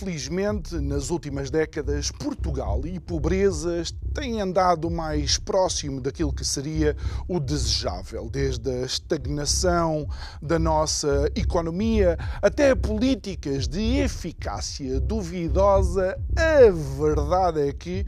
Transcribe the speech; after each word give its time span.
Infelizmente, 0.00 0.76
nas 0.76 1.10
últimas 1.10 1.50
décadas, 1.50 2.10
Portugal 2.10 2.80
e 2.86 2.98
pobrezas 2.98 3.94
têm 4.14 4.40
andado 4.40 4.90
mais 4.90 5.36
próximo 5.36 6.00
daquilo 6.00 6.32
que 6.32 6.42
seria 6.42 6.96
o 7.28 7.38
desejável, 7.38 8.30
desde 8.30 8.70
a 8.70 8.86
estagnação 8.86 10.08
da 10.40 10.58
nossa 10.58 11.30
economia 11.36 12.16
até 12.40 12.74
políticas 12.74 13.68
de 13.68 13.98
eficácia 13.98 14.98
duvidosa. 14.98 16.18
A 16.34 16.70
verdade 16.98 17.68
é 17.68 17.72
que 17.74 18.06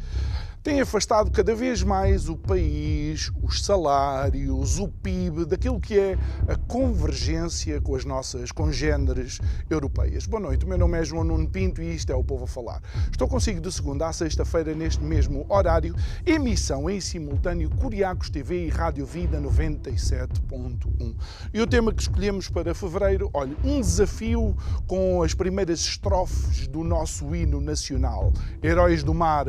tem 0.63 0.81
afastado 0.81 1.29
cada 1.33 1.57
vez 1.57 1.83
mais 1.83 2.29
o 2.29 2.37
país, 2.37 3.33
os 3.43 3.65
salários, 3.65 4.79
o 4.79 4.87
PIB, 4.87 5.45
daquilo 5.45 5.81
que 5.81 5.99
é 5.99 6.17
a 6.47 6.55
convergência 6.55 7.81
com 7.81 7.97
as 7.97 8.05
nossas 8.05 8.53
congêneres 8.53 9.41
europeias. 9.69 10.25
Boa 10.25 10.41
noite, 10.41 10.65
o 10.65 10.69
meu 10.69 10.79
nome 10.79 10.97
é 11.01 11.05
João 11.05 11.25
Nuno 11.25 11.49
Pinto 11.49 11.83
e 11.83 11.97
isto 11.97 12.13
é 12.13 12.15
o 12.15 12.23
Povo 12.23 12.45
a 12.45 12.47
Falar. 12.47 12.81
Estou 13.11 13.27
consigo 13.27 13.61
de 13.61 13.73
segunda 13.73 14.07
a 14.07 14.13
sexta-feira 14.13 14.73
neste 14.73 15.03
mesmo 15.03 15.45
horário, 15.49 15.97
emissão 16.25 16.89
em 16.89 17.01
simultâneo 17.01 17.69
Curiacos 17.69 18.31
TV 18.31 18.67
e 18.67 18.69
Rádio 18.69 19.05
Vida 19.05 19.41
97.1. 19.41 21.17
E 21.53 21.61
o 21.61 21.67
tema 21.67 21.93
que 21.93 22.03
escolhemos 22.03 22.49
para 22.49 22.73
fevereiro, 22.73 23.29
olha, 23.35 23.57
um 23.65 23.81
desafio 23.81 24.57
com 24.87 25.25
as 25.25 25.35
primeiras 25.35 25.81
estrofes 25.81 26.69
do 26.69 26.85
nosso 26.85 27.35
hino 27.35 27.61
nacional. 27.61 28.33
Heróis 28.63 29.03
do 29.03 29.13
Mar, 29.13 29.47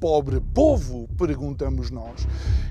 pobre 0.00 0.40
povo? 0.40 1.06
Perguntamos 1.18 1.90
nós. 1.90 2.26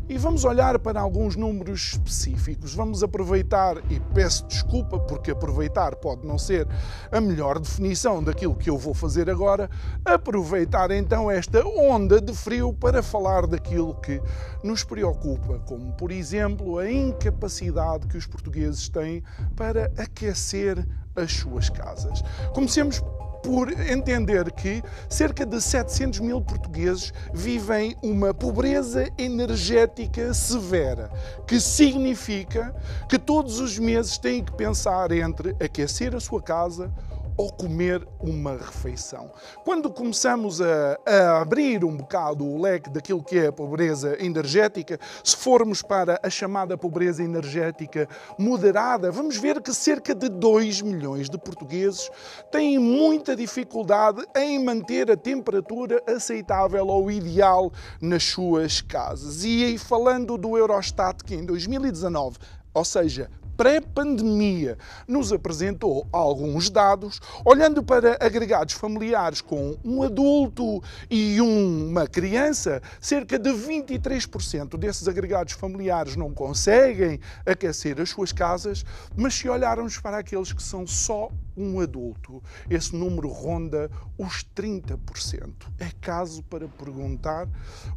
E 0.09 0.17
vamos 0.17 0.43
olhar 0.43 0.79
para 0.79 0.99
alguns 0.99 1.35
números 1.35 1.91
específicos. 1.93 2.73
Vamos 2.73 3.03
aproveitar, 3.03 3.77
e 3.91 3.99
peço 4.13 4.47
desculpa 4.47 4.99
porque 4.99 5.29
aproveitar 5.29 5.95
pode 5.95 6.25
não 6.25 6.39
ser 6.39 6.67
a 7.11 7.21
melhor 7.21 7.59
definição 7.59 8.23
daquilo 8.23 8.55
que 8.55 8.71
eu 8.71 8.77
vou 8.77 8.95
fazer 8.95 9.29
agora, 9.29 9.69
aproveitar 10.03 10.89
então 10.89 11.29
esta 11.29 11.63
onda 11.63 12.19
de 12.19 12.33
frio 12.33 12.73
para 12.73 13.03
falar 13.03 13.45
daquilo 13.45 13.93
que 14.01 14.19
nos 14.63 14.83
preocupa, 14.83 15.59
como 15.59 15.93
por 15.93 16.11
exemplo 16.11 16.79
a 16.79 16.91
incapacidade 16.91 18.07
que 18.07 18.17
os 18.17 18.25
portugueses 18.25 18.89
têm 18.89 19.23
para 19.55 19.91
aquecer 19.95 20.83
as 21.15 21.31
suas 21.33 21.69
casas. 21.69 22.23
Comecemos 22.53 23.03
por 23.43 23.71
entender 23.71 24.51
que 24.51 24.83
cerca 25.07 25.45
de 25.45 25.61
700 25.61 26.19
mil 26.19 26.41
portugueses 26.41 27.13
vivem 27.33 27.95
uma 28.01 28.33
pobreza 28.33 29.09
energética 29.17 30.33
severa, 30.33 31.09
que 31.47 31.59
significa 31.59 32.75
que 33.07 33.17
todos 33.17 33.59
os 33.59 33.77
meses 33.77 34.17
têm 34.17 34.43
que 34.43 34.51
pensar 34.53 35.11
entre 35.11 35.55
aquecer 35.59 36.15
a 36.15 36.19
sua 36.19 36.41
casa 36.41 36.91
ou 37.39 37.49
comer 37.53 38.05
uma 38.19 38.57
refeição. 38.57 39.31
Quando 39.63 39.89
começamos 39.89 40.59
a, 40.59 40.99
a, 41.05 41.39
abrir 41.39 41.85
um 41.85 41.95
bocado 41.95 42.45
o 42.45 42.61
leque 42.61 42.89
daquilo 42.89 43.23
que 43.23 43.39
é 43.39 43.47
a 43.47 43.51
pobreza 43.53 44.21
energética, 44.21 44.99
se 45.23 45.37
formos 45.37 45.81
para 45.81 46.19
a 46.21 46.29
chamada 46.29 46.77
pobreza 46.77 47.23
energética 47.23 48.09
moderada, 48.37 49.09
vamos 49.09 49.37
ver 49.37 49.61
que 49.61 49.73
cerca 49.73 50.13
de 50.13 50.27
2 50.27 50.81
milhões 50.81 51.29
de 51.29 51.37
portugueses 51.37 52.11
têm 52.51 52.77
muita 52.77 53.37
dificuldade 53.37 54.21
em 54.35 54.61
manter 54.61 55.09
a 55.09 55.15
temperatura 55.15 56.03
aceitável 56.05 56.87
ou 56.87 57.09
ideal 57.09 57.71
nas 58.01 58.25
suas 58.25 58.81
casas. 58.81 59.45
E 59.45 59.63
aí, 59.63 59.77
falando 59.77 60.37
do 60.37 60.57
Eurostat, 60.57 61.23
que 61.23 61.35
em 61.35 61.45
2019 61.45 62.37
ou 62.73 62.85
seja, 62.85 63.29
pré-pandemia, 63.59 64.77
nos 65.05 65.33
apresentou 65.33 66.07
alguns 66.13 66.69
dados, 66.69 67.19
olhando 67.43 67.83
para 67.83 68.17
agregados 68.21 68.73
familiares 68.73 69.41
com 69.41 69.77
um 69.83 70.01
adulto 70.01 70.81
e 71.11 71.41
uma 71.41 72.07
criança, 72.07 72.81
cerca 73.01 73.37
de 73.37 73.49
23% 73.49 74.77
desses 74.77 75.09
agregados 75.09 75.55
familiares 75.55 76.15
não 76.15 76.31
conseguem 76.33 77.19
aquecer 77.45 77.99
as 77.99 78.11
suas 78.11 78.31
casas, 78.31 78.85
mas 79.13 79.33
se 79.33 79.49
olharmos 79.49 79.97
para 79.97 80.19
aqueles 80.19 80.53
que 80.53 80.63
são 80.63 80.87
só 80.87 81.29
um 81.59 81.79
adulto, 81.79 82.41
esse 82.69 82.95
número 82.95 83.27
ronda 83.27 83.91
os 84.17 84.45
30%. 84.55 85.53
É 85.77 85.91
caso 85.99 86.41
para 86.43 86.67
perguntar 86.67 87.47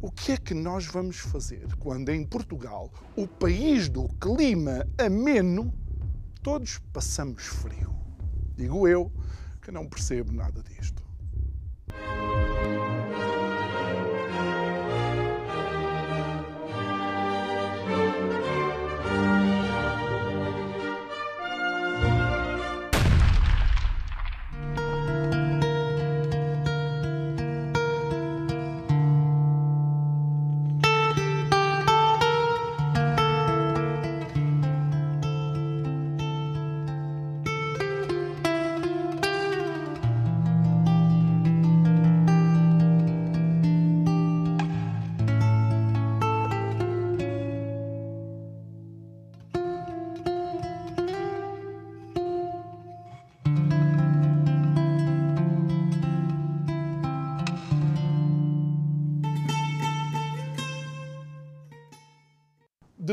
o 0.01 0.11
que 0.11 0.33
é 0.33 0.37
que 0.37 0.53
nós 0.53 0.85
vamos 0.85 1.17
fazer 1.17 1.65
quando 1.79 2.09
em 2.09 2.25
Portugal, 2.25 2.91
o 3.15 3.27
país 3.27 3.87
do 3.87 4.07
clima 4.19 4.85
ameno, 4.97 5.73
todos 6.41 6.79
passamos 6.91 7.43
frio. 7.43 7.93
Digo 8.55 8.87
eu 8.87 9.11
que 9.61 9.71
não 9.71 9.87
percebo 9.87 10.31
nada 10.31 10.61
disto. 10.61 11.01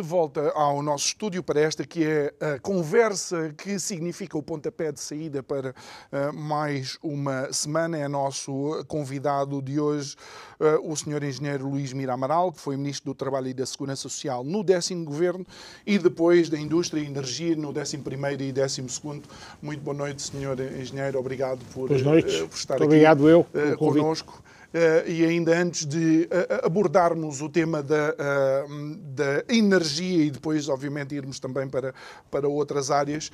De 0.00 0.08
volta 0.08 0.50
ao 0.52 0.82
nosso 0.82 1.08
estúdio 1.08 1.42
para 1.42 1.60
esta 1.60 1.86
que 1.86 2.04
é 2.04 2.32
a 2.40 2.58
conversa 2.58 3.52
que 3.56 3.78
significa 3.78 4.38
o 4.38 4.42
pontapé 4.42 4.90
de 4.90 5.00
saída 5.00 5.42
para 5.42 5.70
uh, 5.70 6.32
mais 6.32 6.98
uma 7.02 7.52
semana. 7.52 7.98
É 7.98 8.08
nosso 8.08 8.82
convidado 8.88 9.60
de 9.60 9.78
hoje 9.78 10.16
uh, 10.58 10.90
o 10.90 10.96
senhor 10.96 11.22
engenheiro 11.22 11.68
Luís 11.68 11.92
Mira 11.92 12.14
Amaral, 12.14 12.50
que 12.50 12.60
foi 12.60 12.76
ministro 12.76 13.12
do 13.12 13.14
Trabalho 13.14 13.48
e 13.48 13.54
da 13.54 13.66
Segurança 13.66 14.02
Social 14.02 14.42
no 14.42 14.64
décimo 14.64 15.04
governo 15.04 15.46
e 15.86 15.98
depois 15.98 16.48
da 16.48 16.58
Indústria 16.58 17.02
e 17.02 17.06
Energia 17.06 17.54
no 17.54 17.72
décimo 17.72 18.02
primeiro 18.02 18.42
e 18.42 18.52
décimo 18.52 18.88
segundo. 18.88 19.28
Muito 19.60 19.82
boa 19.82 19.96
noite, 19.96 20.22
senhor 20.22 20.58
engenheiro. 20.60 21.18
Obrigado 21.18 21.60
por, 21.74 21.90
uh, 21.90 21.94
por 21.94 21.98
estar 21.98 22.08
Muito 22.08 22.72
aqui 22.72 22.82
obrigado 22.84 23.28
eu, 23.28 23.46
conosco. 23.76 24.42
Uh, 24.72 25.02
e 25.10 25.26
ainda 25.26 25.60
antes 25.60 25.84
de 25.84 26.28
uh, 26.30 26.64
abordarmos 26.64 27.42
o 27.42 27.48
tema 27.48 27.82
da, 27.82 28.14
uh, 28.14 28.96
da, 28.98 29.44
energia 29.48 30.26
e 30.26 30.30
depois, 30.30 30.68
obviamente, 30.68 31.12
irmos 31.12 31.40
também 31.40 31.68
para, 31.68 31.92
para 32.30 32.48
outras 32.48 32.88
áreas, 32.88 33.32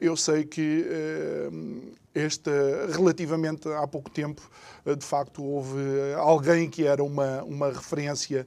eu 0.00 0.16
sei 0.16 0.44
que 0.44 0.84
esta, 2.14 2.50
relativamente 2.90 3.68
há 3.68 3.86
pouco 3.86 4.10
tempo, 4.10 4.42
de 4.84 5.04
facto, 5.04 5.42
houve 5.42 5.78
alguém 6.16 6.68
que 6.68 6.84
era 6.84 7.02
uma, 7.02 7.42
uma 7.44 7.68
referência 7.68 8.46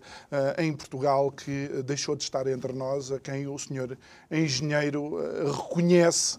em 0.57 0.73
Portugal 0.73 1.31
que 1.31 1.69
deixou 1.83 2.15
de 2.15 2.23
estar 2.23 2.45
entre 2.47 2.73
nós, 2.73 3.11
a 3.11 3.19
quem 3.19 3.47
o 3.47 3.57
senhor 3.57 3.97
engenheiro 4.29 5.17
reconhece, 5.45 6.37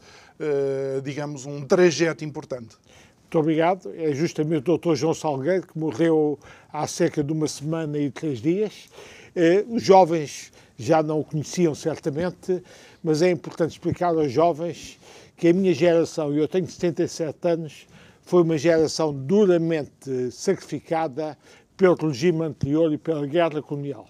digamos, 1.03 1.47
um 1.47 1.65
trajeto 1.65 2.25
importante. 2.25 2.77
Muito 3.27 3.41
obrigado. 3.41 3.93
É 3.97 4.13
justamente 4.13 4.71
o 4.71 4.79
Dr. 4.79 4.95
João 4.95 5.13
Salgueiro, 5.13 5.67
que 5.67 5.77
morreu 5.77 6.39
há 6.73 6.87
cerca 6.87 7.25
de 7.25 7.33
uma 7.33 7.49
semana 7.49 7.99
e 7.99 8.09
três 8.09 8.41
dias. 8.41 8.89
Eh, 9.35 9.65
os 9.69 9.83
jovens 9.83 10.53
já 10.79 11.03
não 11.03 11.19
o 11.19 11.25
conheciam 11.25 11.75
certamente, 11.75 12.63
mas 13.03 13.23
é 13.23 13.31
importante 13.31 13.73
explicar 13.73 14.15
aos 14.15 14.31
jovens 14.31 14.97
que 15.37 15.49
a 15.49 15.53
minha 15.53 15.75
geração, 15.75 16.33
e 16.33 16.39
eu 16.39 16.47
tenho 16.47 16.69
77 16.69 17.49
anos, 17.49 17.89
foi 18.23 18.43
uma 18.43 18.57
geração 18.57 19.13
duramente 19.13 20.31
sacrificada 20.31 21.37
pelo 21.77 21.97
regime 21.97 22.45
anterior 22.45 22.93
e 22.93 22.97
pela 22.97 23.27
guerra 23.27 23.61
colonial. 23.61 24.07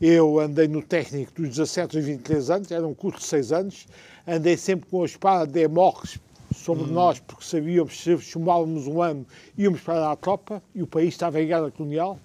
Eu 0.00 0.38
andei 0.38 0.68
no 0.68 0.82
técnico 0.82 1.32
dos 1.32 1.48
17 1.48 1.96
aos 1.96 2.06
23 2.06 2.50
anos, 2.50 2.70
era 2.70 2.86
um 2.86 2.94
curso 2.94 3.18
de 3.18 3.26
6 3.26 3.52
anos, 3.52 3.86
andei 4.24 4.56
sempre 4.56 4.88
com 4.88 5.02
a 5.02 5.06
espada 5.06 5.46
de 5.48 5.54
Demócrates 5.54 6.20
sobre 6.56 6.84
hum. 6.84 6.88
nós, 6.88 7.20
porque 7.20 7.44
sabíamos 7.44 8.00
se 8.00 8.16
chumávamos 8.18 8.86
um 8.86 9.02
ano, 9.02 9.26
íamos 9.56 9.80
para 9.80 10.10
a 10.10 10.16
tropa, 10.16 10.62
e 10.74 10.82
o 10.82 10.86
país 10.86 11.08
estava 11.08 11.40
em 11.40 11.46
guerra 11.46 11.70
colonial. 11.70 12.18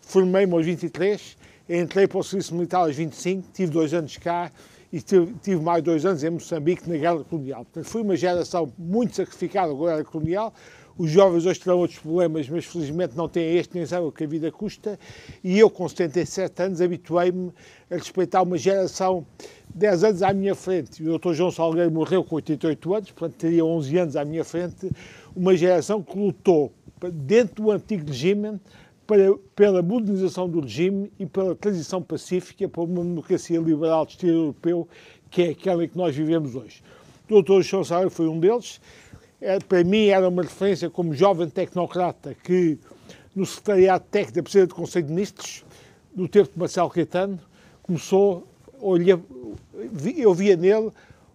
Formei-me 0.00 0.52
aos 0.54 0.64
23, 0.64 1.36
entrei 1.68 2.06
para 2.06 2.18
o 2.18 2.22
serviço 2.22 2.54
militar 2.54 2.78
aos 2.78 2.96
25, 2.96 3.48
tive 3.52 3.72
dois 3.72 3.92
anos 3.94 4.16
cá, 4.16 4.50
e 4.92 5.00
tive, 5.00 5.56
mais 5.56 5.82
dois 5.82 6.04
anos 6.04 6.22
em 6.22 6.28
Moçambique 6.28 6.88
na 6.88 6.98
guerra 6.98 7.24
colonial. 7.24 7.64
Portanto, 7.64 7.84
fui 7.84 8.02
uma 8.02 8.14
geração 8.14 8.70
muito 8.76 9.16
sacrificada 9.16 9.74
com 9.74 9.86
a 9.86 9.92
guerra 9.92 10.04
colonial. 10.04 10.52
Os 10.96 11.10
jovens 11.10 11.46
hoje 11.46 11.60
terão 11.60 11.78
outros 11.78 11.98
problemas, 11.98 12.48
mas 12.48 12.64
felizmente 12.64 13.16
não 13.16 13.28
têm 13.28 13.56
este, 13.56 13.74
nem 13.76 13.86
sabem 13.86 14.08
o 14.08 14.12
que 14.12 14.24
a 14.24 14.26
vida 14.26 14.50
custa. 14.52 14.98
E 15.42 15.58
eu, 15.58 15.70
com 15.70 15.88
77 15.88 16.62
anos, 16.62 16.80
habituei-me 16.80 17.50
a 17.90 17.94
respeitar 17.94 18.42
uma 18.42 18.58
geração 18.58 19.26
10 19.74 20.04
anos 20.04 20.22
à 20.22 20.32
minha 20.32 20.54
frente. 20.54 21.02
O 21.02 21.18
Dr. 21.18 21.32
João 21.32 21.50
Salgueiro 21.50 21.90
morreu 21.90 22.22
com 22.22 22.36
88 22.36 22.94
anos, 22.94 23.10
portanto 23.10 23.38
teria 23.38 23.64
11 23.64 23.98
anos 23.98 24.16
à 24.16 24.24
minha 24.24 24.44
frente. 24.44 24.90
Uma 25.34 25.56
geração 25.56 26.02
que 26.02 26.18
lutou 26.18 26.72
dentro 27.10 27.64
do 27.64 27.70
antigo 27.70 28.06
regime 28.06 28.60
para, 29.06 29.34
pela 29.56 29.82
modernização 29.82 30.48
do 30.48 30.60
regime 30.60 31.10
e 31.18 31.26
pela 31.26 31.54
transição 31.54 32.02
pacífica 32.02 32.68
para 32.68 32.82
uma 32.82 33.02
democracia 33.02 33.58
liberal 33.58 34.06
de 34.06 34.12
estilo 34.12 34.32
europeu, 34.32 34.88
que 35.30 35.42
é 35.42 35.48
aquela 35.50 35.84
em 35.84 35.88
que 35.88 35.96
nós 35.96 36.14
vivemos 36.14 36.54
hoje. 36.54 36.82
O 37.30 37.42
Dr. 37.42 37.62
Chaussard 37.62 38.10
foi 38.10 38.28
um 38.28 38.38
deles. 38.38 38.80
É, 39.44 39.58
para 39.58 39.82
mim 39.82 40.06
era 40.06 40.28
uma 40.28 40.42
referência 40.42 40.88
como 40.88 41.12
jovem 41.12 41.50
tecnocrata 41.50 42.32
que, 42.32 42.78
no 43.34 43.44
Secretariado 43.44 44.04
Técnico 44.08 44.36
da 44.36 44.42
Presidência 44.44 44.66
do 44.68 44.74
Conselho 44.76 45.06
de 45.06 45.12
Ministros, 45.12 45.64
no 46.14 46.28
tempo 46.28 46.52
de 46.52 46.58
Marcelo 46.60 46.88
Caetano, 46.88 47.40
começou, 47.82 48.46
eu 50.16 50.32
via 50.32 50.56
nele 50.56 50.92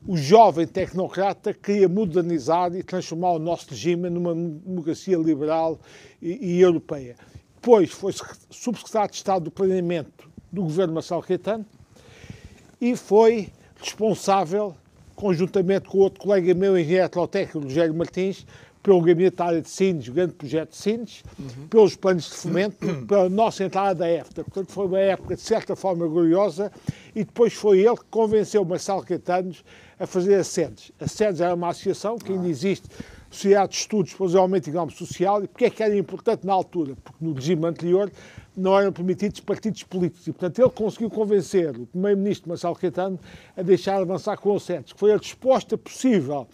o 0.08 0.16
jovem 0.16 0.66
tecnocrata 0.66 1.54
que 1.54 1.60
queria 1.60 1.90
modernizar 1.90 2.74
e 2.74 2.82
transformar 2.82 3.32
o 3.32 3.40
nosso 3.40 3.72
regime 3.72 4.10
numa 4.10 4.34
democracia 4.34 5.18
liberal 5.18 5.78
e, 6.22 6.54
e 6.54 6.62
europeia. 6.62 7.18
Depois 7.56 7.92
foi 7.92 8.14
subsecretário 8.50 9.12
de 9.12 9.18
Estado 9.18 9.44
do 9.44 9.52
Planeamento 9.52 10.30
do 10.50 10.64
governo 10.64 10.94
Marcelo 10.94 11.22
Caetano 11.22 11.66
e 12.80 12.96
foi 12.96 13.50
responsável, 13.76 14.74
conjuntamente 15.18 15.90
com 15.90 15.98
outro 15.98 16.22
colega 16.22 16.54
meu, 16.54 16.78
engenheiro 16.78 17.06
eletrotécnico, 17.06 17.60
Rogério 17.60 17.94
Martins, 17.94 18.46
pelo 18.84 19.02
gabinete 19.02 19.36
da 19.36 19.46
área 19.46 19.62
de 19.62 19.70
Sines, 19.70 20.08
o 20.08 20.14
grande 20.14 20.34
projeto 20.34 20.70
de 20.70 20.78
Sines, 20.78 21.24
uhum. 21.38 21.68
pelos 21.68 21.96
planos 21.96 22.26
de 22.26 22.36
fomento, 22.36 22.78
pela 23.06 23.28
nossa 23.28 23.64
entrada 23.64 23.96
da 23.96 24.10
EFTA. 24.10 24.44
Portanto, 24.44 24.72
foi 24.72 24.86
uma 24.86 25.00
época, 25.00 25.36
de 25.36 25.42
certa 25.42 25.76
forma, 25.76 26.08
gloriosa 26.08 26.72
e 27.16 27.26
depois 27.26 27.54
foi 27.54 27.80
ele 27.80 27.98
que 27.98 28.06
convenceu 28.12 28.64
Marcelo 28.64 29.04
Caetano 29.04 29.54
a 30.00 30.06
fazer 30.06 30.36
a 30.36 30.44
SEDES. 30.44 30.92
A 31.02 31.08
SEDES 31.08 31.42
era 31.42 31.56
uma 31.56 31.70
associação 31.70 32.18
que 32.18 32.32
ainda 32.32 32.48
existe 32.48 32.88
Sociedade 33.30 33.72
de 33.72 33.78
Estudos 33.78 34.14
para 34.14 34.24
o 34.24 34.28
Desenvolvimento 34.28 34.70
Económico 34.70 34.98
Social. 34.98 35.44
E 35.44 35.48
porque 35.48 35.66
é 35.66 35.70
que 35.70 35.84
era 35.84 35.98
importante 35.98 36.46
na 36.46 36.54
altura? 36.54 36.96
Porque 37.04 37.24
no 37.24 37.34
regime 37.34 37.66
anterior 37.66 38.12
não 38.56 38.80
eram 38.80 38.92
permitidos 38.92 39.40
partidos 39.40 39.84
políticos. 39.84 40.26
E, 40.28 40.32
portanto, 40.32 40.60
ele 40.60 40.70
conseguiu 40.70 41.10
convencer 41.10 41.70
o 41.78 41.86
primeiro-ministro 41.86 42.50
Marcelo 42.50 42.76
Caetano 42.76 43.20
a 43.56 43.62
deixar 43.62 44.02
avançar 44.02 44.38
com 44.38 44.56
o 44.56 44.60
CETES, 44.60 44.94
que 44.94 45.00
foi 45.00 45.14
a 45.14 45.18
resposta 45.18 45.78
possível 45.78 46.48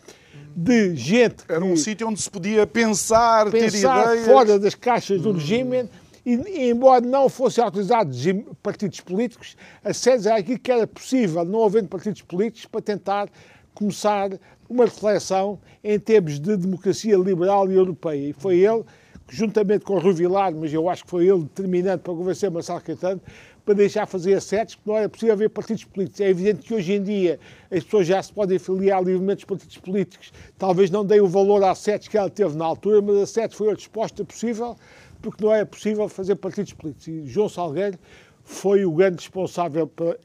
de 0.56 0.96
gente... 0.96 1.44
Era 1.48 1.64
um 1.64 1.78
sítio 1.78 2.08
onde 2.08 2.22
se 2.22 2.30
podia 2.30 2.68
pensar, 2.68 3.50
pensar 3.50 4.04
ter 4.04 4.10
ideias... 4.10 4.26
fora 4.26 4.60
das 4.60 4.76
caixas 4.76 5.22
do 5.22 5.32
regime 5.32 5.88
e, 6.26 6.70
embora 6.70 7.02
não 7.06 7.28
fossem 7.30 7.64
autorizados 7.64 8.18
partidos 8.62 9.00
políticos, 9.02 9.56
a 9.84 9.94
SEDES 9.94 10.26
era 10.26 10.38
aquilo 10.38 10.60
que 10.60 10.72
era 10.72 10.88
possível, 10.88 11.44
não 11.46 11.64
havendo 11.64 11.88
partidos 11.88 12.22
políticos, 12.22 12.66
para 12.66 12.82
tentar 12.82 13.30
começar 13.74 14.30
uma 14.70 14.86
reflexão 14.86 15.60
em 15.84 16.00
termos 16.00 16.40
de 16.40 16.56
democracia 16.58 17.16
liberal 17.18 17.72
e 17.72 17.76
europeia. 17.76 18.30
E 18.30 18.34
foi 18.34 18.58
ele, 18.58 18.84
juntamente 19.30 19.86
com 19.86 19.96
o 19.96 20.00
Rui 20.00 20.14
Vilar, 20.14 20.54
mas 20.54 20.74
eu 20.74 20.90
acho 20.90 21.04
que 21.04 21.10
foi 21.10 21.28
ele 21.28 21.44
determinante 21.44 22.04
para 22.04 22.14
convencer 22.14 22.50
Marcelo 22.52 22.82
Caetano, 22.82 23.22
para 23.66 23.76
deixar 23.76 24.06
fazer 24.06 24.34
assetos, 24.34 24.76
que 24.76 24.82
não 24.86 24.98
era 24.98 25.08
possível 25.08 25.34
haver 25.34 25.50
partidos 25.50 25.86
políticos. 25.86 26.20
É 26.20 26.30
evidente 26.30 26.64
que 26.64 26.74
hoje 26.74 26.94
em 26.94 27.04
dia 27.04 27.40
as 27.72 27.84
pessoas 27.84 28.08
já 28.08 28.22
se 28.22 28.34
podem 28.34 28.60
filiar 28.60 29.02
livremente 29.02 29.44
aos 29.44 29.46
partidos 29.46 29.78
políticos, 29.78 30.34
talvez 30.58 30.90
não 30.90 31.06
deem 31.06 31.22
o 31.22 31.28
valor 31.28 31.64
a 31.64 31.72
assetos 31.72 32.08
que 32.08 32.18
ela 32.18 32.30
teve 32.30 32.58
na 32.58 32.66
altura, 32.66 33.02
mas 33.02 33.18
assetos 33.18 33.58
foi 33.58 33.70
a 33.70 33.74
resposta 33.74 34.26
possível, 34.26 34.76
porque 35.22 35.44
não 35.44 35.54
era 35.54 35.66
possível 35.66 36.10
fazer 36.10 36.36
partidos 36.36 36.74
políticos. 36.74 37.08
E 37.08 37.26
João 37.26 37.48
Salgueiro 37.48 37.98
foi 38.44 38.86
o 38.86 38.92
grande 38.92 39.18
responsável 39.18 39.88
para 39.88 40.18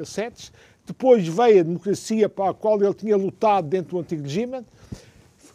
assetos, 0.00 0.52
depois 0.86 1.26
veio 1.26 1.60
a 1.60 1.62
democracia 1.62 2.28
para 2.28 2.50
a 2.50 2.54
qual 2.54 2.82
ele 2.82 2.94
tinha 2.94 3.16
lutado 3.16 3.68
dentro 3.68 3.96
do 3.96 4.00
antigo 4.00 4.22
regime, 4.22 4.62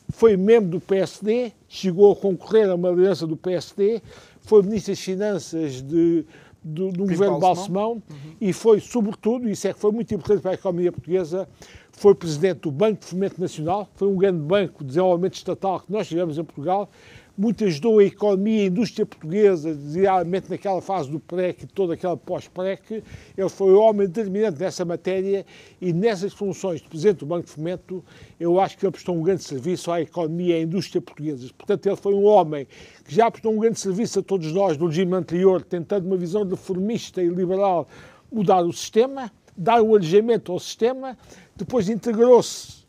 foi 0.09 0.37
membro 0.37 0.69
do 0.71 0.79
PSD, 0.79 1.51
chegou 1.67 2.11
a 2.11 2.15
concorrer 2.15 2.69
a 2.69 2.75
uma 2.75 2.89
liderança 2.89 3.27
do 3.27 3.35
PSD, 3.35 4.01
foi 4.39 4.63
ministro 4.63 4.93
das 4.93 5.01
Finanças 5.01 5.81
de, 5.81 6.25
do, 6.63 6.91
do 6.91 7.05
governo 7.05 7.39
Balsemão 7.39 7.93
uhum. 7.93 8.01
e 8.39 8.53
foi, 8.53 8.79
sobretudo, 8.79 9.49
isso 9.49 9.67
é 9.67 9.73
que 9.73 9.79
foi 9.79 9.91
muito 9.91 10.13
importante 10.13 10.41
para 10.41 10.51
a 10.51 10.53
economia 10.53 10.91
portuguesa, 10.91 11.47
foi 11.91 12.15
presidente 12.15 12.61
do 12.61 12.71
Banco 12.71 13.01
de 13.01 13.07
Fomento 13.07 13.41
Nacional, 13.41 13.89
foi 13.95 14.07
um 14.07 14.15
grande 14.15 14.39
banco 14.39 14.83
de 14.83 14.87
desenvolvimento 14.87 15.35
estatal 15.35 15.81
que 15.81 15.91
nós 15.91 16.07
tivemos 16.07 16.37
em 16.37 16.43
Portugal, 16.43 16.89
muito 17.37 17.63
ajudou 17.63 17.99
a 17.99 18.03
economia 18.03 18.63
a 18.63 18.65
indústria 18.65 19.05
portuguesa, 19.05 19.73
designadamente 19.73 20.49
naquela 20.49 20.81
fase 20.81 21.11
do 21.11 21.19
PREC 21.19 21.67
toda 21.67 21.93
aquela 21.93 22.17
pós-PREC. 22.17 23.03
Ele 23.37 23.49
foi 23.49 23.73
o 23.73 23.79
homem 23.79 24.07
determinante 24.07 24.59
nessa 24.59 24.83
matéria 24.83 25.45
e 25.79 25.93
nessas 25.93 26.33
funções 26.33 26.81
de 26.81 26.89
Presidente 26.89 27.19
do 27.19 27.27
Banco 27.27 27.45
de 27.45 27.51
Fomento, 27.51 28.03
eu 28.39 28.59
acho 28.59 28.77
que 28.77 28.85
ele 28.85 28.91
prestou 28.91 29.15
um 29.15 29.21
grande 29.21 29.43
serviço 29.43 29.91
à 29.91 30.01
economia 30.01 30.57
e 30.57 30.59
à 30.59 30.63
indústria 30.63 30.99
portuguesas. 30.99 31.51
Portanto, 31.51 31.85
ele 31.85 31.95
foi 31.95 32.13
um 32.15 32.23
homem 32.23 32.67
que 33.05 33.13
já 33.13 33.29
prestou 33.29 33.53
um 33.53 33.59
grande 33.59 33.79
serviço 33.79 34.19
a 34.19 34.23
todos 34.23 34.51
nós 34.51 34.77
no 34.77 34.87
regime 34.87 35.13
anterior, 35.13 35.61
tentando 35.61 36.07
uma 36.07 36.17
visão 36.17 36.43
reformista 36.43 37.21
e 37.21 37.27
liberal 37.27 37.87
mudar 38.31 38.61
o 38.61 38.73
sistema, 38.73 39.31
dar 39.55 39.81
um 39.81 39.95
alejamento 39.95 40.51
ao 40.51 40.59
sistema, 40.59 41.17
depois 41.55 41.87
integrou-se 41.87 42.85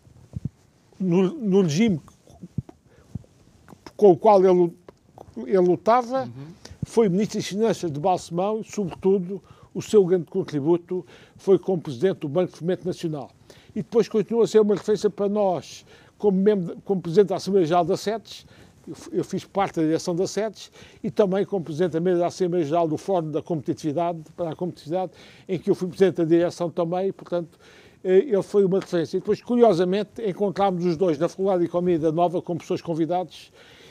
no, 0.98 1.34
no 1.34 1.62
regime 1.62 2.00
com 3.98 4.12
o 4.12 4.16
qual 4.16 4.42
ele, 4.44 4.72
ele 5.44 5.58
lutava, 5.58 6.22
uhum. 6.22 6.46
foi 6.84 7.08
Ministro 7.08 7.40
das 7.40 7.48
Finanças 7.48 7.90
de 7.90 7.98
Balsemão 7.98 8.60
e, 8.60 8.64
sobretudo, 8.64 9.42
o 9.74 9.82
seu 9.82 10.04
grande 10.04 10.26
contributo 10.26 11.04
foi 11.36 11.58
como 11.58 11.82
Presidente 11.82 12.20
do 12.20 12.28
Banco 12.28 12.52
de 12.52 12.58
Fomento 12.58 12.86
Nacional. 12.86 13.28
E 13.74 13.82
depois 13.82 14.08
continua 14.08 14.44
a 14.44 14.46
ser 14.46 14.60
uma 14.60 14.76
referência 14.76 15.10
para 15.10 15.28
nós, 15.28 15.84
como, 16.16 16.38
membro, 16.38 16.78
como 16.84 17.02
Presidente 17.02 17.30
da 17.30 17.36
Assembleia 17.36 17.66
Geral 17.66 17.84
da 17.84 17.96
SETES, 17.96 18.46
eu 19.12 19.24
fiz 19.24 19.44
parte 19.44 19.80
da 19.80 19.82
direção 19.82 20.14
da 20.14 20.28
SETES 20.28 20.70
e 21.02 21.10
também 21.10 21.44
como 21.44 21.64
Presidente 21.64 21.92
da 21.92 22.00
Mesa 22.00 22.20
da 22.20 22.26
Assembleia 22.28 22.64
Geral 22.64 22.86
do 22.86 22.96
Fórum 22.96 23.32
da 23.32 23.42
Competitividade, 23.42 24.20
para 24.36 24.50
a 24.50 24.56
Competitividade, 24.56 25.10
em 25.48 25.58
que 25.58 25.68
eu 25.68 25.74
fui 25.74 25.88
Presidente 25.88 26.18
da 26.18 26.24
direção 26.24 26.70
também, 26.70 27.08
e, 27.08 27.12
portanto, 27.12 27.58
eh, 28.04 28.18
ele 28.18 28.42
foi 28.42 28.64
uma 28.64 28.78
referência. 28.78 29.16
E 29.16 29.20
depois, 29.20 29.42
curiosamente, 29.42 30.22
encontramos 30.24 30.84
os 30.84 30.96
dois 30.96 31.18
na 31.18 31.28
Faculdade 31.28 31.60
de 31.60 31.66
Economia 31.66 31.98
da 31.98 32.12
Nova 32.12 32.40
como 32.40 32.60
pessoas 32.60 32.80
convidados 32.80 33.50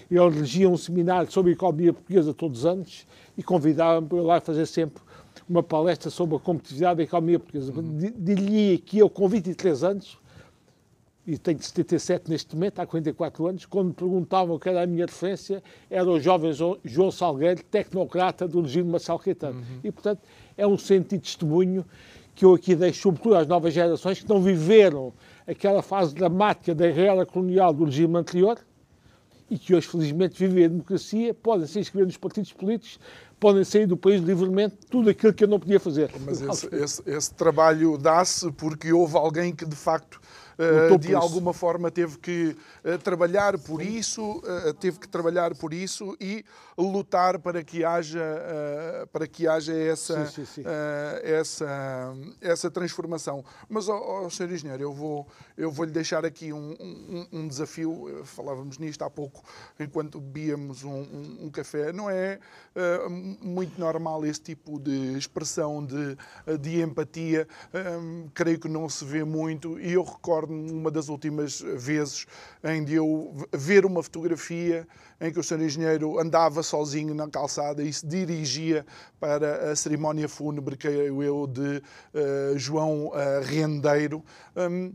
ele 0.10 0.32
dirigia 0.32 0.70
um 0.70 0.78
seminário 0.78 1.32
sobre 1.32 1.52
a 1.52 1.54
economia 1.54 1.94
portuguesa 1.94 2.34
todos 2.34 2.60
os 2.60 2.66
anos 2.66 3.08
e 3.38 3.44
convidava-me 3.44 4.08
para 4.08 4.22
lá 4.22 4.40
fazer 4.40 4.66
sempre 4.66 5.02
uma 5.48 5.64
palestra 5.64 6.10
sobre 6.10 6.36
a 6.36 6.40
competitividade 6.40 6.98
da 6.98 7.04
economia 7.04 7.40
portuguesa. 7.40 7.72
Uhum. 7.74 8.14
Diria 8.18 8.78
que 8.78 9.00
eu, 9.00 9.10
com 9.10 9.28
23 9.28 9.84
anos, 9.84 10.18
e 11.26 11.38
tenho 11.38 11.62
77 11.62 12.30
neste 12.30 12.56
momento, 12.56 12.80
há 12.80 12.86
44 12.86 13.48
anos, 13.48 13.66
quando 13.66 13.88
me 13.88 13.94
perguntavam 13.94 14.56
o 14.56 14.60
que 14.60 14.70
era 14.70 14.84
a 14.84 14.88
minha 14.88 15.06
referência, 15.06 15.62
era 15.90 16.10
o 16.10 16.20
jovem 16.20 16.54
João 16.86 17.12
Salgueiro, 17.12 17.62
tecnocrata 17.64 18.48
do 18.48 18.62
regime 18.62 18.90
Marcelo 18.90 19.20
Caetano. 19.20 19.60
Uhum. 19.60 19.80
E, 19.84 19.92
portanto, 19.92 20.22
é 20.56 20.66
um 20.66 20.78
sentido 20.78 21.20
de 21.20 21.28
testemunho 21.28 21.86
que 22.34 22.46
eu 22.46 22.54
aqui 22.54 22.76
deixo, 22.76 23.02
sobretudo 23.02 23.36
às 23.36 23.48
novas 23.48 23.74
gerações 23.74 24.22
que 24.22 24.30
não 24.30 24.42
viveram 24.42 25.12
aquela 25.46 25.82
fase 25.82 26.16
dramática 26.16 26.74
da 26.74 26.88
era 26.88 27.26
colonial 27.26 27.74
do 27.74 27.84
regime 27.84 28.16
anterior, 28.16 28.58
e 29.50 29.58
que 29.58 29.74
hoje, 29.74 29.88
felizmente, 29.88 30.38
vivem 30.38 30.66
a 30.66 30.68
democracia, 30.68 31.34
podem 31.34 31.68
se 31.68 31.80
inscrever 31.80 32.06
nos 32.06 32.18
partidos 32.18 32.51
políticos, 32.51 33.00
podem 33.39 33.63
sair 33.63 33.86
do 33.86 33.96
país 33.96 34.22
livremente, 34.22 34.75
tudo 34.89 35.10
aquilo 35.10 35.34
que 35.34 35.44
eu 35.44 35.48
não 35.48 35.60
podia 35.60 35.80
fazer. 35.80 36.12
Mas 36.25 36.42
esse, 36.42 36.75
esse, 36.75 37.04
esse 37.06 37.34
trabalho 37.34 37.98
dá-se 37.98 38.51
porque 38.51 38.92
houve 38.92 39.16
alguém 39.16 39.56
que, 39.56 39.66
de 39.66 39.75
facto, 39.75 40.20
de 41.00 41.14
alguma 41.14 41.54
forma 41.54 41.92
teve 41.92 42.18
que 42.18 42.56
trabalhar 43.04 43.58
por 43.60 43.82
isso, 43.82 44.42
teve 44.80 45.00
que 45.00 45.08
trabalhar 45.08 45.56
por 45.56 45.74
isso 45.74 46.18
e 46.20 46.44
lutar 46.78 47.40
para 47.40 47.64
que 47.64 47.84
haja, 47.84 48.24
para 49.12 49.28
que 49.28 49.48
haja 49.48 49.76
essa, 49.76 50.26
sim, 50.28 50.46
sim, 50.46 50.46
sim. 50.46 50.64
essa, 51.24 52.14
essa 52.42 52.70
transformação. 52.72 53.44
Mas, 53.70 53.88
oh, 53.88 54.26
oh, 54.26 54.30
Sr. 54.30 54.52
Engenheiro, 54.52 54.84
eu 54.84 54.94
vou, 54.94 55.28
eu 55.58 55.72
vou 55.72 55.86
lhe 55.86 55.92
deixar 55.92 56.26
aqui 56.26 56.54
um, 56.54 56.76
um, 56.80 57.28
um 57.32 57.48
desafio. 57.48 58.22
Falávamos 58.26 58.78
nisto 58.78 59.04
há 59.04 59.10
pouco, 59.10 59.44
enquanto 59.80 60.20
bebíamos 60.20 60.84
um, 60.84 61.38
um 61.42 61.50
café. 61.50 61.92
Não 61.92 62.10
é 62.10 62.40
muito 63.42 63.80
normal 63.80 64.26
esse 64.26 64.42
tipo 64.42 64.80
de 64.80 65.18
expressão 65.18 65.84
de, 65.86 66.18
de 66.60 66.82
empatia. 66.82 67.48
creio 68.34 68.60
que 68.60 68.68
não 68.68 68.88
se 68.88 69.04
vê 69.04 69.24
muito 69.24 69.80
e 69.80 69.94
eu 69.94 70.06
recordo-me 70.48 70.72
uma 70.72 70.89
das 70.89 71.10
últimas 71.10 71.60
vezes 71.60 72.25
em 72.63 72.84
de 72.84 72.96
eu 72.96 73.36
ver 73.54 73.86
uma 73.86 74.01
fotografia 74.01 74.88
em 75.20 75.32
que 75.32 75.39
o 75.39 75.44
senhor 75.44 75.62
engenheiro 75.62 76.20
andava 76.20 76.63
sozinho 76.63 77.13
na 77.13 77.27
calçada 77.27 77.84
e 77.84 77.92
se 77.92 78.06
dirigia 78.06 78.86
para 79.20 79.72
a 79.72 79.75
cerimónia 79.75 80.30
fúnebre, 80.30 80.77
creio 80.77 81.22
eu, 81.22 81.48
de 81.48 81.77
uh, 81.77 82.58
João 82.58 83.08
uh, 83.08 83.13
Rendeiro. 83.44 84.24
Um, 84.56 84.94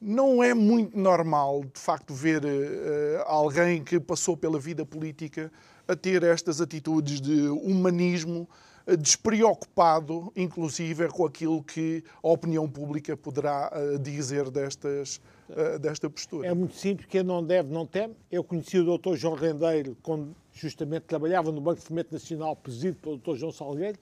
não 0.00 0.42
é 0.42 0.54
muito 0.54 0.96
normal, 0.96 1.64
de 1.64 1.80
facto, 1.80 2.14
ver 2.14 2.44
uh, 2.44 3.22
alguém 3.26 3.82
que 3.82 3.98
passou 3.98 4.36
pela 4.36 4.58
vida 4.58 4.86
política 4.86 5.50
a 5.88 5.96
ter 5.96 6.22
estas 6.22 6.60
atitudes 6.60 7.20
de 7.20 7.48
humanismo, 7.48 8.48
despreocupado, 8.96 10.32
inclusive, 10.34 11.08
com 11.08 11.26
aquilo 11.26 11.62
que 11.62 12.02
a 12.22 12.28
opinião 12.28 12.68
pública 12.68 13.16
poderá 13.16 13.70
dizer 14.00 14.50
destas 14.50 15.20
uh, 15.48 15.78
desta 15.78 16.08
postura. 16.08 16.46
É 16.46 16.54
muito 16.54 16.74
simples, 16.74 17.06
quem 17.08 17.22
não 17.22 17.44
deve 17.44 17.72
não 17.72 17.86
teme. 17.86 18.14
Eu 18.30 18.44
conheci 18.44 18.78
o 18.78 18.98
Dr. 18.98 19.14
João 19.14 19.34
Rendeiro 19.34 19.96
quando 20.02 20.34
justamente 20.52 21.02
trabalhava 21.02 21.52
no 21.52 21.60
Banco 21.60 21.80
de 21.80 21.86
Fomento 21.86 22.12
Nacional, 22.12 22.56
presidido 22.56 22.96
pelo 22.96 23.16
Dr. 23.16 23.36
João 23.36 23.52
Salgueiro, 23.52 23.98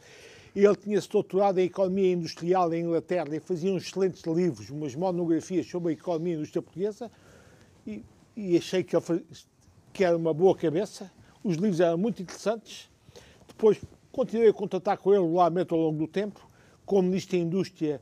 ele 0.54 0.74
tinha-se 0.74 1.08
doutorado 1.08 1.58
em 1.58 1.64
Economia 1.64 2.12
Industrial 2.12 2.72
em 2.72 2.84
Inglaterra 2.84 3.28
e 3.36 3.40
fazia 3.40 3.70
uns 3.70 3.84
excelentes 3.84 4.22
livros, 4.22 4.70
umas 4.70 4.94
monografias 4.94 5.66
sobre 5.66 5.90
a 5.90 5.92
economia 5.92 6.32
e 6.32 6.36
indústria 6.36 6.62
portuguesa, 6.62 7.10
e, 7.86 8.02
e 8.34 8.56
achei 8.56 8.82
que, 8.82 8.96
ele 8.96 9.26
que 9.92 10.02
era 10.02 10.16
uma 10.16 10.32
boa 10.32 10.56
cabeça. 10.56 11.12
Os 11.44 11.56
livros 11.56 11.78
eram 11.78 11.98
muito 11.98 12.22
interessantes. 12.22 12.88
Depois 13.46 13.78
continuei 14.16 14.48
a 14.48 14.52
contatar 14.52 14.96
com 14.96 15.12
ele 15.12 15.22
regularmente 15.22 15.74
ao 15.74 15.78
longo 15.78 15.98
do 15.98 16.08
tempo. 16.08 16.48
Como 16.86 17.02
Ministro 17.02 17.36
da 17.36 17.44
Indústria, 17.44 18.00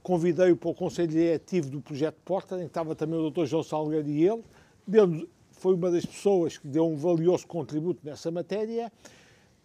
convidei-o 0.00 0.56
para 0.56 0.70
o 0.70 0.74
Conselho 0.74 1.08
Diretivo 1.08 1.68
do 1.68 1.80
Projeto 1.80 2.14
Porta, 2.24 2.54
em 2.54 2.60
que 2.60 2.66
estava 2.66 2.94
também 2.94 3.18
o 3.18 3.28
Dr. 3.28 3.46
João 3.46 3.64
Salgueiro 3.64 4.08
e 4.08 4.24
ele. 4.24 4.44
Deu, 4.86 5.28
foi 5.50 5.74
uma 5.74 5.90
das 5.90 6.06
pessoas 6.06 6.56
que 6.56 6.68
deu 6.68 6.86
um 6.86 6.94
valioso 6.94 7.48
contributo 7.48 8.00
nessa 8.04 8.30
matéria. 8.30 8.92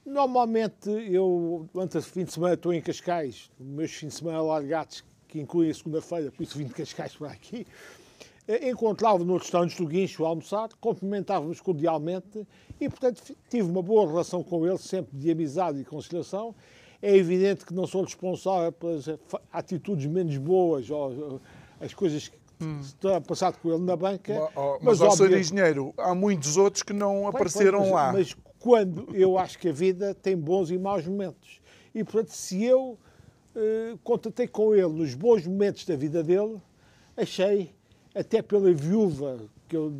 Normalmente, 0.03 0.89
eu, 0.89 1.69
durante 1.71 1.99
o 1.99 2.01
fim 2.01 2.23
de 2.23 2.33
semana, 2.33 2.55
estou 2.55 2.73
em 2.73 2.81
Cascais, 2.81 3.51
meus 3.59 3.91
fins 3.91 4.07
de 4.07 4.15
semana 4.15 4.41
largados, 4.41 5.03
que 5.27 5.39
incluem 5.39 5.69
a 5.69 5.73
segunda-feira, 5.75 6.31
por 6.31 6.41
isso 6.41 6.57
vim 6.57 6.65
de 6.65 6.73
Cascais 6.73 7.15
para 7.15 7.29
aqui. 7.29 7.67
Eh, 8.51 8.69
encontrava 8.69 9.23
no 9.23 9.37
restaurante 9.37 9.77
do 9.77 9.87
Guincho 9.87 10.25
a 10.25 10.27
almoçar, 10.27 10.67
cumprimentávamos 10.81 11.61
cordialmente 11.61 12.45
e, 12.81 12.89
portanto, 12.89 13.23
tive 13.49 13.69
uma 13.69 13.81
boa 13.81 14.05
relação 14.05 14.43
com 14.43 14.67
ele, 14.67 14.77
sempre 14.77 15.17
de 15.17 15.31
amizade 15.31 15.79
e 15.79 15.85
conciliação. 15.85 16.53
É 17.01 17.15
evidente 17.15 17.65
que 17.65 17.73
não 17.73 17.87
sou 17.87 18.03
responsável 18.03 18.71
pelas 18.73 19.05
atitudes 19.53 20.05
menos 20.05 20.35
boas 20.37 20.89
ou 20.89 21.39
as 21.79 21.93
coisas 21.93 22.27
que 22.27 22.37
hum. 22.61 22.81
passar 23.25 23.53
com 23.53 23.69
ele 23.69 23.83
na 23.85 23.95
banca. 23.95 24.33
Mas, 24.33 24.51
oh, 24.55 24.77
mas, 24.81 24.99
mas 24.99 25.01
óbvio, 25.01 25.39
engenheiro, 25.39 25.93
há 25.97 26.13
muitos 26.13 26.57
outros 26.57 26.83
que 26.83 26.93
não 26.93 27.27
apareceram 27.27 27.79
mas, 27.79 27.91
lá. 27.91 28.11
Mas 28.11 28.35
quando 28.59 29.15
eu 29.15 29.37
acho 29.37 29.57
que 29.57 29.69
a 29.69 29.73
vida 29.73 30.13
tem 30.13 30.37
bons 30.37 30.69
e 30.69 30.77
maus 30.77 31.07
momentos. 31.07 31.61
E, 31.95 32.03
portanto, 32.03 32.31
se 32.31 32.63
eu 32.63 32.99
eh, 33.55 33.95
contatei 34.03 34.47
com 34.47 34.75
ele 34.75 34.89
nos 34.89 35.15
bons 35.15 35.47
momentos 35.47 35.85
da 35.85 35.95
vida 35.95 36.21
dele, 36.21 36.61
achei, 37.17 37.73
até 38.13 38.41
pela 38.41 38.71
viúva, 38.73 39.39
que 39.67 39.75
eu 39.75 39.91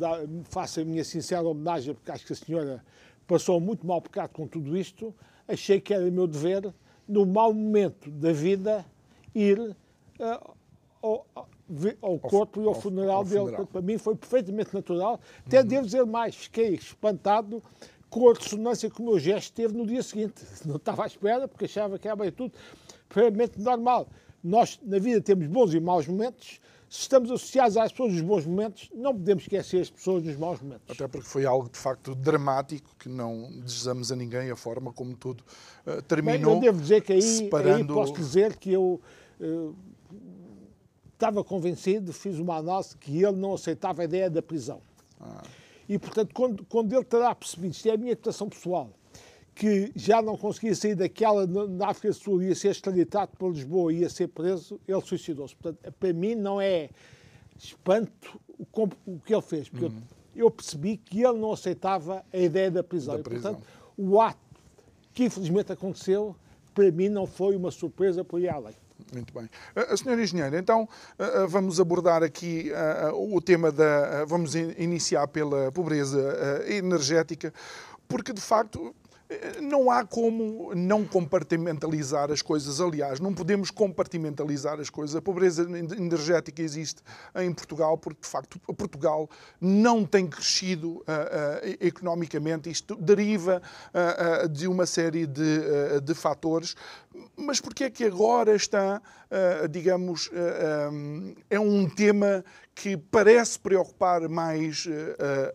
faço 0.44 0.80
a 0.80 0.84
minha 0.84 1.04
sincera 1.04 1.42
homenagem, 1.42 1.94
porque 1.94 2.10
acho 2.10 2.26
que 2.26 2.32
a 2.32 2.36
senhora 2.36 2.84
passou 3.26 3.58
muito 3.60 3.86
mal 3.86 4.00
pecado 4.00 4.30
com 4.30 4.46
tudo 4.46 4.76
isto, 4.76 5.14
achei 5.48 5.80
que 5.80 5.94
era 5.94 6.10
meu 6.10 6.26
dever 6.26 6.72
no 7.08 7.26
mau 7.26 7.52
momento 7.52 8.10
da 8.10 8.32
vida, 8.32 8.84
ir 9.34 9.58
uh, 9.58 10.54
ao, 11.02 11.26
ao, 12.00 12.18
corpo 12.18 12.60
ao, 12.60 12.66
e 12.66 12.68
ao 12.68 12.74
funeral 12.74 13.16
ao, 13.18 13.24
dele. 13.24 13.44
Funeral. 13.44 13.66
Para 13.66 13.82
mim 13.82 13.98
foi 13.98 14.14
perfeitamente 14.14 14.74
natural. 14.74 15.20
Até 15.46 15.60
uhum. 15.60 15.66
devo 15.66 15.86
dizer 15.86 16.04
mais, 16.06 16.34
fiquei 16.34 16.74
espantado 16.74 17.62
com 18.08 18.28
a 18.28 18.34
ressonância 18.34 18.90
que 18.90 19.00
o 19.00 19.04
meu 19.04 19.18
gesto 19.18 19.54
teve 19.54 19.74
no 19.74 19.86
dia 19.86 20.02
seguinte. 20.02 20.44
Não 20.64 20.76
estava 20.76 21.04
à 21.04 21.06
espera, 21.06 21.48
porque 21.48 21.64
achava 21.64 21.98
que 21.98 22.06
era 22.06 22.32
tudo 22.32 22.52
perfeitamente 23.08 23.60
normal. 23.60 24.06
Nós, 24.44 24.78
na 24.82 24.98
vida, 24.98 25.20
temos 25.20 25.46
bons 25.46 25.72
e 25.72 25.80
maus 25.80 26.06
momentos 26.06 26.60
se 26.92 27.00
estamos 27.00 27.30
associados 27.30 27.78
às 27.78 27.90
pessoas 27.90 28.12
nos 28.12 28.20
bons 28.20 28.44
momentos, 28.44 28.90
não 28.94 29.14
podemos 29.14 29.44
esquecer 29.44 29.80
as 29.80 29.88
pessoas 29.88 30.22
nos 30.24 30.36
maus 30.36 30.60
momentos. 30.60 30.90
Até 30.90 31.08
porque 31.08 31.26
foi 31.26 31.46
algo 31.46 31.70
de 31.70 31.78
facto 31.78 32.14
dramático, 32.14 32.94
que 32.98 33.08
não 33.08 33.50
desejamos 33.64 34.12
a 34.12 34.16
ninguém 34.16 34.50
a 34.50 34.56
forma 34.56 34.92
como 34.92 35.16
tudo 35.16 35.42
uh, 35.86 36.02
terminou. 36.02 36.52
Bem, 36.52 36.54
eu 36.56 36.60
devo 36.60 36.82
dizer 36.82 37.00
que 37.00 37.14
aí, 37.14 37.22
separando... 37.22 37.94
aí 37.94 37.98
posso 37.98 38.12
dizer 38.12 38.58
que 38.58 38.70
eu 38.70 39.00
uh, 39.40 39.74
estava 41.14 41.42
convencido, 41.42 42.12
fiz 42.12 42.38
uma 42.38 42.56
análise 42.56 42.94
que 42.98 43.22
ele 43.22 43.38
não 43.38 43.54
aceitava 43.54 44.02
a 44.02 44.04
ideia 44.04 44.28
da 44.28 44.42
prisão. 44.42 44.82
Ah. 45.18 45.40
E, 45.88 45.98
portanto, 45.98 46.34
quando, 46.34 46.62
quando 46.66 46.92
ele 46.92 47.04
terá 47.04 47.34
percebido, 47.34 47.72
isto 47.72 47.88
é 47.88 47.92
a 47.92 47.96
minha 47.96 48.12
interpretação 48.12 48.50
pessoal, 48.50 48.90
que 49.54 49.92
já 49.94 50.22
não 50.22 50.36
conseguia 50.36 50.74
sair 50.74 50.94
daquela 50.94 51.46
na 51.46 51.88
África 51.88 52.08
do 52.08 52.14
Sul, 52.14 52.42
ia 52.42 52.54
ser 52.54 52.70
extraditado 52.70 53.32
para 53.36 53.48
Lisboa, 53.48 53.92
ia 53.92 54.08
ser 54.08 54.28
preso, 54.28 54.80
ele 54.88 55.00
suicidou-se. 55.02 55.54
Portanto, 55.56 55.92
para 55.98 56.12
mim 56.12 56.34
não 56.34 56.60
é 56.60 56.90
espanto 57.58 58.40
o, 58.58 59.18
que 59.18 59.34
ele 59.34 59.42
fez, 59.42 59.68
porque 59.68 59.86
uhum. 59.86 60.02
eu, 60.34 60.46
eu, 60.46 60.50
percebi 60.50 60.96
que 60.96 61.22
ele 61.22 61.38
não 61.38 61.52
aceitava 61.52 62.24
a 62.32 62.38
ideia 62.38 62.70
da 62.70 62.82
prisão. 62.82 63.16
Da 63.16 63.22
prisão. 63.22 63.52
E, 63.52 63.54
portanto, 63.54 63.68
o 63.96 64.20
ato 64.20 64.38
que 65.12 65.24
infelizmente 65.24 65.70
aconteceu, 65.70 66.34
para 66.74 66.90
mim 66.90 67.08
não 67.08 67.26
foi 67.26 67.54
uma 67.54 67.70
surpresa 67.70 68.24
por 68.24 68.40
ir 68.40 68.48
além. 68.48 68.74
Muito 69.12 69.34
bem. 69.34 69.50
A 69.74 69.96
senhora 69.96 70.22
engenheira, 70.22 70.58
então 70.58 70.88
vamos 71.48 71.78
abordar 71.80 72.22
aqui 72.22 72.70
o 73.14 73.40
tema 73.42 73.70
da. 73.70 74.24
Vamos 74.24 74.54
iniciar 74.54 75.26
pela 75.28 75.70
pobreza 75.72 76.64
energética, 76.66 77.52
porque 78.08 78.32
de 78.32 78.40
facto 78.40 78.94
não 79.60 79.90
há 79.90 80.04
como 80.04 80.74
não 80.74 81.04
compartimentalizar 81.04 82.30
as 82.30 82.42
coisas. 82.42 82.80
Aliás, 82.80 83.20
não 83.20 83.34
podemos 83.34 83.70
compartimentalizar 83.70 84.80
as 84.80 84.90
coisas. 84.90 85.16
A 85.16 85.22
pobreza 85.22 85.62
energética 85.62 86.62
existe 86.62 87.02
em 87.36 87.52
Portugal 87.52 87.96
porque, 87.98 88.20
de 88.22 88.28
facto, 88.28 88.58
Portugal 88.74 89.28
não 89.60 90.04
tem 90.04 90.26
crescido 90.26 90.92
uh, 90.92 91.00
uh, 91.00 91.76
economicamente. 91.80 92.70
Isto 92.70 92.96
deriva 92.96 93.62
uh, 93.94 94.48
de 94.48 94.66
uma 94.66 94.86
série 94.86 95.26
de, 95.26 96.00
de 96.02 96.14
fatores. 96.14 96.74
Mas 97.36 97.60
porquê 97.60 97.84
é 97.84 97.90
que 97.90 98.04
agora 98.04 98.54
está, 98.54 99.00
digamos, 99.70 100.30
um, 100.90 101.34
é 101.50 101.60
um 101.60 101.86
tema 101.88 102.42
que 102.74 102.96
parece 102.96 103.58
preocupar 103.58 104.28
mais 104.30 104.88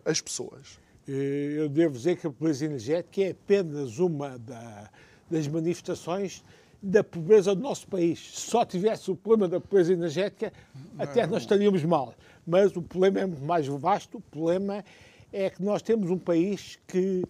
as 0.04 0.20
pessoas? 0.20 0.78
Eh, 1.08 1.54
eu 1.56 1.68
devo 1.70 1.94
dizer 1.94 2.16
que 2.16 2.26
a 2.26 2.30
pobreza 2.30 2.66
energética 2.66 3.22
é 3.22 3.30
apenas 3.30 3.98
uma 3.98 4.38
da, 4.38 4.90
das 5.30 5.48
manifestações 5.48 6.44
da 6.82 7.02
pobreza 7.02 7.54
do 7.54 7.62
nosso 7.62 7.88
país. 7.88 8.18
Se 8.18 8.50
só 8.50 8.64
tivesse 8.64 9.10
o 9.10 9.16
problema 9.16 9.48
da 9.48 9.58
pobreza 9.58 9.92
energética, 9.92 10.52
até 10.98 11.26
nós 11.26 11.42
estaríamos 11.42 11.82
mal. 11.82 12.14
Mas 12.46 12.76
o 12.76 12.82
problema 12.82 13.20
é 13.20 13.26
muito 13.26 13.44
mais 13.44 13.66
vasto. 13.66 14.18
O 14.18 14.20
problema 14.20 14.84
é 15.32 15.50
que 15.50 15.62
nós 15.62 15.82
temos 15.82 16.10
um 16.10 16.18
país 16.18 16.78
que 16.86 17.24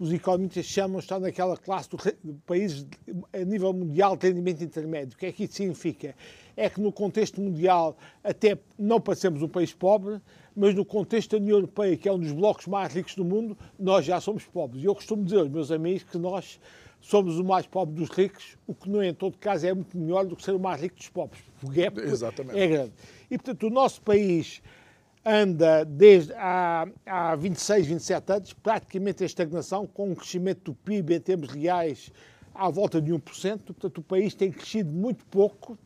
os 0.00 0.10
economistas 0.10 0.64
chamam 0.64 0.98
estar 0.98 1.20
naquela 1.20 1.58
classe 1.58 1.90
de 2.24 2.32
países 2.46 2.86
a 3.34 3.44
nível 3.44 3.70
mundial 3.74 4.16
de 4.16 4.28
rendimento 4.28 4.64
intermédio. 4.64 5.14
O 5.14 5.18
que 5.18 5.26
é 5.26 5.32
que 5.32 5.44
isso 5.44 5.54
significa? 5.54 6.16
É 6.56 6.70
que 6.70 6.80
no 6.80 6.90
contexto 6.90 7.38
mundial 7.38 7.96
até 8.24 8.58
não 8.78 8.98
parecemos 8.98 9.42
um 9.42 9.48
país 9.48 9.74
pobre, 9.74 10.18
mas 10.56 10.74
no 10.74 10.86
contexto 10.86 11.32
da 11.32 11.36
União 11.36 11.58
Europeia, 11.58 11.96
que 11.98 12.08
é 12.08 12.12
um 12.12 12.18
dos 12.18 12.32
blocos 12.32 12.66
mais 12.66 12.94
ricos 12.94 13.14
do 13.14 13.24
mundo, 13.24 13.56
nós 13.78 14.06
já 14.06 14.18
somos 14.20 14.44
pobres. 14.44 14.82
E 14.82 14.86
eu 14.86 14.94
costumo 14.94 15.22
dizer 15.22 15.40
aos 15.40 15.50
meus 15.50 15.70
amigos 15.70 16.02
que 16.04 16.16
nós 16.16 16.58
somos 16.98 17.38
o 17.38 17.44
mais 17.44 17.66
pobre 17.66 17.94
dos 17.94 18.08
ricos, 18.08 18.56
o 18.66 18.74
que, 18.74 18.88
não, 18.88 19.02
em 19.02 19.12
todo 19.12 19.36
caso, 19.36 19.66
é 19.66 19.74
muito 19.74 19.96
melhor 19.98 20.24
do 20.24 20.34
que 20.34 20.42
ser 20.42 20.52
o 20.52 20.60
mais 20.60 20.80
rico 20.80 20.96
dos 20.96 21.08
pobres. 21.10 21.42
O 21.62 21.68
gap 21.68 22.00
Exatamente. 22.00 22.58
é 22.58 22.66
grande. 22.66 22.92
E, 23.30 23.36
portanto, 23.36 23.66
o 23.66 23.70
nosso 23.70 24.00
país 24.00 24.62
anda 25.24 25.84
desde 25.84 26.32
há, 26.34 26.86
há 27.04 27.36
26, 27.36 27.86
27 27.86 28.32
anos, 28.32 28.52
praticamente 28.52 29.22
em 29.22 29.26
estagnação, 29.26 29.86
com 29.86 30.10
um 30.10 30.14
crescimento 30.14 30.72
do 30.72 30.74
PIB 30.74 31.14
em 31.14 31.20
termos 31.20 31.50
reais 31.50 32.10
à 32.54 32.68
volta 32.70 33.00
de 33.00 33.12
1%. 33.12 33.20
Portanto, 33.64 33.98
o 33.98 34.02
país 34.02 34.34
tem 34.34 34.50
crescido 34.50 34.92
muito 34.92 35.24
pouco. 35.26 35.78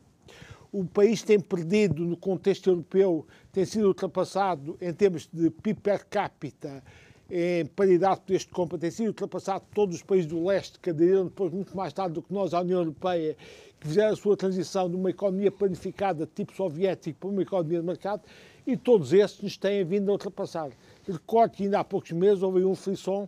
o 0.71 0.83
país 0.83 1.23
tem 1.23 1.39
perdido 1.39 2.03
no 2.03 2.17
contexto 2.17 2.69
europeu, 2.69 3.25
tem 3.51 3.63
sido 3.63 3.87
ultrapassado 3.87 4.77
em 4.81 4.93
termos 4.93 5.29
de 5.31 5.49
PIB 5.49 5.79
per 5.79 6.05
capita, 6.05 6.83
em 7.29 7.65
paridade 7.65 8.15
de 8.15 8.21
poderes 8.21 8.41
de 8.43 8.51
compra, 8.51 8.77
tem 8.77 8.91
sido 8.91 9.07
ultrapassado 9.07 9.63
todos 9.73 9.95
os 9.95 10.03
países 10.03 10.27
do 10.27 10.45
leste 10.45 10.79
que 10.79 10.89
aderiram 10.89 11.25
depois 11.25 11.51
muito 11.51 11.75
mais 11.75 11.93
tarde 11.93 12.15
do 12.15 12.21
que 12.21 12.33
nós 12.33 12.53
à 12.53 12.59
União 12.59 12.79
Europeia, 12.79 13.37
que 13.79 13.87
fizeram 13.87 14.13
a 14.13 14.15
sua 14.15 14.35
transição 14.35 14.89
de 14.89 14.95
uma 14.95 15.09
economia 15.09 15.51
planificada 15.51 16.29
tipo 16.35 16.53
soviético 16.53 17.19
para 17.19 17.29
uma 17.29 17.41
economia 17.41 17.79
de 17.79 17.85
mercado, 17.85 18.23
e 18.65 18.75
todos 18.75 19.13
esses 19.13 19.41
nos 19.41 19.57
têm 19.57 19.83
vindo 19.83 20.09
a 20.09 20.13
ultrapassar. 20.13 20.69
Recordo 21.07 21.51
que 21.51 21.63
ainda 21.63 21.79
há 21.79 21.83
poucos 21.83 22.11
meses 22.11 22.41
houve 22.41 22.63
um 22.63 22.75
frisson 22.75 23.27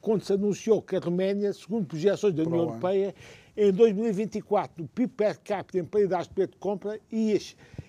quando 0.00 0.22
se 0.22 0.32
anunciou 0.32 0.80
que 0.80 0.96
a 0.96 0.98
Roménia, 0.98 1.52
segundo 1.52 1.86
projeções 1.86 2.34
da 2.34 2.42
União 2.42 2.60
Europeia, 2.60 3.14
em 3.56 3.72
2024 3.72 4.84
o 4.84 4.88
PIB 4.88 5.12
per 5.14 5.38
capita 5.40 5.78
em 5.78 5.84
paridade 5.84 6.24
de 6.24 6.28
poder 6.30 6.48
de 6.48 6.56
compra 6.56 7.00
ia, 7.10 7.38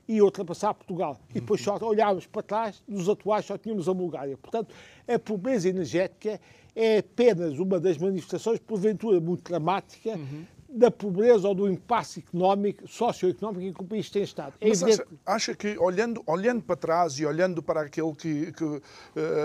ia 0.08 0.24
ultrapassar 0.24 0.74
Portugal. 0.74 1.20
E 1.30 1.36
depois 1.36 1.62
só 1.62 1.78
olhávamos 1.82 2.26
para 2.26 2.42
trás, 2.42 2.84
nos 2.88 3.08
atuais 3.08 3.46
só 3.46 3.58
tínhamos 3.58 3.88
a 3.88 3.94
Bulgária. 3.94 4.36
Portanto, 4.36 4.74
a 5.08 5.20
pobreza 5.20 5.70
energética 5.70 6.42
é 6.76 6.98
apenas 6.98 7.60
uma 7.60 7.80
das 7.80 7.98
manifestações, 7.98 8.60
porventura 8.60 9.20
muito 9.20 9.44
dramática, 9.44 10.12
uhum 10.12 10.46
da 10.72 10.92
pobreza 10.92 11.48
ou 11.48 11.56
do 11.56 11.68
impasse 11.68 12.20
económico, 12.20 12.88
socioeconómico 12.88 13.62
em 13.62 13.74
que 13.74 13.82
o 13.82 13.86
país 13.86 14.10
tem 14.10 14.22
estado. 14.22 14.54
É 14.62 14.70
Mas 14.70 14.84
acha, 14.84 15.08
acha, 15.26 15.56
que, 15.56 15.78
olhando, 15.80 16.22
olhando 16.28 16.62
para 16.62 16.76
trás 16.76 17.14
e 17.14 17.26
olhando 17.26 17.64
para 17.64 17.82
aquele 17.82 18.14
que, 18.14 18.52
que 18.52 18.64
uh, 18.64 18.82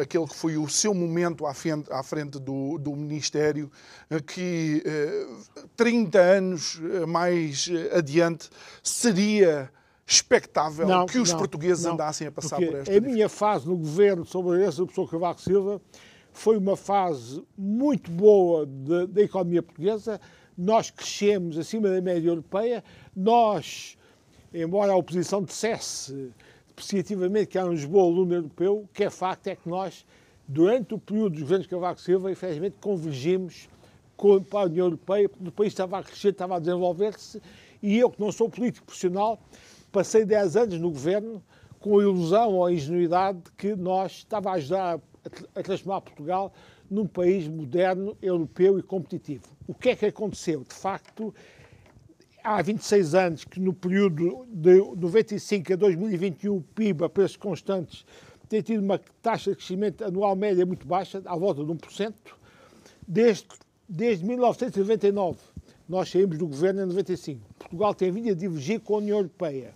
aquele 0.03 0.27
que 0.27 0.35
foi 0.35 0.59
o 0.59 0.69
seu 0.69 0.93
momento 0.93 1.47
à 1.47 1.55
frente, 1.55 1.91
à 1.91 2.03
frente 2.03 2.39
do, 2.39 2.79
do 2.79 2.95
Ministério, 2.95 3.71
uh, 4.11 4.23
que 4.23 4.83
uh, 4.85 5.61
eh, 5.61 5.67
30 5.77 6.19
anos 6.19 6.81
mais 7.09 7.71
adiante 7.97 8.51
seria 8.83 9.71
expectável 10.07 10.87
não, 10.87 11.07
que 11.07 11.19
os 11.19 11.31
não, 11.31 11.39
portugueses 11.39 11.85
não, 11.85 11.95
andassem 11.95 12.27
a 12.27 12.33
passar 12.33 12.57
por 12.57 12.75
esta 12.75 12.95
A 12.95 13.01
minha 13.01 13.29
fase 13.29 13.67
no 13.67 13.77
governo 13.77 14.27
sobre 14.27 14.63
essa 14.63 14.85
pessoa 14.85 15.09
Cavaco 15.09 15.41
Silva 15.41 15.81
foi 16.35 16.59
uma 16.59 16.77
fase 16.77 17.43
muito 17.57 18.11
boa 18.11 18.67
da 18.67 19.23
economia 19.23 19.63
portuguesa, 19.63 20.21
nós 20.57 20.91
crescemos 20.91 21.59
acima 21.59 21.89
da 21.89 22.01
média 22.01 22.29
europeia, 22.29 22.83
nós, 23.15 23.97
embora 24.53 24.93
a 24.93 24.97
oposição 24.97 25.43
dissesse 25.43 26.33
depreciativamente 26.69 27.47
que 27.47 27.59
éramos 27.59 27.85
bom 27.85 28.01
aluno 28.01 28.35
europeu, 28.35 28.79
o 28.79 28.89
que 28.93 29.05
é 29.05 29.11
facto 29.11 29.47
é 29.47 29.57
que 29.57 29.69
nós, 29.69 30.05
durante 30.47 30.95
o 30.95 30.99
período 30.99 31.35
dos 31.35 31.43
governos 31.43 31.67
Cavaco 31.67 32.01
Silva, 32.01 32.33
efetivamente 32.33 32.77
convergimos 32.81 33.69
com, 34.17 34.43
para 34.43 34.61
a 34.61 34.65
União 34.65 34.87
Europeia, 34.87 35.29
porque 35.29 35.49
o 35.49 35.53
país 35.53 35.73
estava 35.73 35.99
a 35.99 36.03
crescer, 36.03 36.31
estava 36.31 36.57
a 36.57 36.59
desenvolver-se, 36.59 37.41
e 37.83 37.99
eu, 37.99 38.11
que 38.11 38.21
não 38.21 38.33
sou 38.33 38.49
político 38.49 38.87
profissional, 38.87 39.39
passei 39.93 40.25
10 40.25 40.57
anos 40.57 40.81
no 40.81 40.91
governo 40.91 41.43
com 41.79 41.99
a 41.99 42.03
ilusão 42.03 42.55
ou 42.55 42.67
a 42.67 42.73
ingenuidade 42.73 43.39
de 43.39 43.53
que 43.53 43.77
nós 43.77 44.13
estava 44.13 44.51
a 44.51 44.53
ajudar 44.55 44.95
a, 44.97 45.61
a 45.61 45.63
transformar 45.63 46.01
Portugal 46.01 46.53
num 46.91 47.07
país 47.07 47.49
moderno, 47.49 48.17
europeu 48.21 48.79
e 48.79 48.83
competitivo. 48.83 49.45
O 49.67 49.75
que 49.75 49.91
é 49.91 49.97
que 49.97 50.07
aconteceu? 50.07 50.65
De 50.65 50.75
facto, 50.75 51.35
há 52.43 52.61
26 52.61 53.15
anos 53.15 53.45
que 53.45 53.59
no 53.59 53.73
período 53.73 54.47
de 54.51 54.79
95 54.97 55.73
a 55.73 55.77
2021 55.77 56.57
o 56.57 56.61
PIB 56.61 57.05
a 57.05 57.09
preços 57.09 57.37
constantes 57.37 58.05
tem 58.49 58.61
tido 58.61 58.83
uma 58.83 59.01
taxa 59.23 59.51
de 59.51 59.57
crescimento 59.57 60.05
anual 60.05 60.37
média 60.37 60.67
muito 60.67 60.87
baixa, 60.87 61.23
à 61.25 61.37
volta 61.37 61.65
de 61.65 61.73
1%. 61.73 62.15
Desde, 63.09 63.47
desde 63.89 64.25
1999, 64.25 65.39
nós 65.89 66.11
saímos 66.11 66.39
do 66.39 66.47
governo 66.47 66.83
em 66.83 66.87
95. 66.87 67.41
Portugal 67.59 67.95
tem 67.95 68.11
vindo 68.11 68.31
a 68.31 68.35
divergir 68.35 68.81
com 68.81 68.95
a 68.95 68.99
União 68.99 69.19
Europeia. 69.19 69.75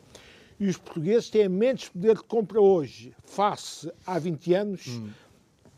E 0.61 0.67
os 0.67 0.77
portugueses 0.77 1.31
têm 1.31 1.49
menos 1.49 1.89
poder 1.89 2.17
de 2.17 2.25
compra 2.25 2.61
hoje, 2.61 3.15
face 3.25 3.91
há 4.05 4.19
20 4.19 4.55
anos, 4.55 4.87
hum 4.89 5.09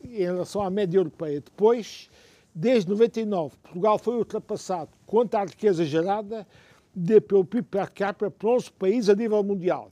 em 0.05 0.25
relação 0.25 0.63
à 0.63 0.71
média 0.71 0.99
europeia. 0.99 1.41
Depois, 1.41 2.09
desde 2.55 2.91
99, 2.91 3.57
Portugal 3.63 3.99
foi 3.99 4.17
ultrapassado 4.17 4.91
quanto 5.07 5.35
à 5.35 5.45
riqueza 5.45 5.85
gerada 5.85 6.47
de, 6.95 7.21
pelo 7.21 7.45
PIB 7.45 7.69
per 7.69 7.91
capita 7.91 8.31
por 8.31 8.57
11 8.57 8.73
países 8.73 9.09
a 9.09 9.15
nível 9.15 9.43
mundial. 9.43 9.91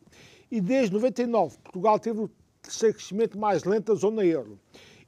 E 0.50 0.60
desde 0.60 0.94
99, 0.94 1.58
Portugal 1.58 1.98
teve 1.98 2.20
o 2.20 2.30
terceiro 2.62 2.94
crescimento 2.94 3.38
mais 3.38 3.64
lento 3.64 3.92
da 3.92 3.98
zona 3.98 4.24
euro. 4.24 4.58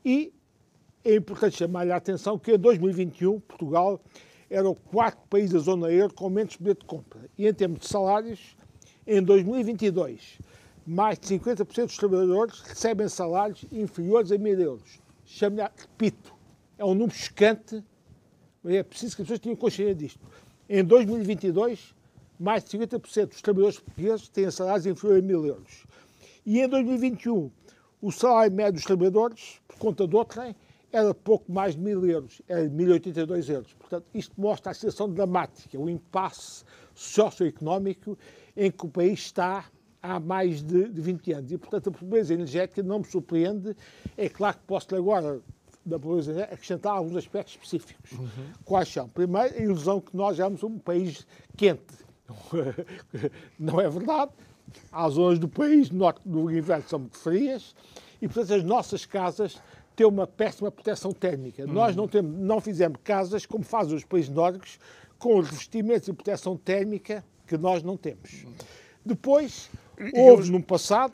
E 0.05 0.33
é 1.05 1.17
importante 1.17 1.57
chamar-lhe 1.57 1.93
a 1.93 1.97
atenção 1.97 2.39
que 2.39 2.53
em 2.53 2.59
2021 2.59 3.41
Portugal 3.41 4.01
era 4.49 4.69
o 4.69 4.75
quarto 4.75 5.27
país 5.29 5.51
da 5.51 5.59
zona 5.59 5.91
euro 5.91 6.13
com 6.13 6.29
menos 6.29 6.57
poder 6.57 6.77
de 6.77 6.85
compra. 6.85 7.21
E 7.39 7.47
em 7.47 7.55
termos 7.55 7.81
de 7.81 7.89
salários, 7.89 8.57
em 9.07 9.23
2022 9.23 10.39
mais 10.91 11.21
de 11.21 11.39
50% 11.39 11.87
dos 11.87 11.97
trabalhadores 11.97 12.59
recebem 12.63 13.09
salários 13.09 13.65
inferiores 13.71 14.33
a 14.33 14.39
mil 14.39 14.59
euros. 14.59 14.99
Chamo-lhe, 15.25 15.63
repito, 15.63 16.35
é 16.77 16.85
um 16.85 16.95
número 16.95 17.15
chocante, 17.15 17.85
mas 18.61 18.75
é 18.75 18.83
preciso 18.83 19.15
que 19.15 19.23
as 19.23 19.29
pessoas 19.29 19.39
tenham 19.39 19.55
consciência 19.55 19.95
disto. 19.95 20.19
Em 20.69 20.83
2022, 20.83 21.95
mais 22.41 22.65
de 22.65 22.77
50% 22.77 23.29
dos 23.29 23.41
trabalhadores 23.41 23.79
portugueses 23.79 24.29
têm 24.31 24.51
salários 24.51 24.85
inferiores 24.85 25.23
a 25.23 25.27
mil 25.29 25.47
euros. 25.47 25.87
E 26.45 26.59
em 26.59 26.69
2021, 26.69 27.53
o 28.03 28.11
salário 28.11 28.53
médio 28.53 28.73
dos 28.73 28.85
trabalhadores, 28.85 29.61
por 29.69 29.77
conta 29.77 30.09
do 30.09 30.17
outrem, 30.17 30.57
era 30.91 31.15
pouco 31.15 31.53
mais 31.53 31.77
de 31.77 31.83
mil 31.83 32.05
euros, 32.05 32.43
era 32.49 32.69
1.082 32.69 33.49
euros. 33.49 33.73
Portanto, 33.75 34.07
isto 34.13 34.35
mostra 34.37 34.73
a 34.73 34.75
situação 34.75 35.09
dramática, 35.09 35.79
o 35.79 35.89
impasse 35.89 36.65
socioeconómico 36.97 38.19
em 38.57 38.73
que 38.73 38.87
o 38.87 38.89
país 38.89 39.21
está 39.21 39.67
há 40.03 40.19
mais 40.19 40.63
de, 40.63 40.89
de 40.89 41.01
20 41.01 41.33
anos. 41.33 41.53
E, 41.53 41.59
portanto, 41.59 41.91
a 41.91 41.93
pobreza 41.93 42.35
energética 42.35 42.83
não 42.83 43.01
me 43.01 43.05
surpreende. 43.05 43.77
É 44.17 44.29
claro 44.29 44.57
que 44.57 44.65
posso 44.65 44.95
agora, 44.95 45.41
da 45.85 45.99
pobreza 45.99 46.45
acrescentar 46.45 46.93
alguns 46.93 47.17
aspectos 47.17 47.55
específicos. 47.55 48.13
Uhum. 48.13 48.29
Quais 48.65 48.89
são? 48.89 49.09
Primeiro, 49.09 49.55
a 49.55 49.59
ilusão 49.59 50.01
que 50.01 50.17
nós 50.17 50.37
somos 50.37 50.63
um 50.63 50.79
país 50.79 51.27
quente. 51.57 51.95
Não 53.59 53.81
é 53.81 53.89
verdade. 53.89 54.33
Há 54.93 55.09
zonas 55.09 55.39
do 55.39 55.49
país, 55.49 55.91
no 55.91 55.99
norte 55.99 56.21
do 56.29 56.51
inverno, 56.51 56.85
são 56.87 57.01
muito 57.01 57.19
frias. 57.19 57.75
E, 58.23 58.29
portanto, 58.29 58.55
as 58.55 58.63
nossas 58.63 59.05
casas 59.05 59.61
têm 59.97 60.07
uma 60.07 60.27
péssima 60.27 60.71
proteção 60.71 61.13
térmica. 61.13 61.65
Uhum. 61.65 61.73
Nós 61.73 61.97
não, 61.97 62.07
temos, 62.07 62.39
não 62.39 62.61
fizemos 62.61 62.99
casas 63.03 63.45
como 63.45 63.65
fazem 63.65 63.97
os 63.97 64.05
países 64.05 64.31
nórdicos, 64.31 64.79
com 65.19 65.41
revestimentos 65.41 66.09
e 66.09 66.13
proteção 66.13 66.57
térmica 66.57 67.25
que 67.47 67.59
nós 67.59 67.83
não 67.83 67.97
temos. 67.97 68.45
Uhum. 68.45 68.53
Depois, 69.05 69.71
Houve 70.15 70.51
no 70.51 70.63
passado. 70.63 71.13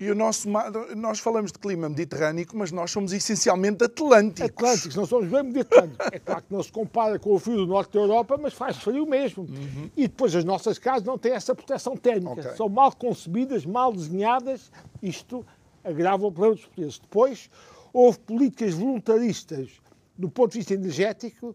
E 0.00 0.10
o 0.10 0.14
nosso 0.14 0.48
nós 0.96 1.18
falamos 1.18 1.52
de 1.52 1.58
clima 1.58 1.86
mediterrâneo, 1.86 2.46
mas 2.54 2.72
nós 2.72 2.90
somos 2.90 3.12
essencialmente 3.12 3.84
atlânticos. 3.84 4.50
Atlânticos, 4.50 4.96
não 4.96 5.04
somos 5.04 5.28
bem 5.28 5.42
mediterrâneos. 5.42 5.98
é 6.10 6.18
claro 6.18 6.42
que 6.42 6.52
não 6.54 6.62
se 6.62 6.72
compara 6.72 7.18
com 7.18 7.34
o 7.34 7.38
frio 7.38 7.58
do 7.58 7.66
norte 7.66 7.92
da 7.92 8.00
Europa, 8.00 8.38
mas 8.40 8.54
faz 8.54 8.78
frio 8.78 9.04
mesmo. 9.04 9.42
Uhum. 9.42 9.90
E 9.94 10.08
depois 10.08 10.34
as 10.34 10.42
nossas 10.42 10.78
casas 10.78 11.04
não 11.04 11.18
têm 11.18 11.32
essa 11.32 11.54
proteção 11.54 11.98
térmica. 11.98 12.40
Okay. 12.40 12.56
São 12.56 12.66
mal 12.66 12.96
concebidas, 12.96 13.66
mal 13.66 13.92
desenhadas. 13.92 14.72
Isto 15.02 15.44
agrava 15.84 16.26
o 16.26 16.32
problema 16.32 16.54
dos 16.54 16.64
portugueses. 16.64 16.98
Depois, 16.98 17.50
houve 17.92 18.18
políticas 18.20 18.72
voluntaristas 18.72 19.68
do 20.16 20.30
ponto 20.30 20.52
de 20.52 20.58
vista 20.58 20.72
energético 20.72 21.54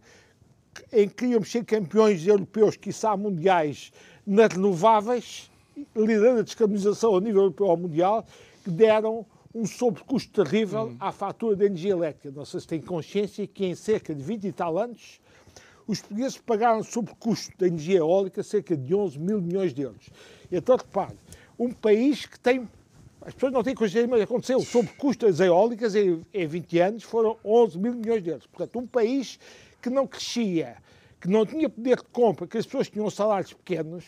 em 0.93 1.07
que 1.07 1.15
queríamos 1.15 1.51
ser 1.51 1.63
campeões 1.65 2.27
europeus, 2.27 2.75
quiçá 2.77 3.17
mundiais, 3.17 3.91
nas 4.25 4.53
renováveis 4.53 5.49
liderando 5.95 6.39
a 6.39 6.43
descarbonização 6.43 7.15
a 7.15 7.21
nível 7.21 7.43
europeu 7.43 7.67
ou 7.67 7.77
mundial, 7.77 8.25
que 8.63 8.69
deram 8.69 9.25
um 9.53 9.65
sobrecusto 9.65 10.43
terrível 10.43 10.83
uhum. 10.83 10.97
à 10.99 11.11
fatura 11.11 11.55
de 11.55 11.65
energia 11.65 11.91
elétrica. 11.91 12.29
Não 12.35 12.43
sei 12.43 12.59
se 12.59 12.67
têm 12.67 12.81
consciência 12.81 13.47
que 13.47 13.65
em 13.65 13.73
cerca 13.73 14.13
de 14.13 14.21
20 14.21 14.47
e 14.47 14.51
tal 14.51 14.77
anos 14.77 15.21
os 15.87 16.01
portugueses 16.01 16.37
pagaram 16.37 16.83
sobrecusto 16.83 17.55
da 17.57 17.67
energia 17.67 17.99
eólica 17.99 18.43
cerca 18.43 18.75
de 18.75 18.93
11 18.93 19.19
mil 19.19 19.41
milhões 19.41 19.73
de 19.73 19.83
euros. 19.83 20.09
Então, 20.51 20.75
repare, 20.75 21.15
um 21.57 21.71
país 21.71 22.25
que 22.25 22.39
tem. 22.39 22.67
As 23.21 23.33
pessoas 23.33 23.53
não 23.53 23.63
têm 23.63 23.73
consciência, 23.73 24.07
mas 24.07 24.21
aconteceu. 24.21 24.57
O 24.57 24.65
sobrecusto 24.65 25.25
das 25.25 25.39
eólicas 25.39 25.95
em, 25.95 26.21
em 26.33 26.47
20 26.47 26.79
anos 26.79 27.03
foram 27.03 27.37
11 27.43 27.79
mil 27.79 27.93
milhões 27.93 28.21
de 28.21 28.29
euros. 28.29 28.45
Portanto, 28.47 28.77
um 28.77 28.85
país 28.85 29.39
que 29.81 29.89
não 29.89 30.05
crescia, 30.05 30.77
que 31.19 31.27
não 31.27 31.45
tinha 31.45 31.69
poder 31.69 31.97
de 31.97 32.03
compra, 32.11 32.45
que 32.45 32.57
as 32.57 32.65
pessoas 32.65 32.89
tinham 32.89 33.09
salários 33.09 33.53
pequenos, 33.53 34.03